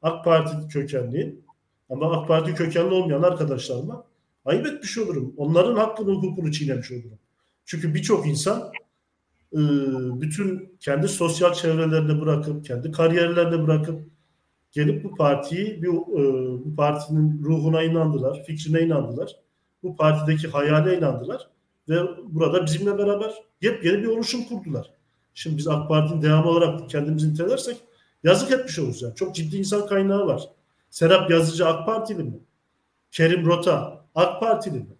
AK 0.02 0.24
Parti 0.24 0.68
kökenliyim. 0.68 1.43
Ama 1.94 2.12
AK 2.12 2.28
Parti 2.28 2.54
kökenli 2.54 2.94
olmayan 2.94 3.22
arkadaşlarıma 3.22 4.04
ayıp 4.44 4.66
etmiş 4.66 4.98
olurum. 4.98 5.34
Onların 5.36 5.76
hakkını 5.76 6.12
hukukunu 6.12 6.52
çiğnemiş 6.52 6.92
olurum. 6.92 7.18
Çünkü 7.64 7.94
birçok 7.94 8.26
insan 8.26 8.72
e, 9.52 9.60
bütün 10.20 10.76
kendi 10.80 11.08
sosyal 11.08 11.52
çevrelerini 11.52 12.20
bırakıp, 12.20 12.64
kendi 12.64 12.92
kariyerlerini 12.92 13.66
bırakıp 13.66 14.00
gelip 14.72 15.04
bu 15.04 15.14
partiyi, 15.14 15.80
e, 15.82 15.86
bu 16.64 16.74
partinin 16.76 17.42
ruhuna 17.44 17.82
inandılar, 17.82 18.44
fikrine 18.44 18.80
inandılar. 18.80 19.36
Bu 19.82 19.96
partideki 19.96 20.48
hayale 20.48 20.98
inandılar 20.98 21.48
ve 21.88 21.96
burada 22.24 22.66
bizimle 22.66 22.98
beraber 22.98 23.34
yepyeni 23.60 24.02
bir 24.02 24.06
oluşum 24.06 24.44
kurdular. 24.44 24.90
Şimdi 25.34 25.56
biz 25.56 25.68
AK 25.68 25.88
Parti'nin 25.88 26.22
devamı 26.22 26.48
olarak 26.48 26.90
kendimizi 26.90 27.32
nitelersek 27.32 27.76
Yazık 28.24 28.52
etmiş 28.52 28.78
oluruz 28.78 29.02
yani. 29.02 29.14
Çok 29.14 29.34
ciddi 29.34 29.56
insan 29.56 29.86
kaynağı 29.86 30.26
var. 30.26 30.42
Serap 30.94 31.30
Yazıcı 31.30 31.66
AK 31.68 31.86
Partili 31.86 32.24
mi? 32.24 32.38
Kerim 33.10 33.46
Rota 33.46 34.04
AK 34.14 34.40
Partili 34.40 34.78
mi? 34.78 34.96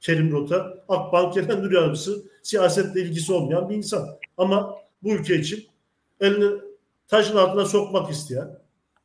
Kerim 0.00 0.32
Rota 0.32 0.84
Akbank 0.88 1.34
Genel 1.34 1.58
Müdür 1.58 1.74
Yardımcısı 1.74 2.22
siyasetle 2.42 3.00
ilgisi 3.00 3.32
olmayan 3.32 3.68
bir 3.68 3.76
insan. 3.76 4.08
Ama 4.36 4.76
bu 5.02 5.12
ülke 5.12 5.36
için 5.36 5.66
elini 6.20 6.60
taşın 7.08 7.36
altına 7.36 7.64
sokmak 7.64 8.10
isteyen, 8.10 8.58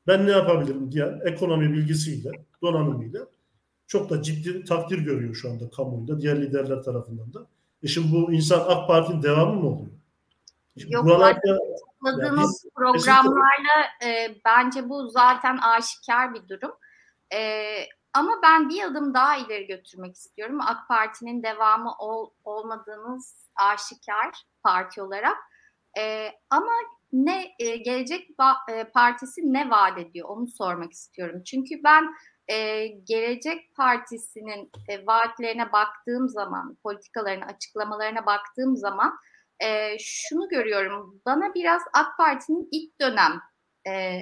ben 0.08 0.28
ne 0.28 0.32
yapabilirim 0.32 0.92
diyen 0.92 1.22
ekonomi 1.26 1.74
bilgisiyle, 1.74 2.32
donanımıyla 2.62 3.28
çok 3.88 4.10
da 4.10 4.22
ciddi 4.22 4.64
takdir 4.64 4.98
görüyor 4.98 5.36
şu 5.36 5.52
anda 5.52 5.70
kamuoyunda, 5.70 6.22
diğer 6.22 6.42
liderler 6.42 6.84
tarafından 6.84 7.34
da. 7.34 7.46
E 7.84 7.88
şimdi 7.88 8.12
bu 8.12 8.34
insan 8.34 8.60
AK 8.60 8.88
Parti'nin 8.88 9.24
devamı 9.24 9.54
mı 9.54 9.68
oluyor? 9.68 9.92
Şimdi 10.78 10.94
Yok, 10.94 11.06
buralarda 11.06 11.60
topladığınız 12.04 12.66
programlarla 12.76 14.06
e, 14.06 14.36
bence 14.46 14.90
bu 14.90 15.10
zaten 15.10 15.58
aşikar 15.58 16.34
bir 16.34 16.48
durum. 16.50 16.72
E, 17.34 17.40
ama 18.14 18.32
ben 18.44 18.70
bir 18.70 18.84
adım 18.84 19.14
daha 19.14 19.38
ileri 19.38 19.68
götürmek 19.68 20.16
istiyorum. 20.16 20.62
AK 20.62 20.88
Parti'nin 20.88 21.44
devamı 21.44 21.96
ol, 22.00 22.30
olmadığınız 22.44 23.50
aşikar 23.56 24.32
parti 24.64 25.02
olarak. 25.02 25.38
E, 25.98 26.32
ama 26.50 26.72
ne 27.14 27.56
e, 27.60 27.78
Gelecek 27.78 28.30
e, 28.72 28.84
Partisi 28.84 29.54
ne 29.54 29.70
vaat 29.70 29.98
ediyor 29.98 30.30
onu 30.30 30.48
sormak 30.48 30.92
istiyorum. 30.92 31.44
Çünkü 31.44 31.84
ben 31.84 32.16
e, 32.48 32.88
Gelecek 32.88 33.76
Partisi'nin 33.76 34.72
e, 34.90 35.08
vaatlerine 35.08 35.72
baktığım 35.72 36.30
zaman, 36.30 36.78
politikalarına, 36.84 37.46
açıklamalarına 37.46 38.26
baktığım 38.26 38.78
zaman 38.78 39.18
e, 39.64 39.98
şunu 40.00 40.50
görüyorum. 40.50 41.22
Bana 41.26 41.54
biraz 41.54 41.82
AK 41.94 42.18
Parti'nin 42.18 42.68
ilk 42.72 43.02
dönem 43.02 43.42
e, 43.88 44.22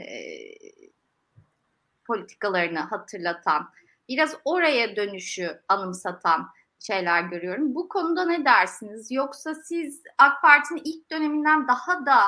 politikalarını 2.08 2.80
hatırlatan, 2.80 3.70
biraz 4.10 4.38
oraya 4.46 4.96
dönüşü 4.96 5.62
anımsatan 5.68 6.50
şeyler 6.80 7.24
görüyorum. 7.24 7.76
Bu 7.76 7.90
konuda 7.90 8.26
ne 8.26 8.46
dersiniz? 8.46 9.12
Yoksa 9.12 9.56
siz 9.56 10.04
AK 10.18 10.42
Parti'nin 10.42 10.82
ilk 10.86 11.12
döneminden 11.12 11.68
daha 11.68 12.06
da 12.06 12.22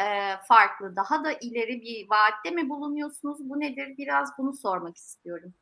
e, 0.00 0.36
farklı, 0.48 0.96
daha 0.96 1.24
da 1.24 1.32
ileri 1.32 1.82
bir 1.82 2.10
vaatte 2.10 2.50
mi 2.50 2.68
bulunuyorsunuz? 2.68 3.38
Bu 3.48 3.60
nedir? 3.60 3.96
Biraz 3.98 4.38
bunu 4.38 4.52
sormak 4.52 4.96
istiyorum. 4.96 5.54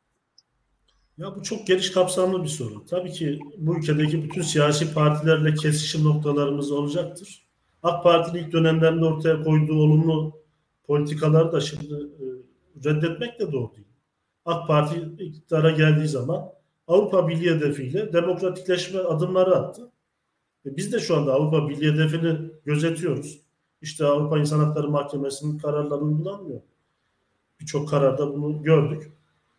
Ya 1.17 1.35
bu 1.35 1.43
çok 1.43 1.67
geniş 1.67 1.91
kapsamlı 1.91 2.43
bir 2.43 2.47
soru. 2.47 2.85
Tabii 2.85 3.11
ki 3.11 3.39
bu 3.57 3.77
ülkedeki 3.77 4.23
bütün 4.23 4.41
siyasi 4.41 4.93
partilerle 4.93 5.53
kesişim 5.53 6.03
noktalarımız 6.03 6.71
olacaktır. 6.71 7.47
AK 7.83 8.03
Parti'nin 8.03 8.43
ilk 8.43 8.51
dönemlerinde 8.53 9.05
ortaya 9.05 9.43
koyduğu 9.43 9.75
olumlu 9.75 10.41
politikaları 10.83 11.51
da 11.51 11.61
şimdi 11.61 11.93
e, 11.93 12.25
reddetmek 12.85 13.39
de 13.39 13.51
doğru 13.51 13.75
değil. 13.75 13.87
AK 14.45 14.67
Parti 14.67 15.23
iktidara 15.23 15.71
geldiği 15.71 16.07
zaman 16.07 16.49
Avrupa 16.87 17.27
Birliği 17.27 17.51
hedefiyle 17.51 18.13
demokratikleşme 18.13 18.99
adımları 18.99 19.55
attı. 19.55 19.91
E 20.65 20.75
biz 20.77 20.93
de 20.93 20.99
şu 20.99 21.17
anda 21.17 21.33
Avrupa 21.33 21.69
Birliği 21.69 21.91
hedefini 21.91 22.51
gözetiyoruz. 22.65 23.41
İşte 23.81 24.05
Avrupa 24.05 24.39
İnsan 24.39 24.59
Hakları 24.59 24.89
Mahkemesi'nin 24.89 25.57
kararları 25.57 26.01
uygulanmıyor. 26.01 26.61
Birçok 27.59 27.89
kararda 27.89 28.33
bunu 28.33 28.63
gördük. 28.63 29.11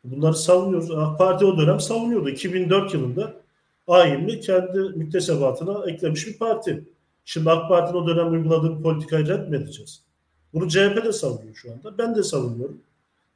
Bunları 0.05 0.34
savunuyoruz. 0.34 0.90
AK 0.90 1.18
Parti 1.18 1.44
o 1.44 1.59
dönem 1.59 1.80
savunuyordu. 1.80 2.28
2004 2.28 2.94
yılında 2.94 3.34
AİM'i 3.86 4.40
kendi 4.40 4.78
müktesebatına 4.78 5.90
eklemiş 5.90 6.26
bir 6.26 6.38
parti. 6.38 6.84
Şimdi 7.24 7.50
AK 7.50 7.68
Parti'nin 7.68 7.98
o 7.98 8.07
dönem 8.07 8.32
uyguladığı 8.32 8.82
politikayı 8.82 9.26
red 9.26 9.48
mi 9.48 9.57
edeceğiz? 9.57 10.02
Bunu 10.55 10.68
CHP 10.68 11.05
de 11.05 11.12
savunuyor 11.12 11.55
şu 11.55 11.72
anda. 11.72 11.98
Ben 11.98 12.14
de 12.14 12.22
savunuyorum. 12.22 12.80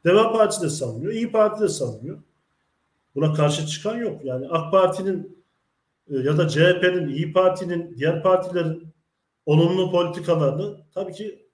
Deva 0.04 0.32
Partisi 0.32 0.62
de 0.62 0.70
savunuyor. 0.70 1.12
İyi 1.12 1.32
Parti 1.32 1.62
de 1.62 1.68
savunuyor. 1.68 2.18
Buna 3.14 3.34
karşı 3.34 3.66
çıkan 3.66 3.96
yok. 3.96 4.24
Yani 4.24 4.48
AK 4.48 4.72
Parti'nin 4.72 5.44
e, 6.10 6.16
ya 6.16 6.38
da 6.38 6.48
CHP'nin, 6.48 7.08
İyi 7.08 7.32
Parti'nin, 7.32 7.96
diğer 7.98 8.22
partilerin 8.22 8.88
olumlu 9.46 9.90
politikalarını 9.90 10.76
tabii 10.94 11.12
ki 11.12 11.46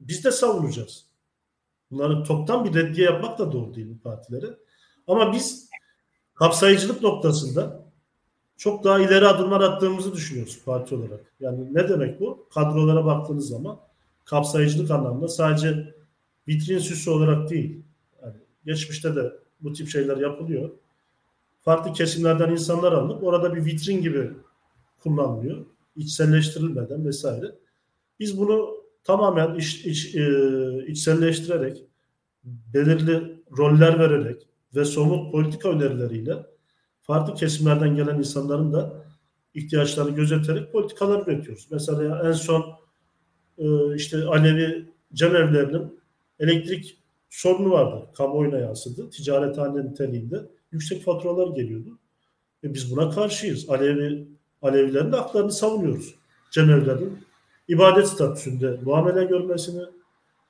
biz 0.00 0.24
de 0.24 0.30
savunacağız. 0.30 1.11
Bunları 1.92 2.24
toptan 2.24 2.64
bir 2.64 2.74
reddiye 2.74 3.06
yapmak 3.06 3.38
da 3.38 3.52
doğru 3.52 3.74
değil 3.74 3.86
bu 3.90 4.02
partilere. 4.02 4.46
Ama 5.06 5.32
biz 5.32 5.70
kapsayıcılık 6.34 7.02
noktasında 7.02 7.82
çok 8.56 8.84
daha 8.84 9.00
ileri 9.00 9.26
adımlar 9.26 9.60
attığımızı 9.60 10.12
düşünüyoruz 10.12 10.64
parti 10.64 10.94
olarak. 10.94 11.20
Yani 11.40 11.74
ne 11.74 11.88
demek 11.88 12.20
bu? 12.20 12.48
Kadrolara 12.54 13.04
baktığınız 13.04 13.48
zaman 13.48 13.78
kapsayıcılık 14.24 14.90
anlamında 14.90 15.28
sadece 15.28 15.94
vitrin 16.48 16.78
süsü 16.78 17.10
olarak 17.10 17.50
değil. 17.50 17.82
Yani 18.22 18.34
geçmişte 18.64 19.16
de 19.16 19.32
bu 19.60 19.72
tip 19.72 19.88
şeyler 19.88 20.16
yapılıyor. 20.16 20.70
Farklı 21.60 21.92
kesimlerden 21.92 22.50
insanlar 22.50 22.92
alınıp 22.92 23.22
orada 23.22 23.54
bir 23.54 23.64
vitrin 23.64 24.02
gibi 24.02 24.30
kullanılıyor. 25.02 25.66
İçselleştirilmeden 25.96 27.04
vesaire. 27.04 27.54
Biz 28.20 28.38
bunu 28.38 28.81
tamamen 29.04 29.54
iç, 29.54 29.86
iç, 29.86 30.14
e, 30.14 30.86
içselleştirerek, 30.86 31.84
belirli 32.44 33.42
roller 33.58 33.98
vererek 33.98 34.48
ve 34.74 34.84
somut 34.84 35.32
politika 35.32 35.70
önerileriyle 35.70 36.46
farklı 37.02 37.34
kesimlerden 37.34 37.96
gelen 37.96 38.18
insanların 38.18 38.72
da 38.72 39.04
ihtiyaçlarını 39.54 40.16
gözeterek 40.16 40.72
politikalar 40.72 41.26
üretiyoruz. 41.26 41.68
Mesela 41.70 42.28
en 42.28 42.32
son 42.32 42.64
e, 43.58 43.96
işte 43.96 44.24
Alevi 44.24 44.88
cemevlerinin 45.14 46.00
elektrik 46.38 46.98
sorunu 47.30 47.70
vardı. 47.70 48.06
Kamuoyuna 48.16 48.58
yansıdı. 48.58 49.10
Ticarethane 49.10 49.84
niteliğinde 49.84 50.48
yüksek 50.72 51.02
faturalar 51.02 51.56
geliyordu. 51.56 51.98
Ve 52.64 52.74
biz 52.74 52.96
buna 52.96 53.10
karşıyız. 53.10 53.70
Alevi 53.70 54.28
Alevilerin 54.62 55.12
de 55.12 55.16
haklarını 55.16 55.52
savunuyoruz. 55.52 56.14
Cemevlerin 56.50 57.18
ibadet 57.68 58.08
statüsünde 58.08 58.78
muamele 58.84 59.24
görmesini, 59.24 59.82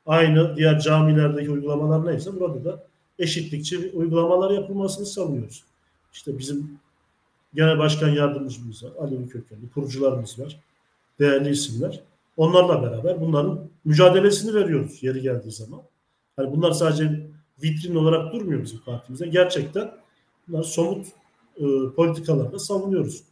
aynı 0.07 0.57
diğer 0.57 0.81
camilerdeki 0.81 1.51
uygulamalar 1.51 2.07
neyse 2.07 2.41
burada 2.41 2.65
da 2.65 2.85
eşitlikçi 3.19 3.91
uygulamalar 3.95 4.51
yapılmasını 4.51 5.07
savunuyoruz. 5.07 5.65
İşte 6.13 6.39
bizim 6.39 6.79
genel 7.55 7.79
başkan 7.79 8.09
yardımcımız 8.09 8.85
var, 8.85 8.93
Alevi 9.01 9.29
kökenli, 9.29 9.71
kurucularımız 9.75 10.39
var, 10.39 10.61
değerli 11.19 11.51
isimler. 11.51 12.01
Onlarla 12.37 12.83
beraber 12.83 13.21
bunların 13.21 13.61
mücadelesini 13.85 14.55
veriyoruz 14.55 15.03
yeri 15.03 15.21
geldiği 15.21 15.53
zaman. 15.53 15.81
Yani 16.39 16.57
bunlar 16.57 16.73
sadece 16.73 17.27
vitrin 17.63 17.95
olarak 17.95 18.33
durmuyor 18.33 18.63
bizim 18.63 18.79
partimize. 18.79 19.27
Gerçekten 19.27 19.91
bunlar 20.49 20.63
somut 20.63 21.07
e, 21.57 21.65
politikalarla 21.97 22.59
savunuyoruz. 22.59 23.23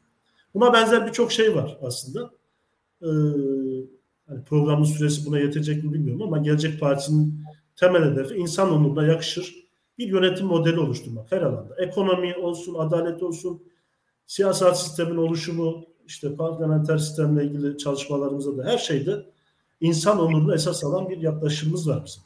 Buna 0.54 0.72
benzer 0.72 1.06
birçok 1.06 1.32
şey 1.32 1.54
var 1.54 1.78
aslında. 1.82 2.30
Hani 4.26 4.44
programın 4.44 4.84
süresi 4.84 5.26
buna 5.26 5.38
yetecek 5.38 5.84
mi 5.84 5.92
bilmiyorum 5.92 6.22
ama 6.22 6.38
Gelecek 6.38 6.80
Partisi'nin 6.80 7.44
temel 7.76 8.12
hedefi 8.12 8.34
insan 8.34 8.72
onuruna 8.72 9.06
yakışır 9.06 9.54
bir 9.98 10.08
yönetim 10.08 10.46
modeli 10.46 10.80
oluşturmak 10.80 11.32
her 11.32 11.42
alanda. 11.42 11.76
Ekonomi 11.78 12.36
olsun, 12.36 12.74
adalet 12.74 13.22
olsun, 13.22 13.62
siyasal 14.26 14.74
sistemin 14.74 15.16
oluşumu, 15.16 15.84
işte 16.06 16.36
parlamenter 16.36 16.98
sistemle 16.98 17.44
ilgili 17.44 17.78
çalışmalarımızda 17.78 18.58
da 18.58 18.64
her 18.64 18.78
şeyde 18.78 19.26
insan 19.80 20.20
onurunu 20.20 20.54
esas 20.54 20.84
alan 20.84 21.08
bir 21.08 21.18
yaklaşımımız 21.18 21.88
var 21.88 22.04
bizim. 22.04 22.22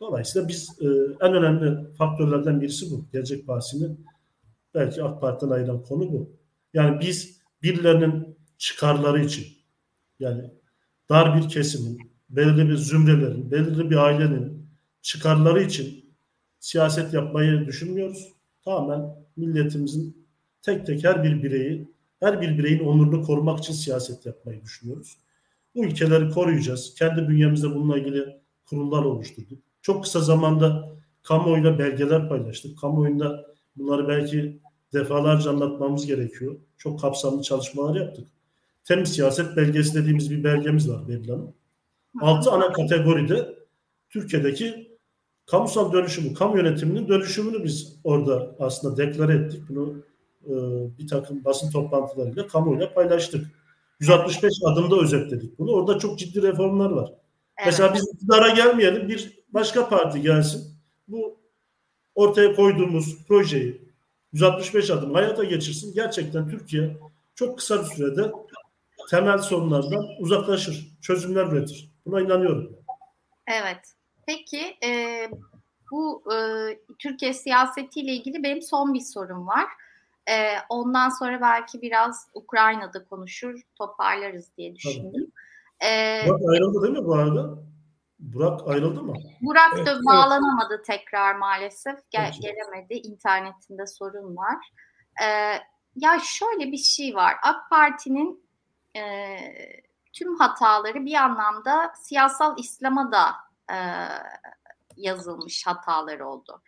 Dolayısıyla 0.00 0.48
biz 0.48 0.78
e, 0.80 0.86
en 1.20 1.34
önemli 1.34 1.92
faktörlerden 1.94 2.60
birisi 2.60 2.90
bu. 2.90 3.04
Gelecek 3.12 3.46
Partisi'nin 3.46 4.06
belki 4.74 5.02
AK 5.02 5.20
Parti'den 5.20 5.50
ayıran 5.50 5.82
konu 5.82 6.12
bu. 6.12 6.30
Yani 6.74 7.00
biz 7.00 7.38
birilerinin 7.62 8.36
çıkarları 8.58 9.24
için 9.24 9.46
yani 10.24 10.50
dar 11.08 11.36
bir 11.36 11.48
kesimin, 11.48 11.98
belirli 12.30 12.68
bir 12.68 12.76
zümrelerin, 12.76 13.50
belirli 13.50 13.90
bir 13.90 13.96
ailenin 13.96 14.66
çıkarları 15.02 15.62
için 15.62 16.04
siyaset 16.60 17.14
yapmayı 17.14 17.66
düşünmüyoruz. 17.66 18.28
Tamamen 18.64 19.16
milletimizin 19.36 20.26
tek 20.62 20.86
tek 20.86 21.04
her 21.04 21.24
bir 21.24 21.42
bireyi, 21.42 21.88
her 22.20 22.40
bir 22.40 22.58
bireyin 22.58 22.84
onurunu 22.84 23.22
korumak 23.22 23.58
için 23.58 23.72
siyaset 23.72 24.26
yapmayı 24.26 24.62
düşünüyoruz. 24.62 25.18
Bu 25.74 25.84
ülkeleri 25.84 26.30
koruyacağız. 26.30 26.94
Kendi 26.98 27.28
bünyemizde 27.28 27.74
bununla 27.74 27.98
ilgili 27.98 28.40
kurullar 28.66 29.04
oluşturduk. 29.04 29.58
Çok 29.82 30.04
kısa 30.04 30.20
zamanda 30.20 30.94
kamuoyuyla 31.22 31.78
belgeler 31.78 32.28
paylaştık. 32.28 32.78
Kamuoyunda 32.78 33.46
bunları 33.76 34.08
belki 34.08 34.60
defalarca 34.92 35.50
anlatmamız 35.50 36.06
gerekiyor. 36.06 36.56
Çok 36.78 37.00
kapsamlı 37.00 37.42
çalışmalar 37.42 38.00
yaptık. 38.00 38.28
Temiz 38.84 39.12
siyaset 39.12 39.56
belgesi 39.56 39.94
dediğimiz 39.94 40.30
bir 40.30 40.44
belgemiz 40.44 40.90
var 40.90 41.08
Beril 41.08 41.28
Hanım. 41.28 41.54
Altı 42.20 42.50
ana 42.50 42.72
kategoride 42.72 43.54
Türkiye'deki 44.10 44.98
kamusal 45.46 45.92
dönüşümü, 45.92 46.34
kamu 46.34 46.56
yönetiminin 46.56 47.08
dönüşümünü 47.08 47.64
biz 47.64 47.96
orada 48.04 48.56
aslında 48.58 48.96
deklare 48.96 49.34
ettik. 49.34 49.62
Bunu 49.68 50.04
e, 50.46 50.52
bir 50.98 51.06
takım 51.06 51.44
basın 51.44 51.70
toplantılarıyla 51.70 52.46
kamuoyuyla 52.46 52.94
paylaştık. 52.94 53.46
165 54.00 54.52
adımda 54.64 55.00
özetledik 55.00 55.58
bunu. 55.58 55.72
Orada 55.72 55.98
çok 55.98 56.18
ciddi 56.18 56.42
reformlar 56.42 56.90
var. 56.90 57.12
Evet. 57.56 57.66
Mesela 57.66 57.94
biz 57.94 58.08
iktidara 58.14 58.48
gelmeyelim 58.48 59.08
bir 59.08 59.38
başka 59.48 59.88
parti 59.88 60.20
gelsin. 60.20 60.74
Bu 61.08 61.38
ortaya 62.14 62.54
koyduğumuz 62.54 63.26
projeyi 63.28 63.82
165 64.32 64.90
adım 64.90 65.14
hayata 65.14 65.44
geçirsin. 65.44 65.94
Gerçekten 65.94 66.48
Türkiye 66.48 66.96
çok 67.34 67.58
kısa 67.58 67.82
bir 67.82 67.86
sürede 67.86 68.32
temel 69.10 69.38
sorunlardan 69.38 70.06
uzaklaşır, 70.18 70.98
çözümler 71.02 71.46
üretir. 71.46 71.94
Buna 72.06 72.20
inanıyorum. 72.20 72.76
Evet. 73.46 73.80
Peki 74.26 74.76
e, 74.84 75.20
bu 75.90 76.24
e, 76.34 76.36
Türkiye 76.98 77.34
siyasetiyle 77.34 78.12
ilgili 78.12 78.42
benim 78.42 78.62
son 78.62 78.94
bir 78.94 79.00
sorum 79.00 79.46
var. 79.46 79.66
E, 80.30 80.34
ondan 80.68 81.08
sonra 81.08 81.40
belki 81.40 81.82
biraz 81.82 82.28
Ukrayna'da 82.34 83.04
konuşur, 83.04 83.60
toparlarız 83.78 84.56
diye 84.56 84.74
düşündüm. 84.74 85.32
E, 85.84 86.20
Burak 86.28 86.40
ayrıldı 86.50 86.82
değil 86.82 86.98
mi 86.98 87.04
bu 87.04 87.14
arada? 87.14 87.58
Burak 88.18 88.68
ayrıldı 88.68 89.02
mı? 89.02 89.14
Burak 89.40 89.72
evet, 89.76 89.86
da 89.86 90.00
bağlanamadı 90.04 90.74
evet. 90.74 90.84
tekrar 90.84 91.34
maalesef. 91.34 92.10
Gel, 92.10 92.32
gelemedi. 92.40 92.94
İnternetinde 92.94 93.86
sorun 93.86 94.36
var. 94.36 94.56
E, 95.22 95.26
ya 95.96 96.18
şöyle 96.24 96.72
bir 96.72 96.78
şey 96.78 97.14
var. 97.14 97.34
AK 97.42 97.70
Parti'nin 97.70 98.43
e, 98.96 99.02
tüm 100.12 100.38
hataları 100.38 101.04
bir 101.04 101.14
anlamda 101.14 101.92
siyasal 101.96 102.58
İslam'a 102.58 103.12
da 103.12 103.34
e, 103.70 103.78
yazılmış 104.96 105.66
hatalar 105.66 106.20
oldu. 106.20 106.62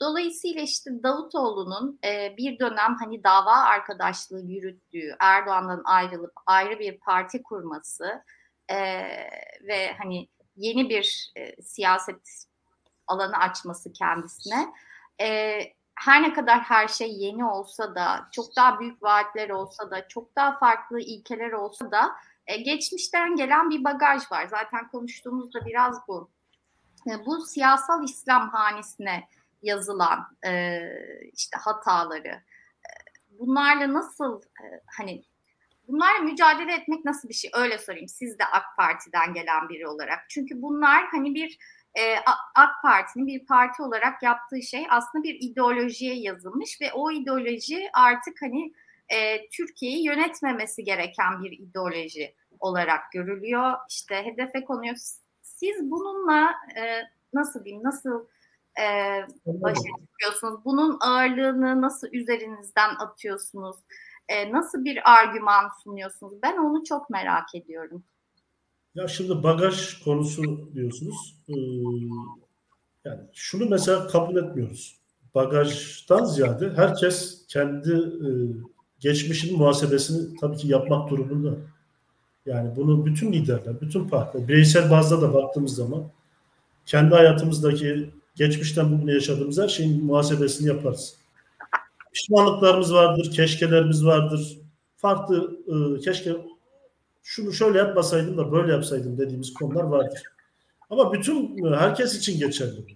Dolayısıyla 0.00 0.62
işte 0.62 0.90
Davutoğlu'nun 1.02 1.98
e, 2.04 2.34
bir 2.36 2.58
dönem 2.58 2.96
hani 3.00 3.24
dava 3.24 3.52
arkadaşlığı 3.52 4.40
yürüttüğü, 4.40 5.16
Erdoğan'dan 5.20 5.82
ayrılıp 5.84 6.32
ayrı 6.46 6.78
bir 6.78 6.98
parti 6.98 7.42
kurması 7.42 8.22
e, 8.68 8.76
ve 9.62 9.92
hani 9.98 10.28
yeni 10.56 10.88
bir 10.88 11.32
e, 11.36 11.62
siyaset 11.62 12.46
alanı 13.06 13.36
açması 13.36 13.92
kendisine 13.92 14.72
e, 15.20 15.58
her 15.98 16.22
ne 16.22 16.32
kadar 16.32 16.60
her 16.60 16.88
şey 16.88 17.12
yeni 17.12 17.44
olsa 17.44 17.94
da, 17.94 18.28
çok 18.32 18.56
daha 18.56 18.80
büyük 18.80 19.02
vaatler 19.02 19.50
olsa 19.50 19.90
da, 19.90 20.08
çok 20.08 20.36
daha 20.36 20.58
farklı 20.58 21.00
ilkeler 21.00 21.52
olsa 21.52 21.90
da 21.90 22.10
e, 22.46 22.56
geçmişten 22.56 23.36
gelen 23.36 23.70
bir 23.70 23.84
bagaj 23.84 24.32
var. 24.32 24.46
Zaten 24.46 24.88
konuştuğumuzda 24.88 25.66
biraz 25.66 26.08
bu. 26.08 26.30
E, 27.10 27.26
bu 27.26 27.46
siyasal 27.46 28.04
İslam 28.04 28.48
hanesine 28.48 29.28
yazılan 29.62 30.36
e, 30.46 30.80
işte 31.32 31.58
hataları, 31.58 32.28
e, 32.28 32.90
bunlarla 33.30 33.92
nasıl 33.92 34.42
e, 34.42 34.64
hani 34.96 35.24
bunlarla 35.88 36.18
mücadele 36.18 36.74
etmek 36.74 37.04
nasıl 37.04 37.28
bir 37.28 37.34
şey? 37.34 37.50
Öyle 37.54 37.78
sorayım. 37.78 38.08
Siz 38.08 38.38
de 38.38 38.44
AK 38.44 38.64
Parti'den 38.76 39.34
gelen 39.34 39.68
biri 39.68 39.88
olarak. 39.88 40.24
Çünkü 40.28 40.62
bunlar 40.62 41.06
hani 41.06 41.34
bir 41.34 41.58
e, 41.94 42.16
AK 42.54 42.82
Parti'nin 42.82 43.26
bir 43.26 43.46
parti 43.46 43.82
olarak 43.82 44.22
yaptığı 44.22 44.62
şey 44.62 44.86
aslında 44.90 45.24
bir 45.24 45.34
ideolojiye 45.40 46.14
yazılmış 46.14 46.80
ve 46.80 46.92
o 46.92 47.10
ideoloji 47.10 47.90
artık 47.92 48.42
hani 48.42 48.72
e, 49.08 49.48
Türkiye'yi 49.48 50.04
yönetmemesi 50.04 50.84
gereken 50.84 51.42
bir 51.42 51.52
ideoloji 51.52 52.34
olarak 52.60 53.12
görülüyor. 53.12 53.72
İşte 53.88 54.24
hedefe 54.24 54.64
konuyor. 54.64 54.96
Siz 55.42 55.90
bununla 55.90 56.50
e, 56.76 57.02
nasıl 57.32 57.64
diyeyim, 57.64 57.84
nasıl 57.84 58.26
e, 58.80 58.84
başa 59.46 59.80
çıkıyorsunuz? 60.10 60.64
Bunun 60.64 60.98
ağırlığını 61.00 61.82
nasıl 61.82 62.08
üzerinizden 62.12 62.94
atıyorsunuz? 62.98 63.76
E, 64.28 64.52
nasıl 64.52 64.84
bir 64.84 65.12
argüman 65.12 65.68
sunuyorsunuz? 65.84 66.34
Ben 66.42 66.56
onu 66.56 66.84
çok 66.84 67.10
merak 67.10 67.54
ediyorum. 67.54 68.04
Ya 68.94 69.08
şimdi 69.08 69.42
bagaj 69.42 70.02
konusu 70.04 70.70
diyorsunuz. 70.74 71.36
Ee, 71.48 71.52
yani 73.04 73.20
şunu 73.32 73.68
mesela 73.70 74.06
kabul 74.06 74.36
etmiyoruz. 74.36 74.98
Bagajdan 75.34 76.24
ziyade 76.24 76.72
herkes 76.76 77.46
kendi 77.48 77.92
e, 77.92 78.28
geçmişinin 79.00 79.58
muhasebesini 79.58 80.36
tabii 80.36 80.56
ki 80.56 80.68
yapmak 80.68 81.10
durumunda. 81.10 81.56
Yani 82.46 82.76
bunu 82.76 83.06
bütün 83.06 83.32
liderler, 83.32 83.80
bütün 83.80 84.08
partiler, 84.08 84.48
bireysel 84.48 84.90
bazda 84.90 85.22
da 85.22 85.34
baktığımız 85.34 85.74
zaman 85.74 86.10
kendi 86.86 87.14
hayatımızdaki 87.14 88.10
geçmişten 88.36 88.92
bugüne 88.92 89.12
yaşadığımız 89.12 89.58
her 89.58 89.68
şeyin 89.68 90.04
muhasebesini 90.04 90.68
yaparız. 90.68 91.16
Pişmanlıklarımız 92.12 92.94
vardır, 92.94 93.30
keşkelerimiz 93.30 94.06
vardır. 94.06 94.58
Farklı 94.96 95.58
e, 95.68 96.00
keşke 96.00 96.36
şunu 97.28 97.52
şöyle 97.52 97.78
yapmasaydım 97.78 98.38
da 98.38 98.52
böyle 98.52 98.72
yapsaydım 98.72 99.18
dediğimiz 99.18 99.54
konular 99.54 99.84
vardır. 99.84 100.22
Ama 100.90 101.12
bütün 101.12 101.64
herkes 101.74 102.18
için 102.18 102.38
geçerli. 102.38 102.86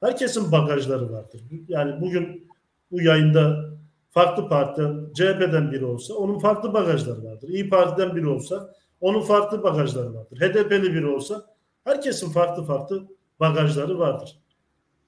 Herkesin 0.00 0.52
bagajları 0.52 1.12
vardır. 1.12 1.42
Yani 1.68 2.00
bugün 2.00 2.48
bu 2.90 3.02
yayında 3.02 3.70
farklı 4.10 4.48
parti 4.48 4.82
CHP'den 5.14 5.72
biri 5.72 5.84
olsa 5.84 6.14
onun 6.14 6.38
farklı 6.38 6.72
bagajları 6.72 7.24
vardır. 7.24 7.48
İyi 7.48 7.68
Parti'den 7.68 8.16
biri 8.16 8.26
olsa 8.26 8.74
onun 9.00 9.20
farklı 9.20 9.62
bagajları 9.62 10.14
vardır. 10.14 10.38
HDP'li 10.40 10.94
biri 10.94 11.06
olsa 11.06 11.46
herkesin 11.84 12.32
farklı 12.32 12.64
farklı 12.64 13.08
bagajları 13.40 13.98
vardır. 13.98 14.38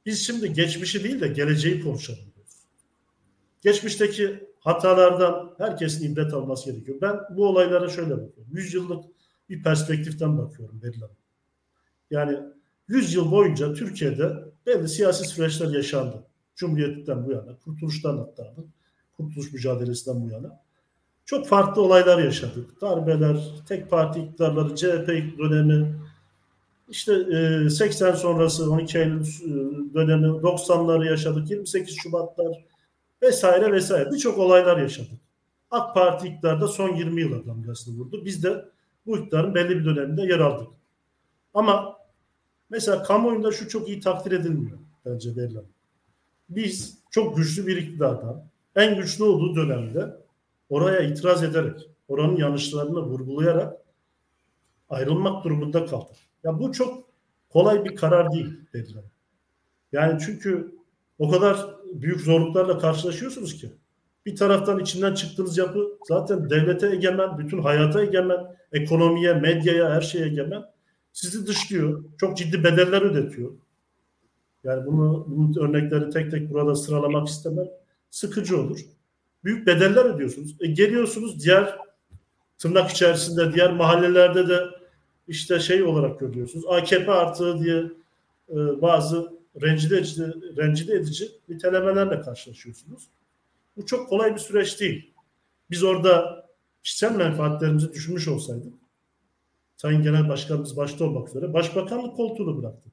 Biz 0.06 0.26
şimdi 0.26 0.52
geçmişi 0.52 1.04
değil 1.04 1.20
de 1.20 1.28
geleceği 1.28 1.82
konuşalım. 1.82 2.24
Geçmişteki 3.62 4.53
hatalardan 4.64 5.54
herkesin 5.58 6.12
ibret 6.12 6.34
alması 6.34 6.72
gerekiyor. 6.72 6.98
Ben 7.00 7.20
bu 7.30 7.46
olaylara 7.46 7.88
şöyle 7.88 8.10
bakıyorum. 8.10 8.52
100 8.52 8.74
yıllık 8.74 9.04
bir 9.48 9.62
perspektiften 9.62 10.38
bakıyorum 10.38 10.82
Beril 10.82 11.02
Yani 12.10 12.38
100 12.88 13.14
yıl 13.14 13.30
boyunca 13.30 13.74
Türkiye'de 13.74 14.44
belli 14.66 14.88
siyasi 14.88 15.24
süreçler 15.24 15.68
yaşandı. 15.68 16.24
Cumhuriyetten 16.56 17.26
bu 17.26 17.32
yana, 17.32 17.58
kurtuluştan 17.64 18.18
hatta 18.18 18.54
kurtuluş 19.16 19.52
mücadelesinden 19.52 20.22
bu 20.22 20.32
yana. 20.32 20.60
Çok 21.24 21.46
farklı 21.46 21.82
olaylar 21.82 22.18
yaşadık. 22.18 22.80
Darbeler, 22.80 23.36
tek 23.68 23.90
parti 23.90 24.20
iktidarları, 24.20 24.76
CHP 24.76 25.38
dönemi, 25.38 25.94
işte 26.88 27.12
e, 27.12 27.70
80 27.70 28.12
sonrası 28.14 28.70
12 28.70 28.98
Eylül 28.98 29.20
e, 29.20 29.94
dönemi, 29.94 30.26
90'ları 30.26 31.06
yaşadık, 31.06 31.50
28 31.50 31.96
Şubatlar 32.02 32.64
vesaire 33.24 33.72
vesaire. 33.72 34.10
Birçok 34.12 34.38
olaylar 34.38 34.78
yaşadık. 34.78 35.20
AK 35.70 35.94
Parti 35.94 36.28
iktidarda 36.28 36.68
son 36.68 36.94
20 36.94 37.20
yıl 37.20 37.46
damgasını 37.46 37.98
vurdu. 37.98 38.24
Biz 38.24 38.44
de 38.44 38.64
bu 39.06 39.18
iktidarın 39.18 39.54
belli 39.54 39.78
bir 39.78 39.84
döneminde 39.84 40.22
yer 40.22 40.38
aldık. 40.38 40.68
Ama 41.54 41.96
mesela 42.70 43.02
kamuoyunda 43.02 43.52
şu 43.52 43.68
çok 43.68 43.88
iyi 43.88 44.00
takdir 44.00 44.32
edilmiyor 44.32 44.78
bence 45.06 45.36
verilen. 45.36 45.64
Biz 46.48 46.98
çok 47.10 47.36
güçlü 47.36 47.66
bir 47.66 47.76
iktidardan 47.76 48.48
en 48.76 48.96
güçlü 48.96 49.24
olduğu 49.24 49.56
dönemde 49.56 50.16
oraya 50.68 51.00
itiraz 51.00 51.42
ederek, 51.42 51.90
oranın 52.08 52.36
yanlışlarını 52.36 53.02
vurgulayarak 53.02 53.76
ayrılmak 54.88 55.44
durumunda 55.44 55.86
kaldık. 55.86 56.16
Ya 56.44 56.58
bu 56.58 56.72
çok 56.72 57.04
kolay 57.50 57.84
bir 57.84 57.96
karar 57.96 58.32
değil 58.32 58.60
dediler. 58.72 59.04
Yani 59.92 60.20
çünkü 60.26 60.74
o 61.18 61.30
kadar 61.30 61.74
büyük 62.02 62.20
zorluklarla 62.20 62.78
karşılaşıyorsunuz 62.78 63.54
ki. 63.54 63.72
Bir 64.26 64.36
taraftan 64.36 64.78
içinden 64.78 65.14
çıktığınız 65.14 65.58
yapı 65.58 65.88
zaten 66.08 66.50
devlete 66.50 66.88
egemen, 66.88 67.38
bütün 67.38 67.62
hayata 67.62 68.02
egemen, 68.02 68.56
ekonomiye, 68.72 69.34
medyaya, 69.34 69.90
her 69.90 70.00
şeye 70.00 70.26
egemen. 70.26 70.62
Sizi 71.12 71.46
dışlıyor. 71.46 72.04
Çok 72.18 72.36
ciddi 72.36 72.64
bedeller 72.64 73.02
ödetiyor. 73.02 73.50
Yani 74.64 74.86
bunu, 74.86 75.24
bunun 75.28 75.54
örnekleri 75.54 76.10
tek 76.10 76.30
tek 76.30 76.50
burada 76.50 76.74
sıralamak 76.74 77.28
istemem. 77.28 77.66
Sıkıcı 78.10 78.60
olur. 78.60 78.80
Büyük 79.44 79.66
bedeller 79.66 80.04
ödüyorsunuz. 80.04 80.56
E, 80.60 80.66
geliyorsunuz 80.66 81.44
diğer 81.44 81.78
tırnak 82.58 82.90
içerisinde 82.90 83.54
diğer 83.54 83.72
mahallelerde 83.72 84.48
de 84.48 84.60
işte 85.28 85.60
şey 85.60 85.82
olarak 85.82 86.20
görüyorsunuz. 86.20 86.64
AKP 86.68 87.12
artığı 87.12 87.64
diye 87.64 87.78
e, 88.48 88.82
bazı 88.82 89.32
rencide 89.62 89.96
edici, 89.96 90.22
rencide 90.56 90.94
edici 90.94 91.32
nitelemelerle 91.48 92.20
karşılaşıyorsunuz. 92.20 93.08
Bu 93.76 93.86
çok 93.86 94.08
kolay 94.08 94.34
bir 94.34 94.40
süreç 94.40 94.80
değil. 94.80 95.14
Biz 95.70 95.84
orada 95.84 96.44
kişisel 96.82 97.16
menfaatlerimizi 97.16 97.92
düşünmüş 97.92 98.28
olsaydık 98.28 98.72
Sayın 99.76 100.02
Genel 100.02 100.28
Başkanımız 100.28 100.76
başta 100.76 101.04
olmak 101.04 101.28
üzere 101.28 101.52
başbakanlık 101.52 102.16
koltuğunu 102.16 102.62
bıraktı. 102.62 102.90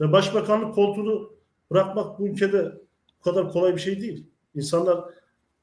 Ve 0.00 0.12
başbakanlık 0.12 0.74
koltuğunu 0.74 1.32
bırakmak 1.70 2.18
bu 2.18 2.28
ülkede 2.28 2.72
bu 3.18 3.22
kadar 3.22 3.52
kolay 3.52 3.74
bir 3.74 3.80
şey 3.80 4.00
değil. 4.00 4.26
İnsanlar 4.54 5.04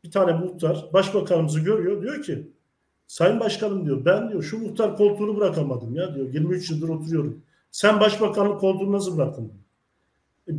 bir 0.03 0.11
tane 0.11 0.33
muhtar 0.33 0.89
başbakanımızı 0.93 1.59
görüyor 1.59 2.01
diyor 2.01 2.23
ki 2.23 2.51
Sayın 3.07 3.39
Başkanım 3.39 3.85
diyor 3.85 4.05
ben 4.05 4.29
diyor 4.29 4.43
şu 4.43 4.59
muhtar 4.59 4.97
koltuğunu 4.97 5.37
bırakamadım 5.37 5.95
ya 5.95 6.15
diyor 6.15 6.33
23 6.33 6.71
yıldır 6.71 6.89
oturuyorum. 6.89 7.41
Sen 7.71 7.99
başbakanlık 7.99 8.59
koltuğunu 8.59 8.91
nasıl 8.91 9.17
bıraktın? 9.17 9.43
Diyor. 9.43 9.61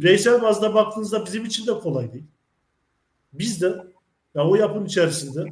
Bireysel 0.01 0.43
bazda 0.43 0.75
baktığınızda 0.75 1.27
bizim 1.27 1.45
için 1.45 1.67
de 1.67 1.73
kolay 1.73 2.13
değil. 2.13 2.27
Biz 3.33 3.63
de 3.63 3.85
ya 4.35 4.49
o 4.49 4.55
yapım 4.55 4.87
içerisinde 4.87 5.45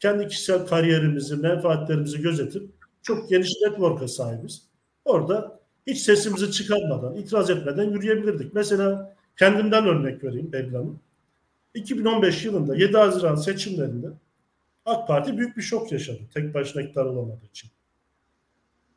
kendi 0.00 0.28
kişisel 0.28 0.66
kariyerimizi, 0.66 1.36
menfaatlerimizi 1.36 2.20
gözetip 2.22 2.70
çok 3.02 3.30
geniş 3.30 3.52
network'a 3.62 4.08
sahibiz. 4.08 4.68
Orada 5.04 5.60
hiç 5.86 5.98
sesimizi 5.98 6.50
çıkarmadan, 6.50 7.16
itiraz 7.16 7.50
etmeden 7.50 7.90
yürüyebilirdik. 7.90 8.54
Mesela 8.54 9.16
kendimden 9.38 9.86
örnek 9.86 10.24
vereyim 10.24 10.52
Belli 10.52 10.78
2015 11.74 12.44
yılında 12.44 12.76
7 12.76 12.96
Haziran 12.96 13.34
seçimlerinde 13.34 14.08
AK 14.84 15.08
Parti 15.08 15.38
büyük 15.38 15.56
bir 15.56 15.62
şok 15.62 15.92
yaşadı. 15.92 16.18
Tek 16.34 16.54
başına 16.54 16.82
iktidar 16.82 17.04
olamadığı 17.04 17.46
için. 17.46 17.70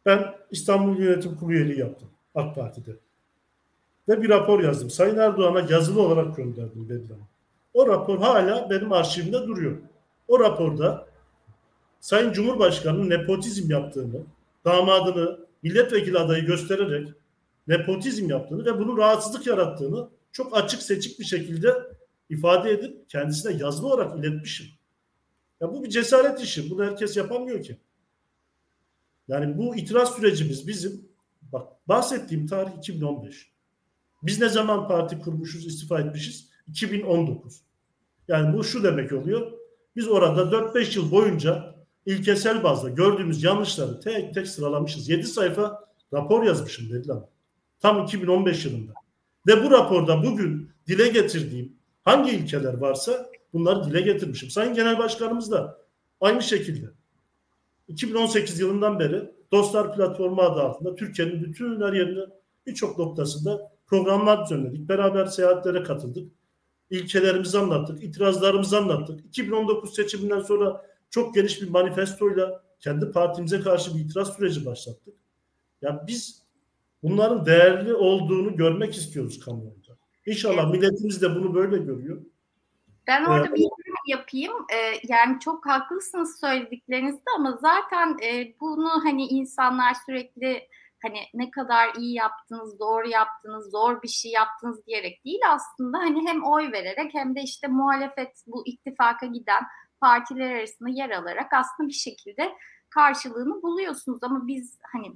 Ben 0.06 0.34
İstanbul 0.52 1.00
Yönetim 1.00 1.36
Kurulu 1.36 1.54
üyeliği 1.54 1.80
yaptım 1.80 2.10
AK 2.36 2.56
Parti'de. 2.56 2.92
Ve 4.10 4.22
bir 4.22 4.30
rapor 4.30 4.64
yazdım. 4.64 4.90
Sayın 4.90 5.18
Erdoğan'a 5.18 5.60
yazılı 5.70 6.02
olarak 6.02 6.38
gönderdim 6.38 6.90
Belli 6.90 7.20
O 7.74 7.88
rapor 7.88 8.18
hala 8.18 8.70
benim 8.70 8.94
arşivimde 8.94 9.48
duruyor. 9.48 9.78
O 10.28 10.40
raporda 10.40 11.08
Sayın 12.00 12.32
Cumhurbaşkanı'nın 12.32 13.10
nepotizm 13.10 13.72
yaptığını, 13.72 14.24
damadını 14.66 15.40
milletvekili 15.64 16.20
adayı 16.20 16.46
göstererek 16.46 17.08
nepotizm 17.68 18.30
yaptığını 18.30 18.66
ve 18.66 18.80
bunun 18.80 18.98
rahatsızlık 18.98 19.48
yarattığını 19.48 20.10
çok 20.32 20.58
açık 20.58 20.82
seçik 20.82 21.20
bir 21.20 21.26
şekilde 21.26 21.74
ifade 22.30 22.72
edip 22.72 23.10
kendisine 23.10 23.54
yazılı 23.54 23.88
olarak 23.88 24.20
iletmişim. 24.20 24.68
Ya 25.62 25.74
bu 25.74 25.84
bir 25.84 25.90
cesaret 25.90 26.42
işi. 26.42 26.70
Bunu 26.70 26.86
herkes 26.86 27.18
yapamıyor 27.18 27.64
ki. 27.64 27.78
Yani 29.28 29.58
bu 29.58 29.76
itiraz 29.76 30.16
sürecimiz 30.16 30.68
bizim 30.68 31.10
bak 31.42 31.68
bahsettiğim 31.88 32.48
tarih 32.48 32.72
2015. 32.78 33.51
Biz 34.24 34.42
ne 34.42 34.50
zaman 34.50 34.88
parti 34.88 35.20
kurmuşuz, 35.20 35.66
istifa 35.66 36.00
etmişiz? 36.00 36.50
2019. 36.68 37.62
Yani 38.28 38.58
bu 38.58 38.64
şu 38.64 38.84
demek 38.84 39.14
oluyor. 39.14 39.52
Biz 39.96 40.08
orada 40.08 40.42
4-5 40.42 40.98
yıl 40.98 41.12
boyunca 41.12 41.76
ilkesel 42.06 42.64
bazda 42.64 42.90
gördüğümüz 42.90 43.44
yanlışları 43.44 44.00
tek 44.00 44.34
tek 44.34 44.48
sıralamışız. 44.48 45.10
7 45.10 45.24
sayfa 45.24 45.90
rapor 46.14 46.44
yazmışım 46.44 46.90
dediler. 46.90 47.18
Tam 47.80 48.04
2015 48.04 48.66
yılında. 48.66 48.94
Ve 49.48 49.64
bu 49.64 49.72
raporda 49.72 50.24
bugün 50.24 50.72
dile 50.88 51.08
getirdiğim 51.08 51.74
hangi 52.04 52.32
ilkeler 52.32 52.74
varsa 52.74 53.30
bunları 53.54 53.84
dile 53.84 54.02
getirmişim. 54.02 54.50
Sayın 54.50 54.74
Genel 54.74 54.98
Başkanımız 54.98 55.52
da 55.52 55.78
aynı 56.22 56.44
şekilde 56.44 56.88
2018 57.88 58.60
yılından 58.60 59.00
beri 59.00 59.32
Dostlar 59.52 59.96
Platformu 59.96 60.42
adı 60.42 60.62
altında 60.62 60.96
Türkiye'nin 60.96 61.44
bütün 61.44 61.82
her 61.82 61.94
yerinde 61.94 62.26
birçok 62.68 62.98
noktasında 62.98 63.72
programlar 63.92 64.46
düzenledik. 64.46 64.90
Beraber 64.90 65.26
seyahatlere 65.26 65.84
katıldık. 65.84 66.32
İlkelerimizi 66.90 67.58
anlattık, 67.60 68.04
itirazlarımızı 68.04 68.78
anlattık. 68.78 69.26
2019 69.26 69.96
seçiminden 69.96 70.40
sonra 70.40 70.86
çok 71.10 71.36
geniş 71.36 71.62
bir 71.62 71.70
manifestoyla 71.70 72.64
kendi 72.80 73.12
partimize 73.12 73.62
karşı 73.62 73.96
bir 73.96 74.00
itiraz 74.00 74.36
süreci 74.36 74.66
başlattık. 74.66 75.14
Ya 75.82 76.04
biz 76.08 76.44
bunların 77.04 77.46
değerli 77.46 77.94
olduğunu 77.94 78.56
görmek 78.56 78.96
istiyoruz 78.96 79.40
kamuoyunda. 79.40 79.98
İnşallah 80.26 80.72
milletimiz 80.72 81.22
de 81.22 81.36
bunu 81.36 81.54
böyle 81.56 81.78
görüyor. 81.78 82.22
Ben 83.08 83.26
orada 83.26 83.48
ee, 83.48 83.56
bir 83.56 83.68
yapayım. 84.08 84.54
Ee, 84.74 85.08
yani 85.08 85.40
çok 85.40 85.66
haklısınız 85.66 86.40
söylediklerinizde 86.40 87.30
ama 87.38 87.60
zaten 87.62 88.18
e, 88.24 88.56
bunu 88.62 88.90
hani 89.04 89.28
insanlar 89.28 89.96
sürekli 90.06 90.68
hani 91.04 91.20
ne 91.34 91.52
kadar 91.52 91.96
iyi 91.96 92.14
yaptınız, 92.14 92.80
doğru 92.80 93.10
yaptınız, 93.10 93.72
zor 93.72 94.02
bir 94.02 94.08
şey 94.08 94.32
yaptınız 94.32 94.86
diyerek 94.88 95.26
değil 95.26 95.40
aslında 95.50 95.98
hani 95.98 96.28
hem 96.28 96.44
oy 96.44 96.72
vererek 96.72 97.14
hem 97.14 97.36
de 97.36 97.42
işte 97.42 97.68
muhalefet 97.68 98.44
bu 98.48 98.64
ittifaka 98.66 99.26
giden 99.26 99.64
partiler 100.02 100.56
arasında 100.56 100.90
yer 100.90 101.10
alarak 101.10 101.54
aslında 101.54 101.90
bir 101.90 101.94
şekilde 101.94 102.52
karşılığını 102.90 103.62
buluyorsunuz 103.62 104.24
ama 104.24 104.48
biz 104.48 104.80
hani 104.94 105.08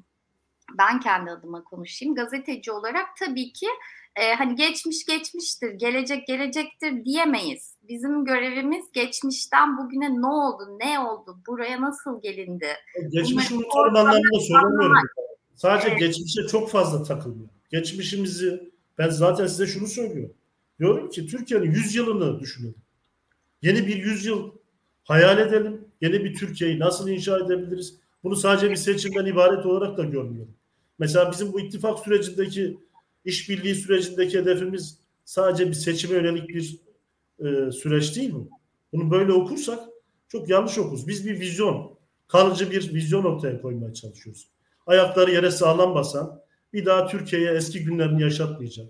ben 0.77 0.99
kendi 0.99 1.31
adıma 1.31 1.63
konuşayım 1.63 2.15
gazeteci 2.15 2.71
olarak 2.71 3.07
tabii 3.19 3.53
ki 3.53 3.67
e, 4.15 4.33
hani 4.33 4.55
geçmiş 4.55 5.05
geçmiştir, 5.05 5.73
gelecek 5.73 6.27
gelecektir 6.27 7.05
diyemeyiz. 7.05 7.77
Bizim 7.87 8.25
görevimiz 8.25 8.91
geçmişten 8.91 9.77
bugüne 9.77 10.21
ne 10.21 10.27
oldu, 10.27 10.79
ne 10.79 10.99
oldu, 10.99 11.37
buraya 11.47 11.81
nasıl 11.81 12.21
gelindi? 12.21 12.67
Geçmişi 13.09 13.55
unutalım 13.55 13.95
anlamında 13.95 14.39
söylemiyorum. 14.39 15.07
Sadece 15.55 15.87
evet. 15.87 15.99
geçmişe 15.99 16.47
çok 16.47 16.69
fazla 16.69 17.03
takılmıyor. 17.03 17.49
Geçmişimizi 17.71 18.71
ben 18.97 19.09
zaten 19.09 19.47
size 19.47 19.67
şunu 19.67 19.87
söylüyorum. 19.87 20.35
Diyorum 20.79 21.09
ki 21.09 21.27
Türkiye'nin 21.27 21.71
100 21.71 21.95
yılını 21.95 22.39
düşünelim. 22.39 22.75
Yeni 23.61 23.87
bir 23.87 23.95
100 23.95 24.25
yıl 24.25 24.51
hayal 25.03 25.39
edelim. 25.39 25.81
Yeni 26.01 26.23
bir 26.23 26.35
Türkiye'yi 26.35 26.79
nasıl 26.79 27.09
inşa 27.09 27.39
edebiliriz? 27.39 27.99
Bunu 28.23 28.35
sadece 28.35 28.71
bir 28.71 28.75
seçimden 28.75 29.25
ibaret 29.25 29.65
olarak 29.65 29.97
da 29.97 30.03
görmüyorum. 30.03 30.53
Mesela 30.99 31.31
bizim 31.31 31.53
bu 31.53 31.59
ittifak 31.59 31.99
sürecindeki 31.99 32.77
işbirliği 33.25 33.75
sürecindeki 33.75 34.39
hedefimiz 34.39 34.99
sadece 35.25 35.67
bir 35.67 35.73
seçime 35.73 36.15
yönelik 36.15 36.49
bir 36.49 36.79
e, 37.39 37.71
süreç 37.71 38.15
değil 38.15 38.33
mi? 38.33 38.47
Bunu 38.93 39.11
böyle 39.11 39.33
okursak 39.33 39.79
çok 40.27 40.49
yanlış 40.49 40.77
okuruz. 40.77 41.07
Biz 41.07 41.25
bir 41.25 41.39
vizyon, 41.39 41.97
kalıcı 42.27 42.71
bir 42.71 42.93
vizyon 42.93 43.23
ortaya 43.23 43.61
koymaya 43.61 43.93
çalışıyoruz. 43.93 44.47
Ayakları 44.85 45.31
yere 45.31 45.51
sağlam 45.51 45.95
basan, 45.95 46.41
bir 46.73 46.85
daha 46.85 47.07
Türkiye'ye 47.07 47.51
eski 47.51 47.83
günlerini 47.83 48.21
yaşatmayacak. 48.21 48.87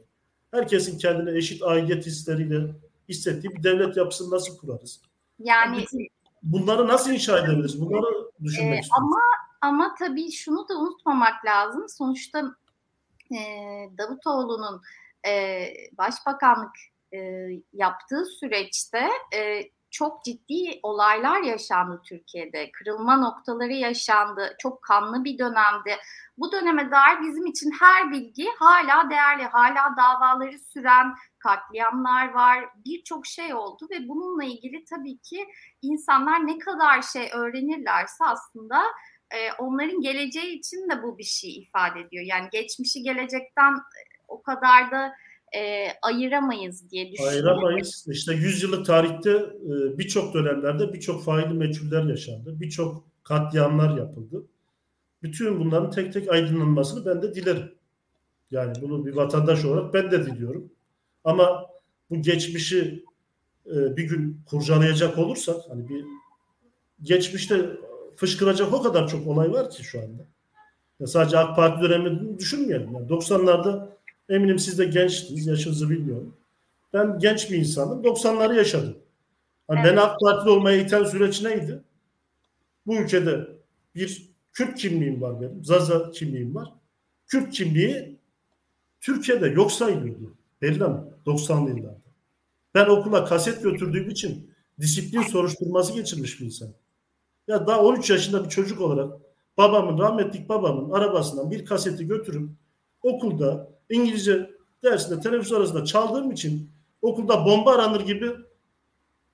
Herkesin 0.52 0.98
kendine 0.98 1.38
eşit 1.38 1.64
aidiyet 1.64 2.06
hisleriyle 2.06 2.76
hissettiği 3.10 3.56
bir 3.56 3.64
devlet 3.64 3.98
yapısını 3.98 4.36
nasıl 4.36 4.58
kurarız? 4.58 5.02
Yani 5.40 5.86
bunları 6.44 6.88
nasıl 6.88 7.12
inşa 7.12 7.40
edebiliriz? 7.40 7.82
Bunları 7.82 8.32
düşünmek 8.44 8.84
e, 8.84 8.88
Ama 8.98 9.22
ama 9.62 9.96
tabii 10.00 10.32
şunu 10.32 10.70
da 10.70 10.74
unutmamak 10.80 11.46
lazım. 11.46 11.90
Sonuçta 11.90 12.56
e, 13.32 13.40
Davutoğlu'nun 13.98 14.82
e, 15.28 15.64
başbakanlık 15.98 16.76
e, 17.14 17.18
yaptığı 17.74 18.26
süreçte 18.40 19.10
e, 19.36 19.62
çok 19.96 20.24
ciddi 20.26 20.80
olaylar 20.84 21.42
yaşandı 21.42 22.02
Türkiye'de. 22.06 22.72
Kırılma 22.72 23.18
noktaları 23.18 23.74
yaşandı. 23.74 24.56
Çok 24.60 24.82
kanlı 24.82 25.24
bir 25.24 25.38
dönemdi. 25.38 25.98
Bu 26.38 26.52
döneme 26.52 26.92
dair 26.92 27.22
bizim 27.22 27.46
için 27.46 27.72
her 27.80 28.12
bilgi 28.12 28.48
hala 28.60 29.10
değerli. 29.10 29.44
Hala 29.44 29.96
davaları 29.98 30.60
süren 30.60 31.16
katliamlar 31.40 32.34
var. 32.34 32.70
Birçok 32.86 33.26
şey 33.26 33.54
oldu 33.54 33.88
ve 33.92 34.08
bununla 34.08 34.44
ilgili 34.44 34.86
tabii 34.86 35.18
ki 35.18 35.48
insanlar 35.82 36.48
ne 36.48 36.58
kadar 36.58 37.02
şey 37.02 37.30
öğrenirlerse 37.34 38.26
aslında 38.26 38.84
e, 39.32 39.54
onların 39.58 40.02
geleceği 40.02 40.60
için 40.60 40.90
de 40.90 41.04
bu 41.04 41.18
bir 41.18 41.24
şey 41.24 41.58
ifade 41.58 42.00
ediyor. 42.00 42.24
Yani 42.28 42.50
geçmişi 42.52 43.04
gelecekten 43.04 43.72
e, 43.74 44.02
o 44.28 44.42
kadar 44.42 44.92
da 44.92 45.16
e, 45.56 45.88
ayıramayız 46.02 46.92
diye 46.92 47.12
düşünüyorum. 47.12 47.38
Ayıramayız. 47.38 48.06
İşte 48.10 48.34
100 48.34 48.64
yıllık 48.64 48.86
tarihte 48.86 49.32
e, 49.32 49.98
birçok 49.98 50.34
dönemlerde 50.34 50.94
birçok 50.94 51.24
faili 51.24 51.54
meçhuller 51.54 52.04
yaşandı. 52.04 52.60
Birçok 52.60 53.04
katliamlar 53.24 53.98
yapıldı. 53.98 54.46
Bütün 55.24 55.60
bunların 55.60 55.92
tek 55.92 56.14
tek 56.14 56.32
aydınlanmasını 56.32 57.06
ben 57.06 57.22
de 57.22 57.36
dilerim. 57.36 57.72
Yani 58.52 58.74
bunu 58.82 59.06
bir 59.06 59.16
vatandaş 59.16 59.66
olarak 59.66 59.94
ben 59.94 60.12
de 60.12 60.26
diliyorum. 60.26 60.72
Ama 61.24 61.70
bu 62.10 62.22
geçmişi 62.22 63.06
e, 63.66 63.98
bir 63.98 64.04
gün 64.04 64.42
kurcalayacak 64.46 65.18
olursak 65.18 65.56
hani 65.70 65.90
bir 65.90 66.06
geçmişte 67.02 67.70
fışkıracak 68.16 68.74
o 68.74 68.82
kadar 68.82 69.08
çok 69.08 69.28
olay 69.28 69.52
var 69.52 69.70
ki 69.70 69.84
şu 69.84 70.00
anda. 70.00 70.26
Ya 71.00 71.08
sadece 71.08 71.38
AK 71.38 71.56
Parti 71.56 71.82
dönemini 71.82 72.40
düşünmeyelim. 72.40 72.94
Yani 72.94 73.08
90'larda 73.08 73.95
eminim 74.30 74.60
siz 74.60 74.80
de 74.80 74.86
gençtiniz, 74.86 75.48
yaşınızı 75.48 75.90
bilmiyorum. 75.90 76.34
Ben 76.94 77.20
genç 77.20 77.52
bir 77.52 77.58
insanım. 77.58 78.04
90'ları 78.04 78.56
yaşadım. 78.56 78.98
Hani 79.68 79.80
evet. 79.80 79.92
Beni 79.92 80.02
AK 80.02 80.20
Partili 80.20 80.50
olmaya 80.50 80.78
iten 80.78 81.04
süreç 81.04 81.42
neydi? 81.42 81.82
Bu 82.86 82.96
ülkede 82.96 83.48
bir 83.96 84.36
Kürt 84.54 84.76
kimliğim 84.76 85.22
var 85.22 85.42
benim. 85.42 85.64
Zaza 85.64 86.12
kimliğim 86.12 86.56
var. 86.56 86.74
Kürt 87.28 87.54
kimliği 87.54 88.20
Türkiye'de 89.02 89.48
yok 89.48 89.72
sayılıyordu. 89.72 90.34
Belli 90.62 90.80
mi? 90.80 91.00
90'lı 91.26 91.70
yıllarda. 91.70 92.02
Ben 92.74 92.86
okula 92.86 93.26
kaset 93.26 93.64
götürdüğüm 93.64 94.10
için 94.10 94.52
disiplin 94.80 95.22
soruşturması 95.22 95.94
geçirmiş 95.94 96.40
bir 96.42 96.46
insan. 96.46 96.70
Ya 97.48 97.68
daha 97.68 97.84
13 97.84 98.10
yaşında 98.10 98.44
bir 98.44 98.50
çocuk 98.50 98.82
olarak 98.82 99.14
babamın, 99.58 99.98
rahmetlik 99.98 100.50
babamın 100.50 100.92
arabasından 100.92 101.52
bir 101.52 101.66
kaseti 101.66 102.08
götürüp 102.08 102.50
okulda 103.04 103.75
İngilizce 103.90 104.52
dersinde 104.84 105.20
teneffüs 105.20 105.52
arasında 105.52 105.86
çaldığım 105.86 106.32
için 106.32 106.70
okulda 107.02 107.46
bomba 107.46 107.76
aranır 107.76 108.02
gibi 108.02 108.32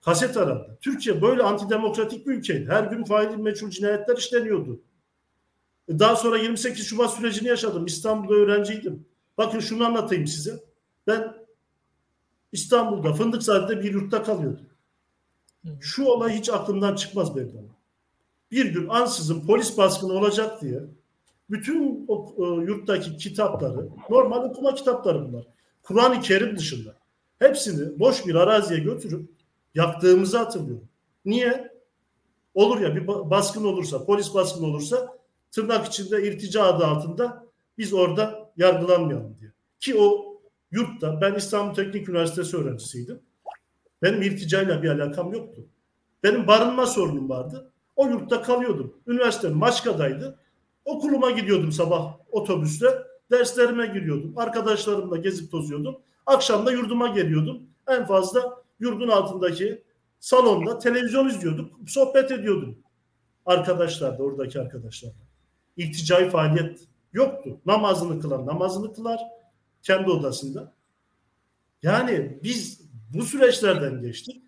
kaset 0.02 0.38
arandı. 0.38 0.78
Türkiye 0.82 1.22
böyle 1.22 1.44
antidemokratik 1.44 2.28
bir 2.28 2.34
ülkeydi. 2.34 2.66
Her 2.70 2.84
gün 2.84 3.04
faili 3.04 3.38
meçhul 3.38 3.70
cinayetler 3.70 4.18
işleniyordu. 4.18 4.82
E, 5.88 6.00
daha 6.00 6.16
sonra 6.16 6.38
28 6.38 6.86
Şubat 6.86 7.14
sürecini 7.14 7.48
yaşadım. 7.48 7.86
İstanbul'da 7.86 8.34
öğrenciydim. 8.34 9.06
Bakın 9.38 9.60
şunu 9.60 9.86
anlatayım 9.86 10.28
size. 10.28 10.60
Ben 11.08 11.34
İstanbul'da 12.52 13.14
Fındıkzade'de 13.14 13.84
bir 13.84 13.94
yurtta 13.94 14.24
kalıyordum. 14.24 14.66
Şu 15.82 16.06
olay 16.06 16.34
hiç 16.34 16.50
aklımdan 16.50 16.96
çıkmaz 16.96 17.36
benim 17.36 17.72
bir 18.52 18.66
gün 18.66 18.88
ansızın 18.88 19.48
polis 19.48 19.78
baskını 19.78 20.14
olacak 20.14 20.62
diye 20.62 20.82
bütün 21.52 22.06
o, 22.08 22.34
o 22.38 22.62
yurttaki 22.62 23.18
kitapları, 23.18 23.90
normal 24.10 24.44
okuma 24.44 24.76
kitapları 24.76 25.28
bunlar. 25.28 25.48
Kur'an-ı 25.84 26.22
Kerim 26.22 26.58
dışında. 26.58 26.96
Hepsini 27.40 28.00
boş 28.00 28.28
bir 28.28 28.36
araziye 28.36 28.80
götürüp 28.80 29.30
yaktığımızı 29.76 30.38
hatırlıyorum. 30.38 30.88
Niye? 31.26 31.72
Olur 32.54 32.80
ya 32.80 32.96
bir 32.96 33.08
baskın 33.08 33.64
olursa, 33.64 34.06
polis 34.06 34.34
baskın 34.34 34.64
olursa 34.64 35.18
tırnak 35.52 35.88
içinde 35.88 36.28
irtica 36.28 36.64
adı 36.64 36.86
altında 36.86 37.46
biz 37.78 37.94
orada 37.94 38.52
yargılanmayalım 38.58 39.38
diye. 39.40 39.52
Ki 39.80 39.96
o 40.00 40.38
yurtta 40.72 41.22
ben 41.22 41.34
İstanbul 41.34 41.74
Teknik 41.74 42.10
Üniversitesi 42.10 42.58
öğrencisiydim. 42.58 43.20
Benim 44.02 44.22
irticayla 44.22 44.84
bir 44.84 44.90
alakam 44.90 45.34
yoktu. 45.34 45.66
Benim 46.24 46.48
barınma 46.48 46.86
sorunum 46.86 47.30
vardı. 47.30 47.72
O 47.96 48.08
yurtta 48.08 48.42
kalıyordum. 48.42 48.94
Üniversitem 49.08 49.54
Maçka'daydı. 49.54 50.40
Okuluma 50.86 51.32
gidiyordum 51.32 51.72
sabah 51.72 52.18
otobüste. 52.32 52.88
Derslerime 53.32 53.86
giriyordum. 53.86 54.38
Arkadaşlarımla 54.38 55.18
gezip 55.18 55.52
tozuyordum. 55.52 55.98
Akşam 56.26 56.66
da 56.66 56.72
yurduma 56.72 57.08
geliyordum. 57.08 57.64
En 57.88 58.06
fazla 58.06 58.64
yurdun 58.80 59.08
altındaki 59.08 59.84
salonda 60.20 60.80
televizyon 60.80 61.30
izliyorduk. 61.30 61.90
Sohbet 61.90 62.32
ediyordum. 62.32 62.78
Arkadaşlar 63.46 64.20
da 64.20 64.24
oradaki 64.24 64.62
arkadaşlar. 64.62 65.12
İlticai 65.78 66.30
faaliyet 66.30 66.88
yoktu. 67.14 67.62
Namazını 67.66 68.22
kılan 68.22 68.46
namazını 68.46 68.94
kılar 68.94 69.20
kendi 69.82 70.10
odasında. 70.10 70.74
Yani 71.84 72.40
biz 72.44 72.82
bu 73.14 73.24
süreçlerden 73.24 74.02
geçtik. 74.02 74.44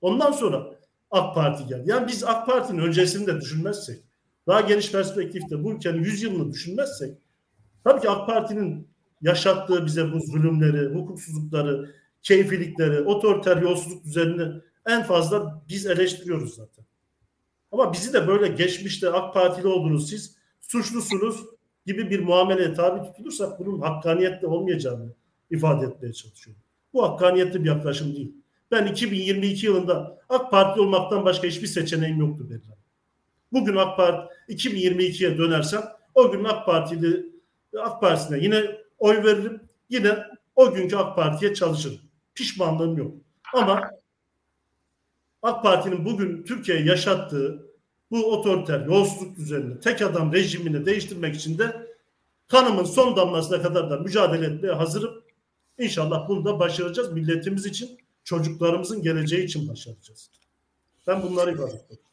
Ondan 0.00 0.32
sonra 0.32 0.66
AK 1.10 1.34
Parti 1.34 1.66
geldi. 1.66 1.90
Yani 1.90 2.06
biz 2.08 2.24
AK 2.24 2.46
Parti'nin 2.46 2.78
öncesini 2.78 3.26
de 3.26 3.40
düşünmezsek, 3.40 4.02
daha 4.48 4.60
geniş 4.60 4.92
perspektifte 4.92 5.64
bu 5.64 5.72
ülkenin 5.72 6.04
100 6.04 6.22
yılını 6.22 6.52
düşünmezsek, 6.52 7.18
tabii 7.84 8.00
ki 8.00 8.10
AK 8.10 8.26
Parti'nin 8.26 8.88
yaşattığı 9.22 9.86
bize 9.86 10.12
bu 10.12 10.20
zulümleri, 10.20 10.94
hukuksuzlukları, 10.94 11.94
keyfilikleri, 12.22 13.00
otoriter 13.00 13.56
yolsuzluk 13.56 14.04
düzenini 14.04 14.62
en 14.86 15.02
fazla 15.02 15.62
biz 15.68 15.86
eleştiriyoruz 15.86 16.54
zaten. 16.54 16.84
Ama 17.72 17.92
bizi 17.92 18.12
de 18.12 18.28
böyle 18.28 18.48
geçmişte 18.48 19.10
AK 19.10 19.34
Partili 19.34 19.66
oldunuz 19.66 20.10
siz, 20.10 20.36
suçlusunuz 20.60 21.44
gibi 21.86 22.10
bir 22.10 22.20
muameleye 22.20 22.74
tabi 22.74 23.06
tutulursak 23.06 23.60
bunun 23.60 23.80
hakkaniyetli 23.80 24.46
olmayacağını 24.46 25.14
ifade 25.50 25.86
etmeye 25.86 26.12
çalışıyorum. 26.12 26.62
Bu 26.92 27.02
hakkaniyetli 27.02 27.64
bir 27.64 27.68
yaklaşım 27.68 28.16
değil. 28.16 28.32
Ben 28.70 28.86
2022 28.86 29.66
yılında 29.66 30.18
AK 30.28 30.50
Parti 30.50 30.80
olmaktan 30.80 31.24
başka 31.24 31.48
hiçbir 31.48 31.66
seçeneğim 31.66 32.18
yoktu 32.18 32.50
Berra. 32.50 32.77
Bugün 33.52 33.76
AK 33.76 33.96
Parti 33.96 34.34
2022'ye 34.48 35.38
dönersem 35.38 35.84
o 36.14 36.32
gün 36.32 36.44
AK 36.44 36.66
Partili 36.66 37.26
AK 37.80 38.00
Partisi'ne 38.00 38.38
yine 38.38 38.80
oy 38.98 39.24
veririm. 39.24 39.60
Yine 39.88 40.18
o 40.56 40.74
günkü 40.74 40.96
AK 40.96 41.16
Parti'ye 41.16 41.54
çalışırım. 41.54 41.98
Pişmanlığım 42.34 42.96
yok. 42.96 43.14
Ama 43.54 43.90
AK 45.42 45.62
Parti'nin 45.62 46.04
bugün 46.04 46.44
Türkiye'ye 46.44 46.84
yaşattığı 46.84 47.68
bu 48.10 48.32
otoriter 48.32 48.86
yolsuzluk 48.86 49.36
düzenini, 49.36 49.80
tek 49.80 50.02
adam 50.02 50.32
rejimini 50.32 50.86
değiştirmek 50.86 51.34
için 51.36 51.58
de 51.58 51.88
kanımın 52.48 52.84
son 52.84 53.16
damlasına 53.16 53.62
kadar 53.62 53.90
da 53.90 53.96
mücadele 53.96 54.46
etmeye 54.46 54.72
hazırım. 54.72 55.24
İnşallah 55.78 56.28
bunu 56.28 56.44
da 56.44 56.60
başaracağız. 56.60 57.12
Milletimiz 57.12 57.66
için, 57.66 57.98
çocuklarımızın 58.24 59.02
geleceği 59.02 59.44
için 59.44 59.68
başaracağız. 59.68 60.30
Ben 61.06 61.22
bunları 61.22 61.52
ifade 61.52 61.72
etmek 61.72 61.82
istiyorum. 61.82 62.07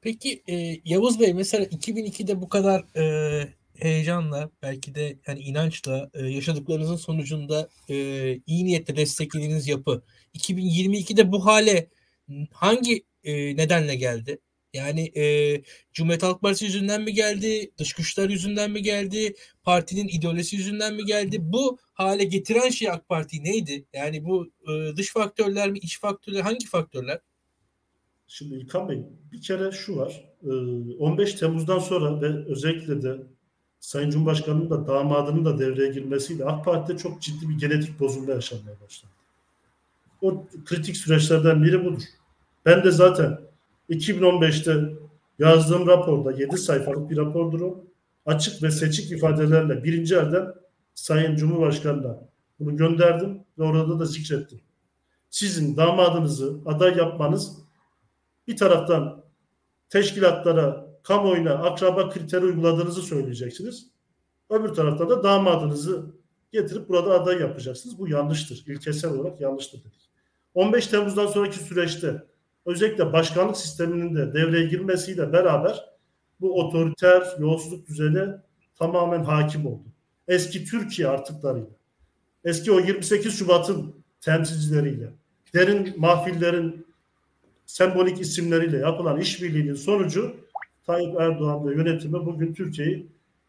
Peki 0.00 0.42
e, 0.48 0.80
Yavuz 0.84 1.20
Bey 1.20 1.34
mesela 1.34 1.64
2002'de 1.64 2.40
bu 2.42 2.48
kadar 2.48 2.84
e, 2.96 3.54
heyecanla 3.78 4.50
belki 4.62 4.94
de 4.94 5.18
yani 5.26 5.40
inançla 5.40 6.10
e, 6.14 6.26
yaşadıklarınızın 6.26 6.96
sonucunda 6.96 7.68
e, 7.88 7.94
iyi 8.46 8.64
niyetle 8.64 8.96
desteklediğiniz 8.96 9.68
yapı 9.68 10.02
2022'de 10.34 11.32
bu 11.32 11.46
hale 11.46 11.88
hangi 12.52 13.04
e, 13.24 13.56
nedenle 13.56 13.94
geldi? 13.94 14.38
Yani 14.72 15.12
e, 15.16 15.62
Cumhuriyet 15.92 16.22
Halk 16.22 16.40
Partisi 16.42 16.64
yüzünden 16.64 17.02
mi 17.02 17.12
geldi? 17.14 17.70
Dış 17.78 17.92
güçler 17.92 18.30
yüzünden 18.30 18.70
mi 18.70 18.82
geldi? 18.82 19.34
Partinin 19.64 20.08
ideolojisi 20.08 20.56
yüzünden 20.56 20.94
mi 20.94 21.04
geldi? 21.04 21.36
Bu 21.40 21.78
hale 21.92 22.24
getiren 22.24 22.68
şey 22.70 22.90
AK 22.90 23.08
Parti 23.08 23.44
neydi? 23.44 23.86
Yani 23.92 24.24
bu 24.24 24.52
e, 24.68 24.96
dış 24.96 25.12
faktörler 25.12 25.70
mi, 25.70 25.78
iç 25.78 26.00
faktörler, 26.00 26.40
hangi 26.40 26.66
faktörler? 26.66 27.20
Şimdi 28.28 28.54
İlkan 28.54 28.88
Bey 28.88 29.06
bir 29.32 29.42
kere 29.42 29.72
şu 29.72 29.96
var. 29.96 30.24
15 30.98 31.34
Temmuz'dan 31.34 31.78
sonra 31.78 32.20
ve 32.20 32.44
özellikle 32.46 33.02
de 33.02 33.18
Sayın 33.80 34.10
Cumhurbaşkanı'nın 34.10 34.70
da 34.70 34.86
damadının 34.86 35.44
da 35.44 35.58
devreye 35.58 35.92
girmesiyle 35.92 36.44
AK 36.44 36.64
Parti'de 36.64 36.98
çok 36.98 37.22
ciddi 37.22 37.48
bir 37.48 37.58
genetik 37.58 38.00
bozulma 38.00 38.32
yaşanmaya 38.32 38.80
başladı. 38.80 39.12
O 40.22 40.46
kritik 40.64 40.96
süreçlerden 40.96 41.62
biri 41.62 41.84
budur. 41.84 42.02
Ben 42.66 42.84
de 42.84 42.90
zaten 42.90 43.40
2015'te 43.90 44.94
yazdığım 45.38 45.86
raporda 45.86 46.32
7 46.32 46.58
sayfalık 46.58 47.10
bir 47.10 47.16
rapordur 47.16 47.60
o. 47.60 47.84
Açık 48.26 48.62
ve 48.62 48.70
seçik 48.70 49.12
ifadelerle 49.12 49.84
birinci 49.84 50.14
elden 50.14 50.54
Sayın 50.94 51.36
Cumhurbaşkanı'na 51.36 52.18
bunu 52.60 52.76
gönderdim 52.76 53.40
ve 53.58 53.62
orada 53.62 53.98
da 53.98 54.04
zikrettim. 54.04 54.60
Sizin 55.30 55.76
damadınızı 55.76 56.58
aday 56.66 56.96
yapmanız 56.96 57.67
bir 58.48 58.56
taraftan 58.56 59.24
teşkilatlara, 59.90 60.88
kamuoyuna 61.02 61.52
akraba 61.52 62.10
kriteri 62.10 62.44
uyguladığınızı 62.44 63.02
söyleyeceksiniz. 63.02 63.90
Öbür 64.50 64.68
taraftan 64.68 65.08
da 65.08 65.22
damadınızı 65.22 66.06
getirip 66.52 66.88
burada 66.88 67.20
aday 67.20 67.40
yapacaksınız. 67.40 67.98
Bu 67.98 68.08
yanlıştır. 68.08 68.64
İlkesel 68.66 69.10
olarak 69.10 69.40
yanlıştır 69.40 69.78
dedik. 69.78 70.10
15 70.54 70.86
Temmuz'dan 70.86 71.26
sonraki 71.26 71.58
süreçte 71.58 72.22
özellikle 72.66 73.12
başkanlık 73.12 73.56
sisteminin 73.56 74.14
de 74.14 74.34
devreye 74.34 74.66
girmesiyle 74.66 75.32
beraber 75.32 75.84
bu 76.40 76.60
otoriter 76.60 77.22
yolsuzluk 77.38 77.88
düzeni 77.88 78.28
tamamen 78.78 79.24
hakim 79.24 79.66
oldu. 79.66 79.84
Eski 80.28 80.64
Türkiye 80.64 81.08
artıklarıyla, 81.08 81.70
eski 82.44 82.72
o 82.72 82.80
28 82.80 83.38
Şubat'ın 83.38 83.94
temsilcileriyle, 84.20 85.12
derin 85.54 85.94
mahfillerin 85.96 86.87
sembolik 87.68 88.20
isimleriyle 88.20 88.78
yapılan 88.78 89.20
işbirliğinin 89.20 89.74
sonucu 89.74 90.36
Tayyip 90.86 91.20
Erdoğan 91.20 91.68
ve 91.68 91.74
yönetimi 91.74 92.26
bugün 92.26 92.54
Türkiye'yi 92.54 93.06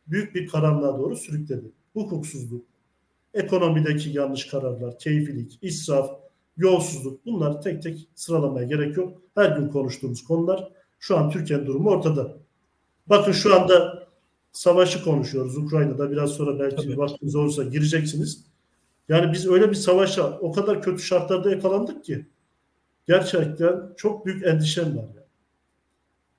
büyük 0.08 0.36
bir 0.36 0.48
karanlığa 0.48 0.98
doğru 0.98 1.16
sürükledi. 1.16 1.72
Hukuksuzluk, 1.94 2.66
ekonomideki 3.34 4.10
yanlış 4.10 4.46
kararlar, 4.46 5.00
keyfilik, 5.00 5.60
israf, 5.62 6.10
yolsuzluk 6.58 7.26
bunları 7.26 7.62
tek 7.62 7.84
tek 7.84 8.08
sıralamaya 8.16 8.68
gerek 8.68 8.98
yok. 8.98 9.22
Her 9.36 9.58
gün 9.58 9.68
konuştuğumuz 9.68 10.24
konular 10.24 10.70
şu 11.00 11.18
an 11.18 11.30
Türkiye'nin 11.30 11.66
durumu 11.66 11.90
ortada. 11.90 12.38
Bakın 13.08 13.32
şu 13.32 13.62
anda 13.62 14.08
savaşı 14.52 15.04
konuşuyoruz 15.04 15.58
Ukrayna'da. 15.58 16.12
Biraz 16.12 16.32
sonra 16.32 16.60
belki 16.60 16.76
Tabii. 16.84 16.98
vaktiniz 16.98 17.36
olursa 17.36 17.64
gireceksiniz. 17.64 18.46
Yani 19.10 19.34
biz 19.34 19.48
öyle 19.48 19.70
bir 19.70 19.76
savaşa 19.76 20.40
o 20.40 20.52
kadar 20.52 20.82
kötü 20.82 21.04
şartlarda 21.04 21.52
yakalandık 21.52 22.04
ki 22.04 22.26
gerçekten 23.10 23.94
çok 23.98 24.26
büyük 24.26 24.46
endişem 24.46 24.98
var. 24.98 25.04
Yani. 25.04 25.28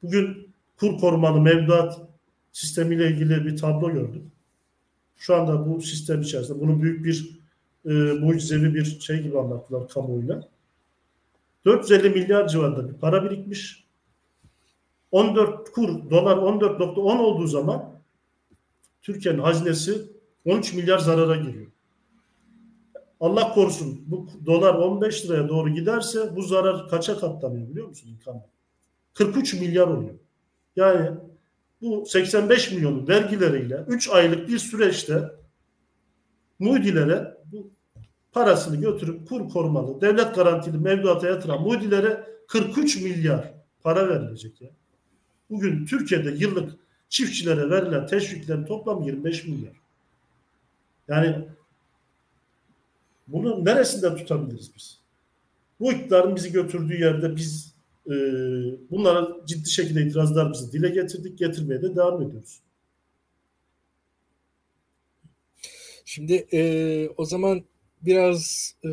Bugün 0.02 0.54
kur 0.76 0.98
korumalı 0.98 1.40
mevduat 1.40 2.00
sistemiyle 2.52 3.08
ilgili 3.08 3.46
bir 3.46 3.56
tablo 3.56 3.92
gördüm. 3.92 4.30
Şu 5.16 5.36
anda 5.36 5.68
bu 5.68 5.80
sistem 5.80 6.20
içerisinde 6.20 6.60
bunu 6.60 6.82
büyük 6.82 7.04
bir 7.04 7.40
e, 7.84 7.90
mucizevi 7.92 8.74
bir 8.74 9.00
şey 9.00 9.22
gibi 9.22 9.38
anlattılar 9.38 9.88
kamuoyuna. 9.88 10.48
450 11.64 12.10
milyar 12.10 12.48
civarında 12.48 12.88
bir 12.88 12.94
para 12.94 13.24
birikmiş. 13.24 13.84
14 15.10 15.72
kur 15.72 16.10
dolar 16.10 16.36
14.10 16.36 17.18
olduğu 17.18 17.46
zaman 17.46 17.92
Türkiye'nin 19.02 19.38
hazinesi 19.38 20.02
13 20.44 20.74
milyar 20.74 20.98
zarara 20.98 21.36
giriyor. 21.36 21.66
Allah 23.20 23.52
korusun 23.54 24.04
bu 24.06 24.28
dolar 24.46 24.74
15 24.74 25.24
liraya 25.24 25.48
doğru 25.48 25.68
giderse 25.68 26.36
bu 26.36 26.42
zarar 26.42 26.88
kaça 26.88 27.18
katlanıyor 27.18 27.68
biliyor 27.68 27.88
musun 27.88 28.08
İlkan? 28.08 28.42
43 29.14 29.54
milyar 29.54 29.86
oluyor. 29.86 30.14
Yani 30.76 31.10
bu 31.80 32.06
85 32.06 32.72
milyon 32.72 33.08
vergileriyle 33.08 33.84
3 33.88 34.08
aylık 34.08 34.48
bir 34.48 34.58
süreçte 34.58 35.30
muidilere 36.58 37.36
bu 37.52 37.70
parasını 38.32 38.76
götürüp 38.76 39.28
kur 39.28 39.48
korumalı, 39.48 40.00
devlet 40.00 40.34
garantili 40.34 40.78
mevduata 40.78 41.26
yatıran 41.26 41.62
muidilere 41.62 42.26
43 42.48 43.00
milyar 43.00 43.54
para 43.82 44.08
verilecek 44.08 44.60
ya. 44.60 44.70
Bugün 45.50 45.86
Türkiye'de 45.86 46.30
yıllık 46.30 46.72
çiftçilere 47.08 47.70
verilen 47.70 48.06
teşviklerin 48.06 48.64
toplamı 48.64 49.06
25 49.06 49.44
milyar. 49.44 49.80
Yani 51.08 51.48
bunu 53.32 53.64
neresinde 53.64 54.14
tutabiliriz 54.14 54.70
biz? 54.76 55.00
Bu 55.80 55.92
iktidarın 55.92 56.36
bizi 56.36 56.52
götürdüğü 56.52 57.00
yerde 57.00 57.36
biz 57.36 57.74
e, 58.06 58.12
bunlara 58.90 59.46
ciddi 59.46 59.70
şekilde 59.70 60.02
itirazlarımızı 60.02 60.72
dile 60.72 60.88
getirdik, 60.88 61.38
getirmeye 61.38 61.82
de 61.82 61.96
devam 61.96 62.22
ediyoruz. 62.22 62.60
Şimdi 66.04 66.46
e, 66.52 67.08
o 67.16 67.24
zaman 67.24 67.64
biraz 68.02 68.72
e, 68.84 68.88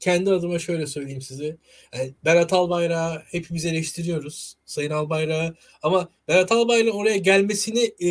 kendi 0.00 0.30
adıma 0.30 0.58
şöyle 0.58 0.86
söyleyeyim 0.86 1.22
size. 1.22 1.56
Yani 1.94 2.14
Berat 2.24 2.52
Albayrak'ı 2.52 3.22
hepimiz 3.30 3.64
eleştiriyoruz. 3.64 4.56
Sayın 4.64 4.90
Albayrak'ı. 4.90 5.54
Ama 5.82 6.08
Berat 6.28 6.52
Albayrak'ın 6.52 6.98
oraya 6.98 7.16
gelmesini 7.16 7.84
e, 8.00 8.08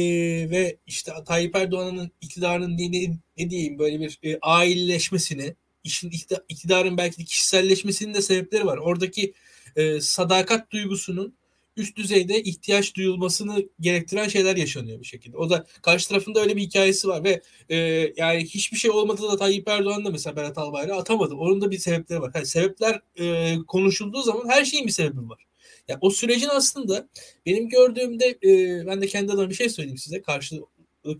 ve 0.50 0.78
işte 0.88 1.12
Tayyip 1.26 1.56
Erdoğan'ın 1.56 2.12
iktidarının 2.22 2.78
ne, 2.78 3.18
ne, 3.38 3.50
diyeyim 3.50 3.80
böyle 3.80 4.00
bir 4.00 4.20
e, 4.24 4.40
ailleşmesini, 4.42 5.56
işin 5.84 6.12
iktidarın 6.50 6.98
belki 6.98 7.18
de 7.18 7.24
kişiselleşmesinin 7.24 8.14
de 8.14 8.22
sebepleri 8.22 8.66
var. 8.66 8.78
Oradaki 8.78 9.34
e, 9.76 10.02
sadakat 10.02 10.72
duygusunun 10.72 11.38
üst 11.78 11.98
düzeyde 11.98 12.44
ihtiyaç 12.44 12.96
duyulmasını 12.96 13.70
gerektiren 13.80 14.28
şeyler 14.28 14.56
yaşanıyor 14.56 15.00
bir 15.00 15.06
şekilde. 15.06 15.38
O 15.38 15.50
da 15.50 15.66
karşı 15.82 16.10
tarafında 16.10 16.42
öyle 16.42 16.56
bir 16.56 16.62
hikayesi 16.62 17.08
var 17.08 17.24
ve 17.24 17.42
e, 17.70 17.78
yani 18.18 18.44
hiçbir 18.44 18.78
şey 18.78 18.92
olmadı 18.92 19.22
da 19.22 19.38
Tayyip 19.38 19.68
Erdoğan 19.68 20.06
da 20.06 20.10
mesela 20.10 20.36
Berat 20.36 20.58
Albayrak'ı 20.58 21.00
atamadı. 21.00 21.36
Onun 21.36 21.62
da 21.62 21.72
bir 21.72 21.78
sebepleri 21.78 22.22
var. 22.22 22.32
Yani 22.36 22.46
sebepler 22.46 23.02
e, 23.20 23.56
konuşulduğu 23.68 24.22
zaman 24.22 24.50
her 24.50 24.66
şeyin 24.66 24.88
bir 24.88 24.92
sebebi 24.92 25.30
var. 25.30 25.46
Yani 25.88 25.98
o 26.02 26.10
sürecin 26.10 26.50
aslında 26.52 27.10
benim 27.46 27.70
gördüğümde 27.70 28.38
e, 28.44 28.84
ben 28.88 29.02
de 29.02 29.08
kendi 29.08 29.32
adıma 29.32 29.50
bir 29.50 29.56
şey 29.56 29.70
söyleyeyim 29.70 29.98
size 29.98 30.22
karşılık 30.22 30.68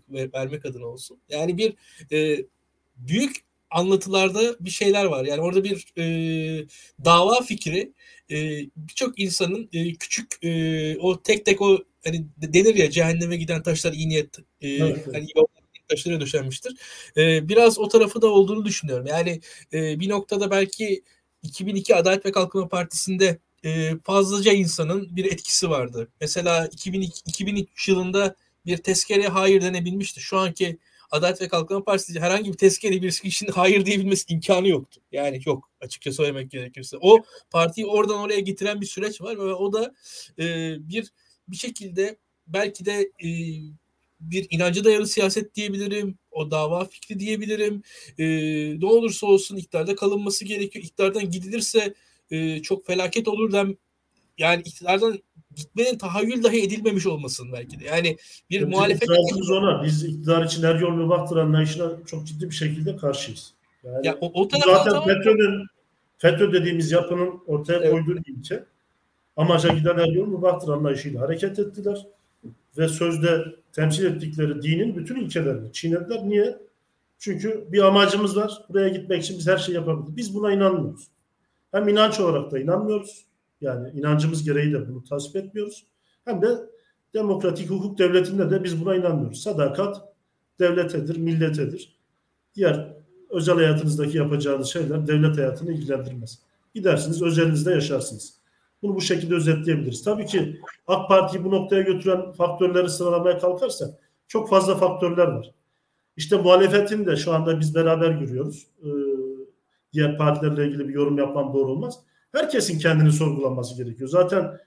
vermek 0.08 0.66
adına 0.66 0.86
olsun. 0.86 1.18
Yani 1.28 1.58
bir 1.58 1.74
e, 2.12 2.44
büyük 2.96 3.45
anlatılarda 3.70 4.56
bir 4.60 4.70
şeyler 4.70 5.04
var. 5.04 5.24
Yani 5.24 5.40
orada 5.40 5.64
bir 5.64 5.86
e, 5.98 6.66
dava 7.04 7.42
fikri 7.42 7.92
e, 8.30 8.36
birçok 8.76 9.18
insanın 9.18 9.68
e, 9.72 9.94
küçük 9.94 10.44
e, 10.44 10.96
o 10.98 11.22
tek 11.22 11.44
tek 11.46 11.62
o 11.62 11.78
hani 12.04 12.26
denir 12.36 12.74
ya 12.74 12.90
cehenneme 12.90 13.36
giden 13.36 13.62
taşlar 13.62 13.92
iyi 13.92 14.08
niyet 14.08 14.38
e, 14.60 14.68
evet, 14.68 15.06
hani 15.12 15.26
taşlara 15.88 16.20
döşenmiştir. 16.20 16.76
E, 17.16 17.48
biraz 17.48 17.78
o 17.78 17.88
tarafı 17.88 18.22
da 18.22 18.26
olduğunu 18.26 18.64
düşünüyorum. 18.64 19.06
Yani 19.06 19.40
e, 19.72 20.00
bir 20.00 20.08
noktada 20.08 20.50
belki 20.50 21.02
2002 21.42 21.94
Adalet 21.94 22.26
ve 22.26 22.32
Kalkınma 22.32 22.68
Partisi'nde 22.68 23.38
e, 23.64 23.92
fazlaca 24.04 24.52
insanın 24.52 25.16
bir 25.16 25.24
etkisi 25.24 25.70
vardı. 25.70 26.08
Mesela 26.20 26.66
2002, 26.66 27.20
2003 27.26 27.88
yılında 27.88 28.36
bir 28.66 28.76
tezkereye 28.76 29.28
hayır 29.28 29.62
denebilmişti. 29.62 30.20
Şu 30.20 30.38
anki 30.38 30.78
Adalet 31.10 31.40
ve 31.40 31.48
Kalkınma 31.48 31.84
Partisi 31.84 32.20
herhangi 32.20 32.52
bir 32.52 32.58
tezkere 32.58 33.02
bir 33.02 33.10
kişinin 33.12 33.52
hayır 33.52 33.86
diyebilmesi 33.86 34.32
imkanı 34.32 34.68
yoktu. 34.68 35.00
Yani 35.12 35.40
yok 35.46 35.70
açıkça 35.80 36.12
söylemek 36.12 36.50
gerekirse. 36.50 36.96
O 37.00 37.24
partiyi 37.50 37.86
oradan 37.86 38.18
oraya 38.18 38.40
getiren 38.40 38.80
bir 38.80 38.86
süreç 38.86 39.20
var 39.20 39.36
ve 39.36 39.54
o 39.54 39.72
da 39.72 39.94
e, 40.38 40.76
bir 40.88 41.12
bir 41.48 41.56
şekilde 41.56 42.16
belki 42.46 42.84
de 42.84 43.10
e, 43.24 43.28
bir 44.20 44.46
inancı 44.50 44.84
dayalı 44.84 45.06
siyaset 45.06 45.54
diyebilirim. 45.54 46.18
O 46.30 46.50
dava 46.50 46.84
fikri 46.84 47.20
diyebilirim. 47.20 47.82
E, 48.18 48.26
ne 48.80 48.86
olursa 48.86 49.26
olsun 49.26 49.56
iktidarda 49.56 49.94
kalınması 49.94 50.44
gerekiyor. 50.44 50.84
İktidardan 50.84 51.30
gidilirse 51.30 51.94
e, 52.30 52.62
çok 52.62 52.86
felaket 52.86 53.28
olur 53.28 53.52
dem 53.52 53.76
yani 54.38 54.62
iktidardan 54.62 55.22
gitmenin 55.56 55.98
tahayyül 55.98 56.42
dahi 56.42 56.62
edilmemiş 56.62 57.06
olmasın 57.06 57.48
belki 57.52 57.80
de. 57.80 57.84
Yani 57.84 58.16
bir 58.50 58.56
Bizim 58.56 58.70
muhalefet... 58.70 59.08
ona. 59.50 59.82
Biz 59.84 60.04
iktidar 60.04 60.44
için 60.44 60.62
her 60.62 60.74
yol 60.74 60.90
mübahtır 60.90 61.36
anlayışına 61.36 61.90
çok 62.06 62.26
ciddi 62.26 62.50
bir 62.50 62.54
şekilde 62.54 62.96
karşıyız. 62.96 63.54
Yani 63.84 64.06
ya, 64.06 64.18
o, 64.20 64.42
o 64.42 64.48
zaten 64.66 64.92
tamam. 64.92 65.04
FETÖ'nün 65.04 65.66
FETÖ 66.18 66.52
dediğimiz 66.52 66.92
yapının 66.92 67.42
ortaya 67.46 67.78
evet. 67.78 67.90
koyduğu 67.90 68.18
ilke 68.26 68.64
amaca 69.36 69.68
giden 69.68 69.98
her 69.98 70.08
yol 70.08 70.26
mübahtır 70.26 70.68
anlayışıyla 70.68 71.20
hareket 71.20 71.58
ettiler 71.58 72.06
ve 72.78 72.88
sözde 72.88 73.44
temsil 73.72 74.04
ettikleri 74.04 74.62
dinin 74.62 74.96
bütün 74.96 75.16
ilkelerini 75.16 75.72
çiğnediler. 75.72 76.28
Niye? 76.28 76.58
Çünkü 77.18 77.66
bir 77.72 77.82
amacımız 77.82 78.36
var. 78.36 78.52
Buraya 78.68 78.88
gitmek 78.88 79.22
için 79.22 79.38
biz 79.38 79.46
her 79.46 79.58
şeyi 79.58 79.74
yapabiliriz. 79.74 80.16
Biz 80.16 80.34
buna 80.34 80.52
inanmıyoruz. 80.52 81.08
Hem 81.72 81.88
inanç 81.88 82.20
olarak 82.20 82.50
da 82.50 82.58
inanmıyoruz. 82.58 83.24
Yani 83.60 83.90
inancımız 83.90 84.44
gereği 84.44 84.72
de 84.72 84.88
bunu 84.88 85.04
tasvip 85.04 85.36
etmiyoruz. 85.36 85.86
Hem 86.24 86.42
de 86.42 86.48
demokratik 87.14 87.70
hukuk 87.70 87.98
devletinde 87.98 88.50
de 88.50 88.64
biz 88.64 88.84
buna 88.84 88.96
inanmıyoruz. 88.96 89.42
Sadakat 89.42 90.02
devletedir, 90.58 91.16
milletedir. 91.16 91.96
Diğer 92.54 92.96
özel 93.30 93.54
hayatınızdaki 93.54 94.18
yapacağınız 94.18 94.68
şeyler 94.68 95.06
devlet 95.06 95.36
hayatını 95.36 95.72
ilgilendirmez. 95.72 96.38
Gidersiniz 96.74 97.22
özelinizde 97.22 97.70
yaşarsınız. 97.70 98.34
Bunu 98.82 98.94
bu 98.94 99.00
şekilde 99.00 99.34
özetleyebiliriz. 99.34 100.04
Tabii 100.04 100.26
ki 100.26 100.60
AK 100.86 101.08
Parti'yi 101.08 101.44
bu 101.44 101.50
noktaya 101.50 101.82
götüren 101.82 102.32
faktörleri 102.32 102.88
sıralamaya 102.88 103.38
kalkarsak 103.38 103.90
çok 104.28 104.48
fazla 104.48 104.74
faktörler 104.74 105.26
var. 105.26 105.54
İşte 106.16 106.36
muhalefetin 106.36 107.06
de 107.06 107.16
şu 107.16 107.32
anda 107.32 107.60
biz 107.60 107.74
beraber 107.74 108.10
görüyoruz. 108.10 108.66
Ee, 108.82 108.88
diğer 109.92 110.18
partilerle 110.18 110.66
ilgili 110.66 110.88
bir 110.88 110.94
yorum 110.94 111.18
yapmam 111.18 111.54
doğru 111.54 111.72
olmaz 111.72 112.00
herkesin 112.32 112.78
kendini 112.78 113.12
sorgulaması 113.12 113.76
gerekiyor. 113.76 114.08
Zaten 114.08 114.58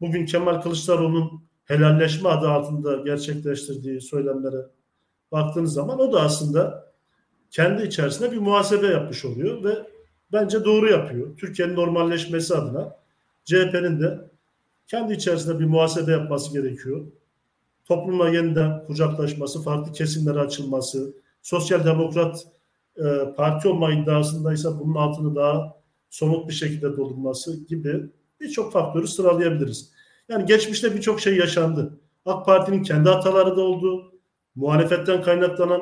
bugün 0.00 0.26
Kemal 0.26 0.60
Kılıçdaroğlu'nun 0.60 1.42
helalleşme 1.64 2.28
adı 2.28 2.48
altında 2.48 2.96
gerçekleştirdiği 2.96 4.00
söylemlere 4.00 4.66
baktığınız 5.32 5.72
zaman 5.72 6.00
o 6.00 6.12
da 6.12 6.20
aslında 6.20 6.92
kendi 7.50 7.82
içerisinde 7.82 8.32
bir 8.32 8.38
muhasebe 8.38 8.86
yapmış 8.86 9.24
oluyor 9.24 9.64
ve 9.64 9.74
bence 10.32 10.64
doğru 10.64 10.90
yapıyor. 10.90 11.36
Türkiye'nin 11.36 11.76
normalleşmesi 11.76 12.54
adına 12.54 12.96
CHP'nin 13.44 14.00
de 14.00 14.30
kendi 14.86 15.12
içerisinde 15.12 15.58
bir 15.58 15.64
muhasebe 15.64 16.12
yapması 16.12 16.52
gerekiyor. 16.52 17.06
Toplumla 17.84 18.28
yeniden 18.28 18.84
kucaklaşması, 18.86 19.62
farklı 19.62 19.92
kesimlere 19.92 20.40
açılması, 20.40 21.14
sosyal 21.42 21.84
demokrat 21.84 22.46
e, 22.96 23.34
parti 23.36 23.68
olma 23.68 23.92
iddiasındaysa 23.92 24.80
bunun 24.80 24.94
altını 24.94 25.36
daha 25.36 25.77
somut 26.10 26.48
bir 26.48 26.54
şekilde 26.54 26.96
doldurması 26.96 27.66
gibi 27.66 28.10
birçok 28.40 28.72
faktörü 28.72 29.08
sıralayabiliriz. 29.08 29.92
Yani 30.28 30.46
geçmişte 30.46 30.94
birçok 30.94 31.20
şey 31.20 31.36
yaşandı. 31.36 32.00
AK 32.24 32.46
Parti'nin 32.46 32.82
kendi 32.82 33.08
hataları 33.08 33.56
da 33.56 33.60
oldu. 33.60 34.14
Muhalefetten 34.54 35.22
kaynaklanan 35.22 35.80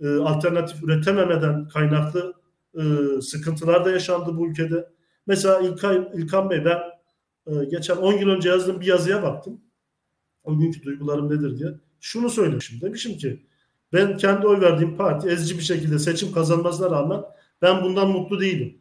e, 0.00 0.08
alternatif 0.08 0.84
üretememeden 0.84 1.68
kaynaklı 1.68 2.34
e, 2.74 2.82
sıkıntılar 3.20 3.84
da 3.84 3.90
yaşandı 3.90 4.36
bu 4.36 4.48
ülkede. 4.48 4.88
Mesela 5.26 5.60
İlkay, 5.60 6.08
İlkan 6.14 6.50
Bey 6.50 6.64
ben 6.64 6.78
e, 7.46 7.64
geçen 7.64 7.96
10 7.96 8.12
yıl 8.12 8.28
önce 8.28 8.48
yazdığım 8.48 8.80
bir 8.80 8.86
yazıya 8.86 9.22
baktım. 9.22 9.60
O 10.44 10.58
günkü 10.58 10.82
duygularım 10.82 11.30
nedir 11.30 11.58
diye. 11.58 11.68
Şunu 12.00 12.30
söylemişim. 12.30 12.80
Demişim 12.80 13.18
ki 13.18 13.46
ben 13.92 14.16
kendi 14.16 14.46
oy 14.46 14.60
verdiğim 14.60 14.96
parti 14.96 15.28
ezici 15.28 15.58
bir 15.58 15.62
şekilde 15.62 15.98
seçim 15.98 16.32
kazanmasına 16.32 16.90
rağmen 16.90 17.22
ben 17.62 17.82
bundan 17.82 18.08
mutlu 18.08 18.40
değilim. 18.40 18.80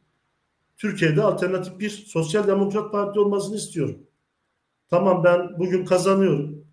Türkiye'de 0.77 1.21
alternatif 1.21 1.79
bir 1.79 1.89
sosyal 1.89 2.47
demokrat 2.47 2.91
parti 2.91 3.19
olmasını 3.19 3.55
istiyorum. 3.55 4.07
Tamam 4.89 5.23
ben 5.23 5.59
bugün 5.59 5.85
kazanıyorum. 5.85 6.67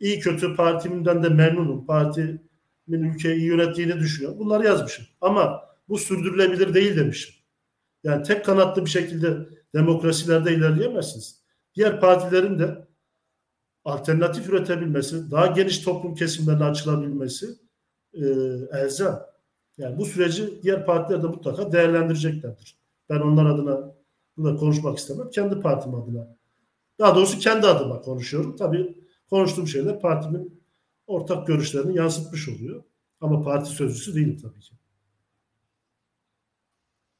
İyi 0.00 0.20
kötü 0.20 0.56
partimden 0.56 1.22
de 1.22 1.28
memnunum. 1.28 1.86
Partimin 1.86 2.40
ülkeyi 2.88 3.44
yönettiğini 3.44 3.98
düşünüyorum. 3.98 4.38
Bunları 4.38 4.64
yazmışım. 4.64 5.06
Ama 5.20 5.62
bu 5.88 5.98
sürdürülebilir 5.98 6.74
değil 6.74 6.96
demişim. 6.96 7.34
Yani 8.04 8.22
tek 8.22 8.44
kanatlı 8.44 8.84
bir 8.84 8.90
şekilde 8.90 9.36
demokrasilerde 9.74 10.54
ilerleyemezsiniz. 10.54 11.42
Diğer 11.74 12.00
partilerin 12.00 12.58
de 12.58 12.86
alternatif 13.84 14.48
üretebilmesi, 14.48 15.30
daha 15.30 15.46
geniş 15.46 15.78
toplum 15.78 16.14
kesimlerine 16.14 16.64
açılabilmesi 16.64 17.46
e, 18.14 18.24
elzem. 18.72 19.20
Yani 19.78 19.98
bu 19.98 20.04
süreci 20.04 20.62
diğer 20.62 20.86
partiler 20.86 21.22
de 21.22 21.26
mutlaka 21.26 21.72
değerlendireceklerdir. 21.72 22.85
Ben 23.10 23.20
onlar 23.20 23.46
adına 23.46 23.94
burada 24.36 24.56
konuşmak 24.56 24.98
istemem. 24.98 25.30
Kendi 25.30 25.60
partim 25.60 25.94
adına. 25.94 26.36
Daha 26.98 27.16
doğrusu 27.16 27.38
kendi 27.38 27.66
adıma 27.66 28.00
konuşuyorum. 28.00 28.56
Tabii 28.56 28.98
konuştuğum 29.30 29.66
şeyler 29.66 30.00
partimin 30.00 30.62
ortak 31.06 31.46
görüşlerini 31.46 31.96
yansıtmış 31.96 32.48
oluyor. 32.48 32.84
Ama 33.20 33.42
parti 33.42 33.70
sözcüsü 33.70 34.14
değilim 34.14 34.38
tabii 34.42 34.60
ki. 34.60 34.76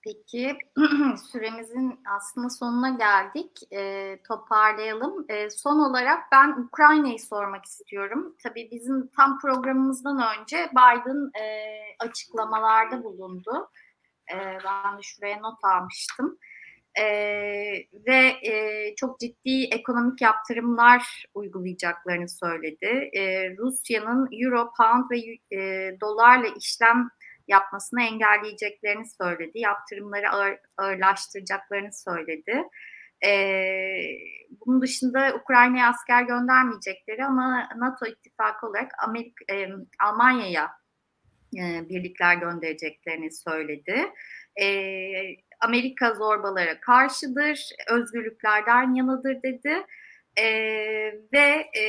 Peki 0.07 0.59
süremizin 1.33 2.01
aslında 2.17 2.51
sonuna 2.51 2.91
geldik. 2.91 3.73
E, 3.73 4.19
toparlayalım. 4.29 5.25
E, 5.29 5.51
son 5.51 5.79
olarak 5.91 6.19
ben 6.33 6.63
Ukrayna'yı 6.63 7.19
sormak 7.19 7.65
istiyorum. 7.65 8.37
Tabii 8.43 8.69
bizim 8.73 9.07
tam 9.07 9.39
programımızdan 9.39 10.23
önce 10.41 10.71
Biden 10.73 11.41
e, 11.41 11.73
açıklamalarda 11.99 13.05
bulundu. 13.05 13.69
E, 14.35 14.37
ben 14.39 14.99
de 14.99 15.03
şuraya 15.03 15.41
not 15.41 15.65
almıştım. 15.65 16.39
E, 16.99 17.05
ve 18.07 18.27
e, 18.43 18.95
çok 18.97 19.21
ciddi 19.21 19.65
ekonomik 19.65 20.21
yaptırımlar 20.21 21.25
uygulayacaklarını 21.35 22.29
söyledi. 22.29 23.11
E, 23.13 23.51
Rusya'nın 23.57 24.29
euro, 24.33 24.71
pound 24.79 25.11
ve 25.11 25.19
e, 25.57 25.91
dolarla 26.01 26.47
işlem 26.47 27.09
yapmasını 27.49 28.03
engelleyeceklerini 28.03 29.07
söyledi. 29.23 29.59
Yaptırımları 29.59 30.31
ağır, 30.31 30.59
ağırlaştıracaklarını 30.77 31.93
söyledi. 31.93 32.63
Ee, 33.25 34.19
bunun 34.67 34.83
dışında 34.83 35.35
Ukrayna'ya 35.35 35.89
asker 35.89 36.23
göndermeyecekleri 36.23 37.25
ama 37.25 37.69
NATO 37.77 38.07
ittifakı 38.07 38.67
olarak 38.67 38.93
Amerika, 39.09 39.55
e, 39.55 39.69
Almanya'ya 40.01 40.71
e, 41.55 41.89
birlikler 41.89 42.35
göndereceklerini 42.35 43.33
söyledi. 43.33 44.13
E, 44.61 44.67
Amerika 45.61 46.15
zorbalara 46.15 46.81
karşıdır, 46.81 47.69
özgürlüklerden 47.91 48.95
yanıdır 48.95 49.43
dedi. 49.43 49.87
E, 50.37 50.47
ve 51.33 51.81
e, 51.81 51.85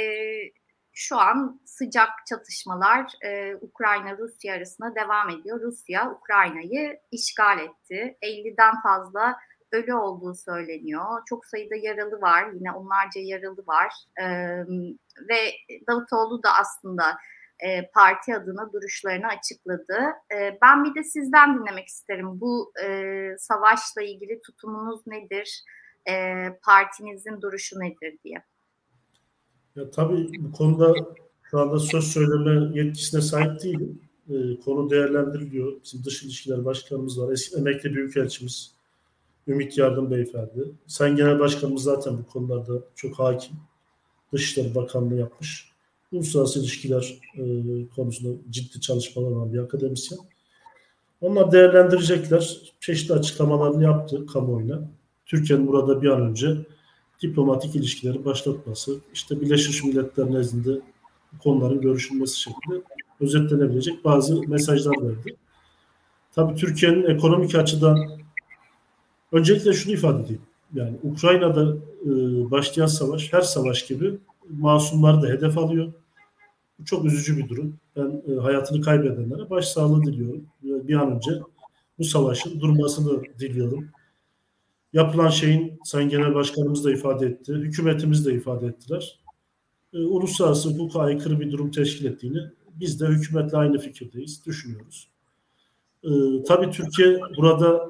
şu 0.94 1.18
an 1.18 1.62
sıcak 1.66 2.10
çatışmalar 2.30 3.12
e, 3.26 3.56
Ukrayna-Rusya 3.56 4.56
arasında 4.56 4.96
devam 4.96 5.30
ediyor. 5.30 5.62
Rusya 5.62 6.12
Ukrayna'yı 6.12 7.00
işgal 7.12 7.60
etti. 7.60 8.18
50'den 8.22 8.82
fazla 8.82 9.36
ölü 9.72 9.94
olduğu 9.94 10.36
söyleniyor. 10.36 11.22
Çok 11.30 11.46
sayıda 11.46 11.76
yaralı 11.76 12.22
var. 12.22 12.52
Yine 12.54 12.72
onlarca 12.72 13.22
yaralı 13.22 13.64
var. 13.68 13.94
E, 14.20 14.26
ve 15.30 15.52
Davutoğlu 15.88 16.44
da 16.44 16.50
aslında 16.60 17.18
e, 17.60 17.92
parti 17.92 18.36
adına 18.36 18.74
duruşlarını 18.74 19.28
açıkladı. 19.28 19.98
E, 20.32 20.58
ben 20.62 20.84
bir 20.84 20.96
de 20.96 21.04
sizden 21.04 21.60
dinlemek 21.60 21.88
isterim. 21.88 22.42
Bu 22.42 22.72
e, 22.84 22.90
savaşla 23.40 24.02
ilgili 24.02 24.42
tutumunuz 24.42 25.08
nedir? 25.08 25.64
E, 26.10 26.14
partinizin 26.64 27.42
duruşu 27.42 27.80
nedir 27.80 28.18
diye. 28.24 28.44
Ya 29.76 29.92
tabii 29.92 30.30
bu 30.40 30.52
konuda 30.52 30.94
şu 31.52 31.60
anda 31.60 31.80
söz 31.80 32.04
söyleme 32.04 32.80
yetkisine 32.80 33.22
sahip 33.22 33.64
değilim. 33.64 34.02
E, 34.30 34.60
konu 34.66 34.90
değerlendiriliyor. 34.90 35.84
Bizim 35.84 36.04
dış 36.04 36.24
ilişkiler 36.24 36.66
başkanımız 36.66 37.22
var. 37.22 37.32
Eski 37.32 37.58
emekli 37.58 37.94
büyükelçimiz 37.94 38.78
Ümit 39.48 39.78
Yardım 39.78 40.12
Beyefendi. 40.12 40.72
Sen 40.88 41.16
Genel 41.16 41.40
Başkanımız 41.40 41.84
zaten 41.84 42.18
bu 42.18 42.28
konularda 42.28 42.74
çok 42.96 43.20
hakim. 43.20 43.56
Dışişleri 44.34 44.76
Bakanlığı 44.76 45.16
yapmış. 45.16 45.77
Uluslararası 46.12 46.60
ilişkiler 46.60 47.20
e, 47.36 47.44
konusunda 47.96 48.38
ciddi 48.50 48.82
çalışmalar 48.82 49.32
olan 49.32 49.54
bir 49.54 49.60
akademisyen. 49.60 50.20
Onlar 51.22 51.52
değerlendirecekler. 51.52 52.62
Çeşitli 52.80 53.14
açıklamalarını 53.14 53.84
yaptı 53.84 54.26
kamuoyuna. 54.26 54.90
Türkiye'nin 55.26 55.68
burada 55.68 56.02
bir 56.02 56.08
an 56.08 56.22
önce 56.22 56.58
diplomatik 57.22 57.76
ilişkileri 57.76 58.26
başlatması, 58.26 59.00
işte 59.14 59.42
Birleşmiş 59.42 59.84
Milletler 59.84 60.32
nezdinde 60.32 60.82
konuların 61.44 61.82
görüşülmesi 61.82 62.40
şeklinde 62.40 62.82
özetlenebilecek 63.20 64.06
bazı 64.06 64.42
mesajlar 64.42 65.02
verdi. 65.02 65.36
Tabii 66.36 66.56
Türkiye'nin 66.56 67.04
ekonomik 67.04 67.56
açıdan 67.56 67.98
öncelikle 69.32 69.74
şunu 69.74 69.94
ifade 69.94 70.24
edeyim. 70.24 70.42
Yani 70.74 70.98
Ukrayna'da 71.04 71.78
e, 72.06 72.10
başlayan 72.52 72.86
savaş 72.86 73.34
her 73.34 73.42
savaş 73.42 73.86
gibi 73.88 74.18
masumları 74.50 75.22
da 75.22 75.28
hedef 75.28 75.58
alıyor. 75.58 75.94
Bu 76.80 76.86
çok 76.86 77.06
üzücü 77.06 77.38
bir 77.38 77.50
durum. 77.50 77.78
Ben 77.96 78.22
e, 78.32 78.40
hayatını 78.42 78.82
kaybedenlere 78.82 79.50
başsağlığı 79.50 80.04
diliyorum. 80.04 80.46
Bir 80.64 80.96
an 80.96 81.16
önce 81.16 81.32
bu 82.00 82.04
savaşın 82.04 82.60
durmasını 82.60 83.24
diliyorum 83.40 83.90
yapılan 84.94 85.30
şeyin 85.30 85.80
Sayın 85.84 86.10
Genel 86.10 86.36
Başkanımız 86.36 86.86
da 86.86 86.92
ifade 86.92 87.26
etti, 87.26 87.54
hükümetimiz 87.54 88.26
de 88.26 88.34
ifade 88.34 88.68
ettiler. 88.68 89.20
E, 89.94 89.98
uluslararası 89.98 90.70
hukuka 90.70 91.00
aykırı 91.00 91.40
bir 91.40 91.52
durum 91.52 91.72
teşkil 91.72 92.06
ettiğini 92.06 92.40
biz 92.76 93.02
de 93.02 93.08
hükümetle 93.08 93.58
aynı 93.58 93.80
fikirdeyiz, 93.80 94.46
düşünüyoruz. 94.46 95.10
E, 96.04 96.10
tabii 96.48 96.72
Türkiye 96.72 97.20
burada 97.38 97.90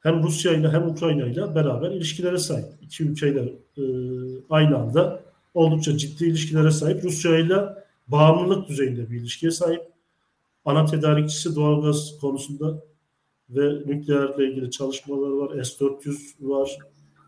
hem 0.00 0.22
Rusya 0.22 0.52
ile 0.52 0.68
hem 0.68 0.88
Ukrayna 0.88 1.26
ile 1.26 1.54
beraber 1.54 1.90
ilişkilere 1.90 2.38
sahip. 2.38 2.66
İki 2.82 3.04
ülkeyle 3.04 3.40
e, 3.76 3.82
aynı 4.50 4.78
anda 4.78 5.22
oldukça 5.58 5.96
ciddi 5.96 6.26
ilişkilere 6.26 6.70
sahip. 6.70 7.04
Rusya 7.04 7.38
ile 7.38 7.56
bağımlılık 8.08 8.68
düzeyinde 8.68 9.10
bir 9.10 9.20
ilişkiye 9.20 9.52
sahip. 9.52 9.82
Ana 10.64 10.84
tedarikçisi 10.84 11.56
doğalgaz 11.56 12.18
konusunda 12.20 12.82
ve 13.50 13.82
nükleerle 13.86 14.50
ilgili 14.50 14.70
çalışmalar 14.70 15.30
var. 15.30 15.64
S-400 15.64 16.34
var. 16.40 16.78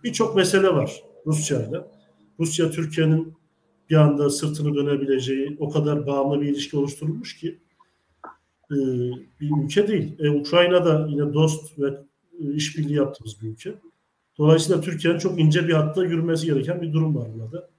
Birçok 0.04 0.36
mesele 0.36 0.68
var 0.68 1.02
Rusya 1.26 1.68
ile. 1.68 1.80
Rusya 2.40 2.70
Türkiye'nin 2.70 3.34
bir 3.90 3.96
anda 3.96 4.30
sırtını 4.30 4.74
dönebileceği 4.74 5.56
o 5.60 5.70
kadar 5.70 6.06
bağımlı 6.06 6.40
bir 6.40 6.48
ilişki 6.48 6.76
oluşturulmuş 6.76 7.36
ki 7.36 7.58
e, 8.70 8.76
bir 9.40 9.64
ülke 9.64 9.88
değil. 9.88 10.18
E, 10.18 10.30
Ukrayna 10.30 10.84
da 10.84 11.06
yine 11.10 11.32
dost 11.34 11.78
ve 11.78 11.88
e, 12.40 12.54
işbirliği 12.54 12.94
yaptığımız 12.94 13.42
bir 13.42 13.48
ülke. 13.48 13.74
Dolayısıyla 14.38 14.80
Türkiye'nin 14.80 15.18
çok 15.18 15.40
ince 15.40 15.68
bir 15.68 15.72
hatta 15.72 16.04
yürümesi 16.04 16.46
gereken 16.46 16.82
bir 16.82 16.92
durum 16.92 17.16
var 17.16 17.28
burada. 17.34 17.70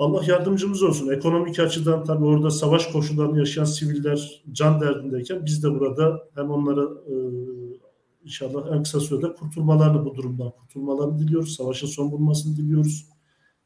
Allah 0.00 0.24
yardımcımız 0.26 0.82
olsun. 0.82 1.08
Ekonomik 1.08 1.58
açıdan 1.58 2.04
tabii 2.04 2.24
orada 2.24 2.50
savaş 2.50 2.86
koşullarını 2.86 3.38
yaşayan 3.38 3.64
siviller 3.64 4.42
can 4.52 4.80
derdindeyken 4.80 5.44
biz 5.46 5.62
de 5.62 5.70
burada 5.70 6.28
hem 6.34 6.50
onlara 6.50 6.82
e, 6.82 7.14
inşallah 8.24 8.76
en 8.76 8.82
kısa 8.82 9.00
sürede 9.00 9.32
kurtulmalarını 9.32 10.04
bu 10.04 10.14
durumdan 10.14 10.50
kurtulmalarını 10.50 11.18
diliyoruz. 11.18 11.56
Savaşın 11.56 11.86
son 11.86 12.12
bulmasını 12.12 12.56
diliyoruz. 12.56 13.06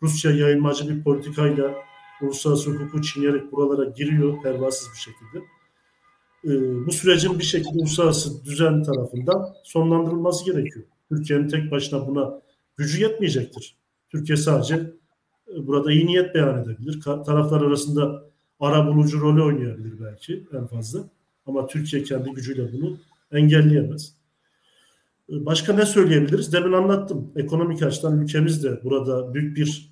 Rusya 0.03 0.31
yayılmacı 0.31 0.89
bir 0.89 1.05
politikayla 1.05 1.75
uluslararası 2.23 2.71
hukuku 2.71 3.03
çiğneyerek 3.03 3.53
buralara 3.53 3.91
giriyor 3.91 4.43
pervasız 4.43 4.89
bir 4.95 4.99
şekilde. 4.99 5.45
E, 6.45 6.87
bu 6.87 6.93
sürecin 6.93 7.39
bir 7.39 7.45
şekilde 7.45 7.79
uluslararası 7.79 8.45
düzen 8.45 8.83
tarafından 8.83 9.55
sonlandırılması 9.65 10.45
gerekiyor. 10.45 10.85
Türkiye'nin 11.09 11.49
tek 11.49 11.71
başına 11.71 12.09
buna 12.09 12.41
gücü 12.77 13.03
yetmeyecektir. 13.03 13.77
Türkiye 14.11 14.37
sadece 14.37 15.04
burada 15.57 15.93
iyi 15.93 16.07
niyet 16.07 16.35
beyan 16.35 16.63
edebilir. 16.63 17.01
Taraflar 17.01 17.61
arasında 17.61 18.25
ara 18.61 18.87
bulucu 18.87 19.21
rolü 19.21 19.43
oynayabilir 19.43 20.01
belki 20.05 20.47
en 20.53 20.67
fazla. 20.67 21.05
Ama 21.47 21.67
Türkiye 21.67 22.03
kendi 22.03 22.31
gücüyle 22.31 22.73
bunu 22.73 22.97
engelleyemez. 23.33 24.15
Ee, 25.31 25.47
başka 25.47 25.73
ne 25.73 25.87
söyleyebiliriz? 25.87 26.53
Demin 26.53 26.73
anlattım. 26.73 27.33
Ekonomik 27.37 27.83
açıdan 27.83 28.21
ülkemiz 28.21 28.65
de 28.65 28.85
burada 28.85 29.35
büyük 29.35 29.57
bir 29.57 29.91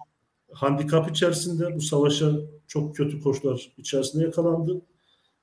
handikap 0.52 1.10
içerisinde. 1.10 1.76
Bu 1.76 1.80
savaşa 1.80 2.32
çok 2.66 2.96
kötü 2.96 3.20
koşullar 3.20 3.72
içerisinde 3.78 4.24
yakalandı. 4.24 4.82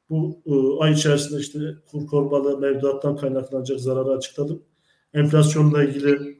Bu 0.09 0.41
e, 0.45 0.83
ay 0.83 0.93
içerisinde 0.93 1.39
işte 1.39 1.59
kur 1.91 2.07
korumalı 2.07 2.57
mevduattan 2.57 3.17
kaynaklanacak 3.17 3.79
zararı 3.79 4.09
açıkladım. 4.09 4.63
Enflasyonla 5.13 5.83
ilgili 5.83 6.39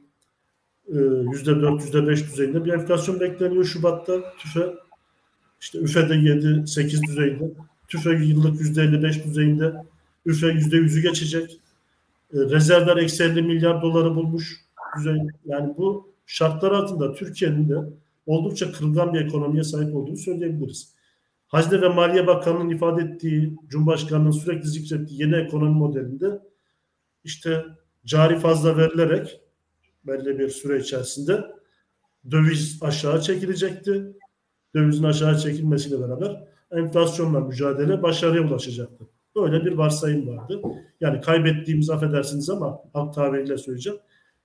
%4, 0.90 1.82
ee, 1.82 1.98
%5 1.98 2.26
düzeyinde 2.26 2.64
bir 2.64 2.72
enflasyon 2.72 3.20
bekleniyor 3.20 3.64
Şubat'ta. 3.64 4.34
TÜFE 4.38 4.74
işte 5.60 5.78
üfede 5.78 6.14
7, 6.14 6.66
8 6.66 7.02
düzeyinde. 7.02 7.50
TÜFE 7.88 8.10
yıllık 8.10 8.60
%55 8.60 9.24
düzeyinde. 9.24 9.74
üfe 10.26 10.46
%100'ü 10.46 11.02
geçecek. 11.02 11.60
Ee, 12.34 12.38
rezervler 12.38 12.96
eksi 12.96 13.24
50 13.24 13.42
milyar 13.42 13.82
doları 13.82 14.14
bulmuş. 14.14 14.56
Düzey. 14.98 15.16
Yani 15.44 15.74
bu 15.76 16.12
şartlar 16.26 16.72
altında 16.72 17.12
Türkiye'nin 17.12 17.68
de 17.68 17.76
oldukça 18.26 18.72
kırılgan 18.72 19.14
bir 19.14 19.20
ekonomiye 19.20 19.64
sahip 19.64 19.94
olduğunu 19.94 20.16
söyleyebiliriz. 20.16 20.94
Hazine 21.48 21.80
ve 21.80 21.88
Maliye 21.88 22.26
Bakanı'nın 22.26 22.70
ifade 22.70 23.02
ettiği, 23.02 23.56
Cumhurbaşkanı'nın 23.68 24.30
sürekli 24.30 24.68
zikrettiği 24.68 25.20
yeni 25.20 25.36
ekonomi 25.36 25.74
modelinde 25.78 26.40
işte 27.24 27.64
cari 28.04 28.38
fazla 28.38 28.76
verilerek 28.76 29.40
belli 30.04 30.38
bir 30.38 30.48
süre 30.48 30.78
içerisinde 30.78 31.44
döviz 32.30 32.78
aşağı 32.82 33.20
çekilecekti. 33.20 34.16
Dövizin 34.74 35.04
aşağı 35.04 35.38
çekilmesiyle 35.38 36.00
beraber 36.00 36.44
enflasyonla 36.70 37.40
mücadele 37.40 38.02
başarıya 38.02 38.42
ulaşacaktı. 38.42 39.08
Böyle 39.36 39.64
bir 39.64 39.72
varsayım 39.72 40.28
vardı. 40.28 40.62
Yani 41.00 41.20
kaybettiğimiz 41.20 41.90
affedersiniz 41.90 42.50
ama 42.50 42.78
halk 42.92 43.14
tabiriyle 43.14 43.58
söyleyeceğim. 43.58 43.98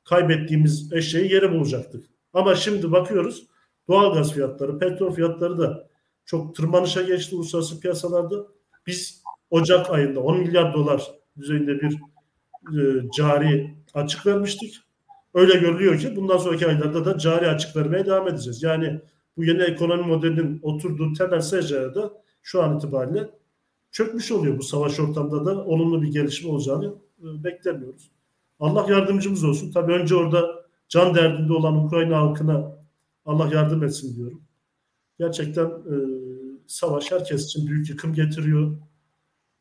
Kaybettiğimiz 0.04 0.94
eşeği 0.94 1.34
yere 1.34 1.52
bulacaktık. 1.52 2.06
Ama 2.34 2.56
şimdi 2.56 2.92
bakıyoruz 2.92 3.48
doğalgaz 3.88 4.34
fiyatları, 4.34 4.80
petrol 4.80 5.14
fiyatları 5.14 5.58
da 5.58 5.88
çok 6.26 6.56
tırmanışa 6.56 7.02
geçti 7.02 7.36
uluslararası 7.36 7.80
piyasalarda. 7.80 8.48
Biz 8.88 9.24
Ocak 9.50 9.90
ayında 9.90 10.20
10 10.20 10.40
milyar 10.40 10.74
dolar 10.74 11.12
düzeyinde 11.38 11.82
bir 11.82 11.94
e, 12.80 13.10
cari 13.18 13.76
açık 13.94 14.26
vermiştik 14.26 14.85
öyle 15.36 15.54
görülüyor 15.60 16.00
ki 16.00 16.16
bundan 16.16 16.38
sonraki 16.38 16.68
aylarda 16.68 17.06
da 17.06 17.18
cari 17.18 17.48
açık 17.48 17.76
vermeye 17.76 18.06
devam 18.06 18.28
edeceğiz. 18.28 18.64
Yani 18.64 19.02
bu 19.38 19.44
yeni 19.44 19.64
ekonomi 19.64 20.04
modelinin 20.04 20.60
oturduğu 20.64 21.14
temel 21.14 21.42
secaya 21.42 21.96
da 21.96 22.14
şu 22.44 22.64
an 22.64 22.78
itibariyle 22.78 23.30
çökmüş 23.92 24.32
oluyor. 24.32 24.58
Bu 24.58 24.64
savaş 24.64 25.00
ortamında 25.00 25.46
da 25.46 25.66
olumlu 25.66 26.02
bir 26.02 26.08
gelişme 26.08 26.52
olacağını 26.52 26.96
e, 27.20 27.44
beklemiyoruz. 27.44 28.12
Allah 28.60 28.86
yardımcımız 28.90 29.44
olsun. 29.44 29.72
Tabii 29.72 29.94
önce 29.94 30.16
orada 30.16 30.66
can 30.90 31.16
derdinde 31.16 31.54
olan 31.54 31.86
Ukrayna 31.86 32.18
halkına 32.18 32.78
Allah 33.26 33.50
yardım 33.54 33.84
etsin 33.84 34.16
diyorum. 34.16 34.42
Gerçekten 35.20 35.66
e, 35.66 35.96
savaş 36.68 37.12
herkes 37.12 37.46
için 37.46 37.68
büyük 37.68 37.90
yıkım 37.90 38.14
getiriyor. 38.14 38.78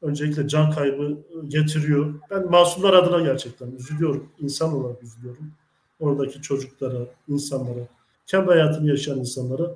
Öncelikle 0.02 0.48
can 0.48 0.70
kaybı 0.70 1.18
getiriyor. 1.48 2.14
Ben 2.30 2.51
masumlar 2.51 2.92
adına 2.92 3.20
gerçekten 3.20 3.70
üzülüyorum. 3.70 4.28
İnsan 4.38 4.72
olarak 4.72 5.02
üzülüyorum 5.02 5.52
oradaki 6.01 6.43
çocuklara, 6.43 7.07
insanlara, 7.29 7.87
kendi 8.27 8.47
hayatını 8.47 8.89
yaşayan 8.89 9.19
insanlara 9.19 9.71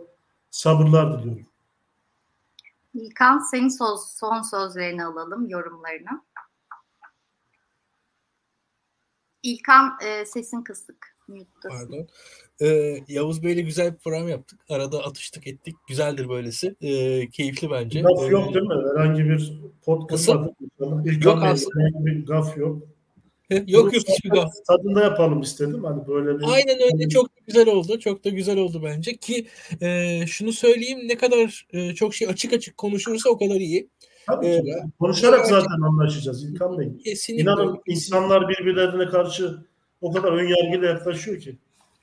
sabırlar 0.51 1.19
diliyorum. 1.23 1.47
İlkan 2.95 3.39
senin 3.39 3.69
söz, 3.69 4.01
son 4.01 4.43
sözlerini 4.43 5.05
alalım, 5.05 5.49
yorumlarını. 5.49 6.23
İlkan 9.43 9.99
e, 10.05 10.27
sesin 10.27 10.63
kısık. 10.63 11.19
Pardon. 11.69 12.09
Ee, 12.61 13.05
Yavuz 13.09 13.43
Bey'le 13.43 13.63
güzel 13.65 13.93
bir 13.93 13.99
program 13.99 14.29
yaptık. 14.29 14.61
Arada 14.69 15.05
atıştık 15.05 15.47
ettik. 15.47 15.77
Güzeldir 15.89 16.29
böylesi. 16.29 16.77
Ee, 16.81 17.29
keyifli 17.31 17.71
bence. 17.71 18.01
Gaf 18.01 18.23
Ee, 18.23 18.27
yok 18.27 18.55
değil 18.55 18.67
mi? 18.67 18.75
Herhangi 18.97 19.25
bir. 19.25 19.61
İlk 21.05 21.25
Yok 21.25 21.43
aslında. 21.43 21.81
herhangi 21.81 22.07
bir 22.07 22.27
gaf 22.27 22.57
yok. 22.57 22.83
yok 23.67 23.95
yok 23.95 24.05
hiçbir 24.09 24.31
gaf. 24.31 24.53
Tadında 24.67 25.05
yapalım 25.05 25.41
istedim. 25.41 25.85
Hani 25.85 26.07
böyle 26.07 26.39
bir... 26.39 26.45
Aynen 26.55 26.79
öyle 26.93 27.09
çok 27.09 27.27
da 27.27 27.41
güzel 27.47 27.69
oldu. 27.69 27.99
Çok 27.99 28.25
da 28.25 28.29
güzel 28.29 28.59
oldu 28.59 28.83
bence 28.85 29.17
ki 29.17 29.47
e, 29.81 30.21
şunu 30.27 30.53
söyleyeyim 30.53 30.99
ne 31.09 31.17
kadar 31.17 31.67
e, 31.73 31.95
çok 31.95 32.15
şey 32.15 32.29
açık 32.29 32.53
açık 32.53 32.77
konuşursa 32.77 33.31
o 33.31 33.39
kadar 33.39 33.55
iyi. 33.55 33.89
Tabii 34.27 34.47
Ee, 34.47 34.63
ki. 34.63 34.73
Konuşarak 35.01 35.47
zaten 35.47 35.81
anlaşacağız 35.83 36.45
İlkan 36.45 36.79
Bey. 36.79 36.93
Kesinlikle. 37.05 37.43
İnanın 37.43 37.79
insanlar 37.87 38.49
birbirlerine 38.49 39.07
karşı 39.07 39.59
o 40.01 40.13
kadar 40.13 40.33
önyargıyla 40.33 40.89
yaklaşıyor 40.89 41.41
ki. 41.41 41.59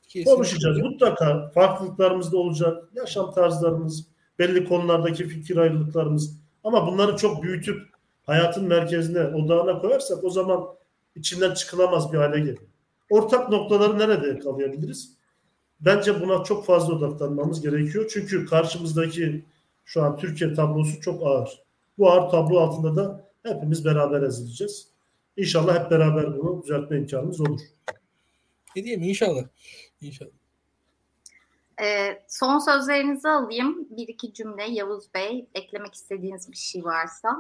kesinlikle. 0.08 0.32
Konuşacağız. 0.32 0.78
Mutlaka 0.78 1.52
farklılıklarımız 1.54 2.32
da 2.32 2.38
olacak. 2.38 2.84
Yaşam 2.96 3.32
tarzlarımız, 3.32 4.08
belli 4.40 4.66
konulardaki 4.66 5.28
fikir 5.28 5.58
ayrılıklarımız. 5.58 6.38
Ama 6.64 6.88
bunları 6.88 7.18
çok 7.18 7.44
büyütüp 7.44 7.82
hayatın 8.26 8.68
merkezine, 8.68 9.20
odağına 9.20 9.80
koyarsak 9.80 10.24
o 10.24 10.30
zaman 10.30 10.64
içinden 11.16 11.54
çıkılamaz 11.54 12.14
bir 12.14 12.18
hale 12.18 12.40
geliyor. 12.40 12.68
Ortak 13.10 13.50
noktaları 13.50 14.00
nerede 14.00 14.28
yakalayabiliriz? 14.28 15.16
Bence 15.80 16.22
buna 16.22 16.44
çok 16.44 16.66
fazla 16.66 16.94
odaklanmamız 16.94 17.62
gerekiyor. 17.62 18.10
Çünkü 18.14 18.46
karşımızdaki 18.46 19.46
şu 19.86 20.04
an 20.04 20.18
Türkiye 20.18 20.54
tablosu 20.54 21.02
çok 21.02 21.24
ağır. 21.24 21.64
Bu 21.98 22.12
ağır 22.12 22.32
tablo 22.32 22.60
altında 22.60 22.96
da 22.96 23.30
hepimiz 23.44 23.86
beraber 23.86 24.22
ezileceğiz. 24.22 24.88
İnşallah 25.38 25.84
hep 25.84 25.92
beraber 25.92 26.38
bunu 26.38 26.64
düzeltme 26.64 26.98
imkanımız 26.98 27.42
olur. 27.42 27.60
Ne 28.76 28.84
diyeyim 28.84 29.04
inşallah. 29.04 29.44
İnşallah. 30.02 30.32
E, 31.82 32.20
son 32.28 32.60
sözlerinizi 32.60 33.30
alayım. 33.30 33.88
Bir 33.90 34.08
iki 34.08 34.34
cümle 34.34 34.64
Yavuz 34.64 35.14
Bey. 35.14 35.48
Eklemek 35.56 35.94
istediğiniz 35.94 36.52
bir 36.52 36.58
şey 36.58 36.84
varsa. 36.84 37.38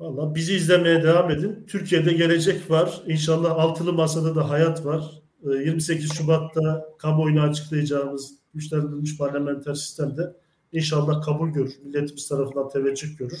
Valla 0.00 0.34
bizi 0.34 0.54
izlemeye 0.54 1.02
devam 1.02 1.30
edin. 1.30 1.64
Türkiye'de 1.68 2.12
gelecek 2.12 2.70
var. 2.70 3.02
İnşallah 3.06 3.50
altılı 3.50 3.92
masada 3.92 4.34
da 4.34 4.50
hayat 4.50 4.84
var. 4.84 5.22
Ee, 5.44 5.48
28 5.48 6.12
Şubat'ta 6.12 6.88
kamuoyuna 6.98 7.42
açıklayacağımız 7.42 8.34
güçlendirilmiş 8.54 9.18
parlamenter 9.18 9.74
sistemde 9.74 10.32
inşallah 10.72 11.22
kabul 11.22 11.48
görür. 11.48 11.74
Milletimiz 11.84 12.28
tarafından 12.28 12.68
teveccüh 12.68 13.18
görür. 13.18 13.38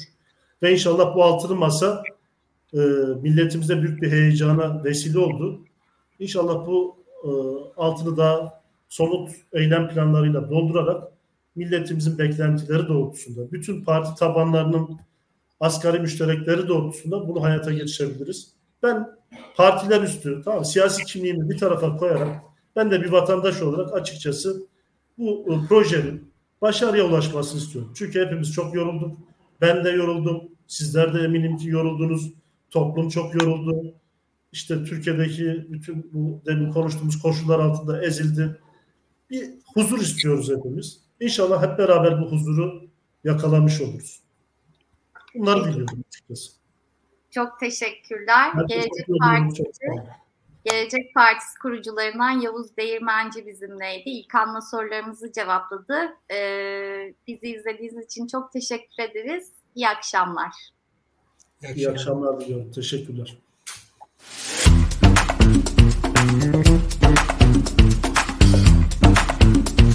Ve 0.62 0.72
inşallah 0.72 1.14
bu 1.14 1.24
altılı 1.24 1.56
masa 1.56 2.02
e, 2.74 2.78
milletimizde 3.22 3.82
büyük 3.82 4.02
bir 4.02 4.10
heyecana 4.10 4.84
vesile 4.84 5.18
oldu. 5.18 5.64
İnşallah 6.18 6.66
bu 6.66 6.96
e, 7.24 7.28
altını 7.76 8.16
daha 8.16 8.62
somut 8.88 9.30
eylem 9.52 9.88
planlarıyla 9.88 10.50
doldurarak 10.50 11.12
milletimizin 11.56 12.18
beklentileri 12.18 12.88
doğrultusunda, 12.88 13.52
bütün 13.52 13.84
parti 13.84 14.18
tabanlarının 14.18 15.00
asgari 15.60 16.00
müşterekleri 16.00 16.68
doğrultusunda 16.68 17.28
bunu 17.28 17.42
hayata 17.42 17.72
geçirebiliriz. 17.72 18.52
Ben 18.82 19.08
partiler 19.56 20.02
üstü, 20.02 20.42
tamam 20.44 20.64
siyasi 20.64 21.04
kimliğimi 21.04 21.50
bir 21.50 21.58
tarafa 21.58 21.96
koyarak 21.96 22.42
ben 22.76 22.90
de 22.90 23.02
bir 23.02 23.12
vatandaş 23.12 23.62
olarak 23.62 23.94
açıkçası 23.94 24.66
bu 25.18 25.46
e, 25.52 25.68
projenin 25.68 26.32
başarıya 26.62 27.04
ulaşmasını 27.04 27.60
istiyorum. 27.60 27.92
Çünkü 27.94 28.20
hepimiz 28.20 28.52
çok 28.52 28.74
yorulduk. 28.74 29.18
Ben 29.60 29.84
de 29.84 29.90
yoruldum. 29.90 30.42
Sizler 30.66 31.14
de 31.14 31.20
eminim 31.20 31.56
ki 31.56 31.68
yoruldunuz. 31.68 32.32
Toplum 32.70 33.08
çok 33.08 33.34
yoruldu. 33.34 33.94
İşte 34.52 34.84
Türkiye'deki 34.84 35.66
bütün 35.68 36.10
bu 36.12 36.42
demin 36.46 36.72
konuştuğumuz 36.72 37.22
koşullar 37.22 37.58
altında 37.58 38.04
ezildi. 38.04 38.60
Bir 39.30 39.50
huzur 39.74 40.00
istiyoruz 40.00 40.50
hepimiz. 40.56 41.00
İnşallah 41.20 41.62
hep 41.62 41.78
beraber 41.78 42.22
bu 42.22 42.32
huzuru 42.32 42.82
yakalamış 43.24 43.80
oluruz. 43.80 44.20
Bunları 45.34 45.64
bildirdim 45.64 46.04
açıkçası. 46.08 46.52
Çok 47.30 47.60
teşekkürler. 47.60 48.50
Herkes 48.52 48.76
Gelecek 48.76 49.06
Partisi 49.20 49.86
Gelecek 50.64 51.14
Partisi 51.14 51.58
kurucularından 51.58 52.40
Yavuz 52.40 52.76
Değirmenci 52.76 53.46
bizimleydi. 53.46 54.10
İlkan'la 54.10 54.60
sorularımızı 54.60 55.32
cevapladı. 55.32 56.16
Ee, 56.32 57.14
bizi 57.26 57.48
izlediğiniz 57.48 58.04
için 58.04 58.26
çok 58.26 58.52
teşekkür 58.52 59.02
ederiz. 59.02 59.52
İyi 59.74 59.88
akşamlar. 59.88 60.52
İyi 61.74 61.90
akşamlar 61.90 62.40
diliyorum. 62.40 62.72
Teşekkürler. 62.72 63.38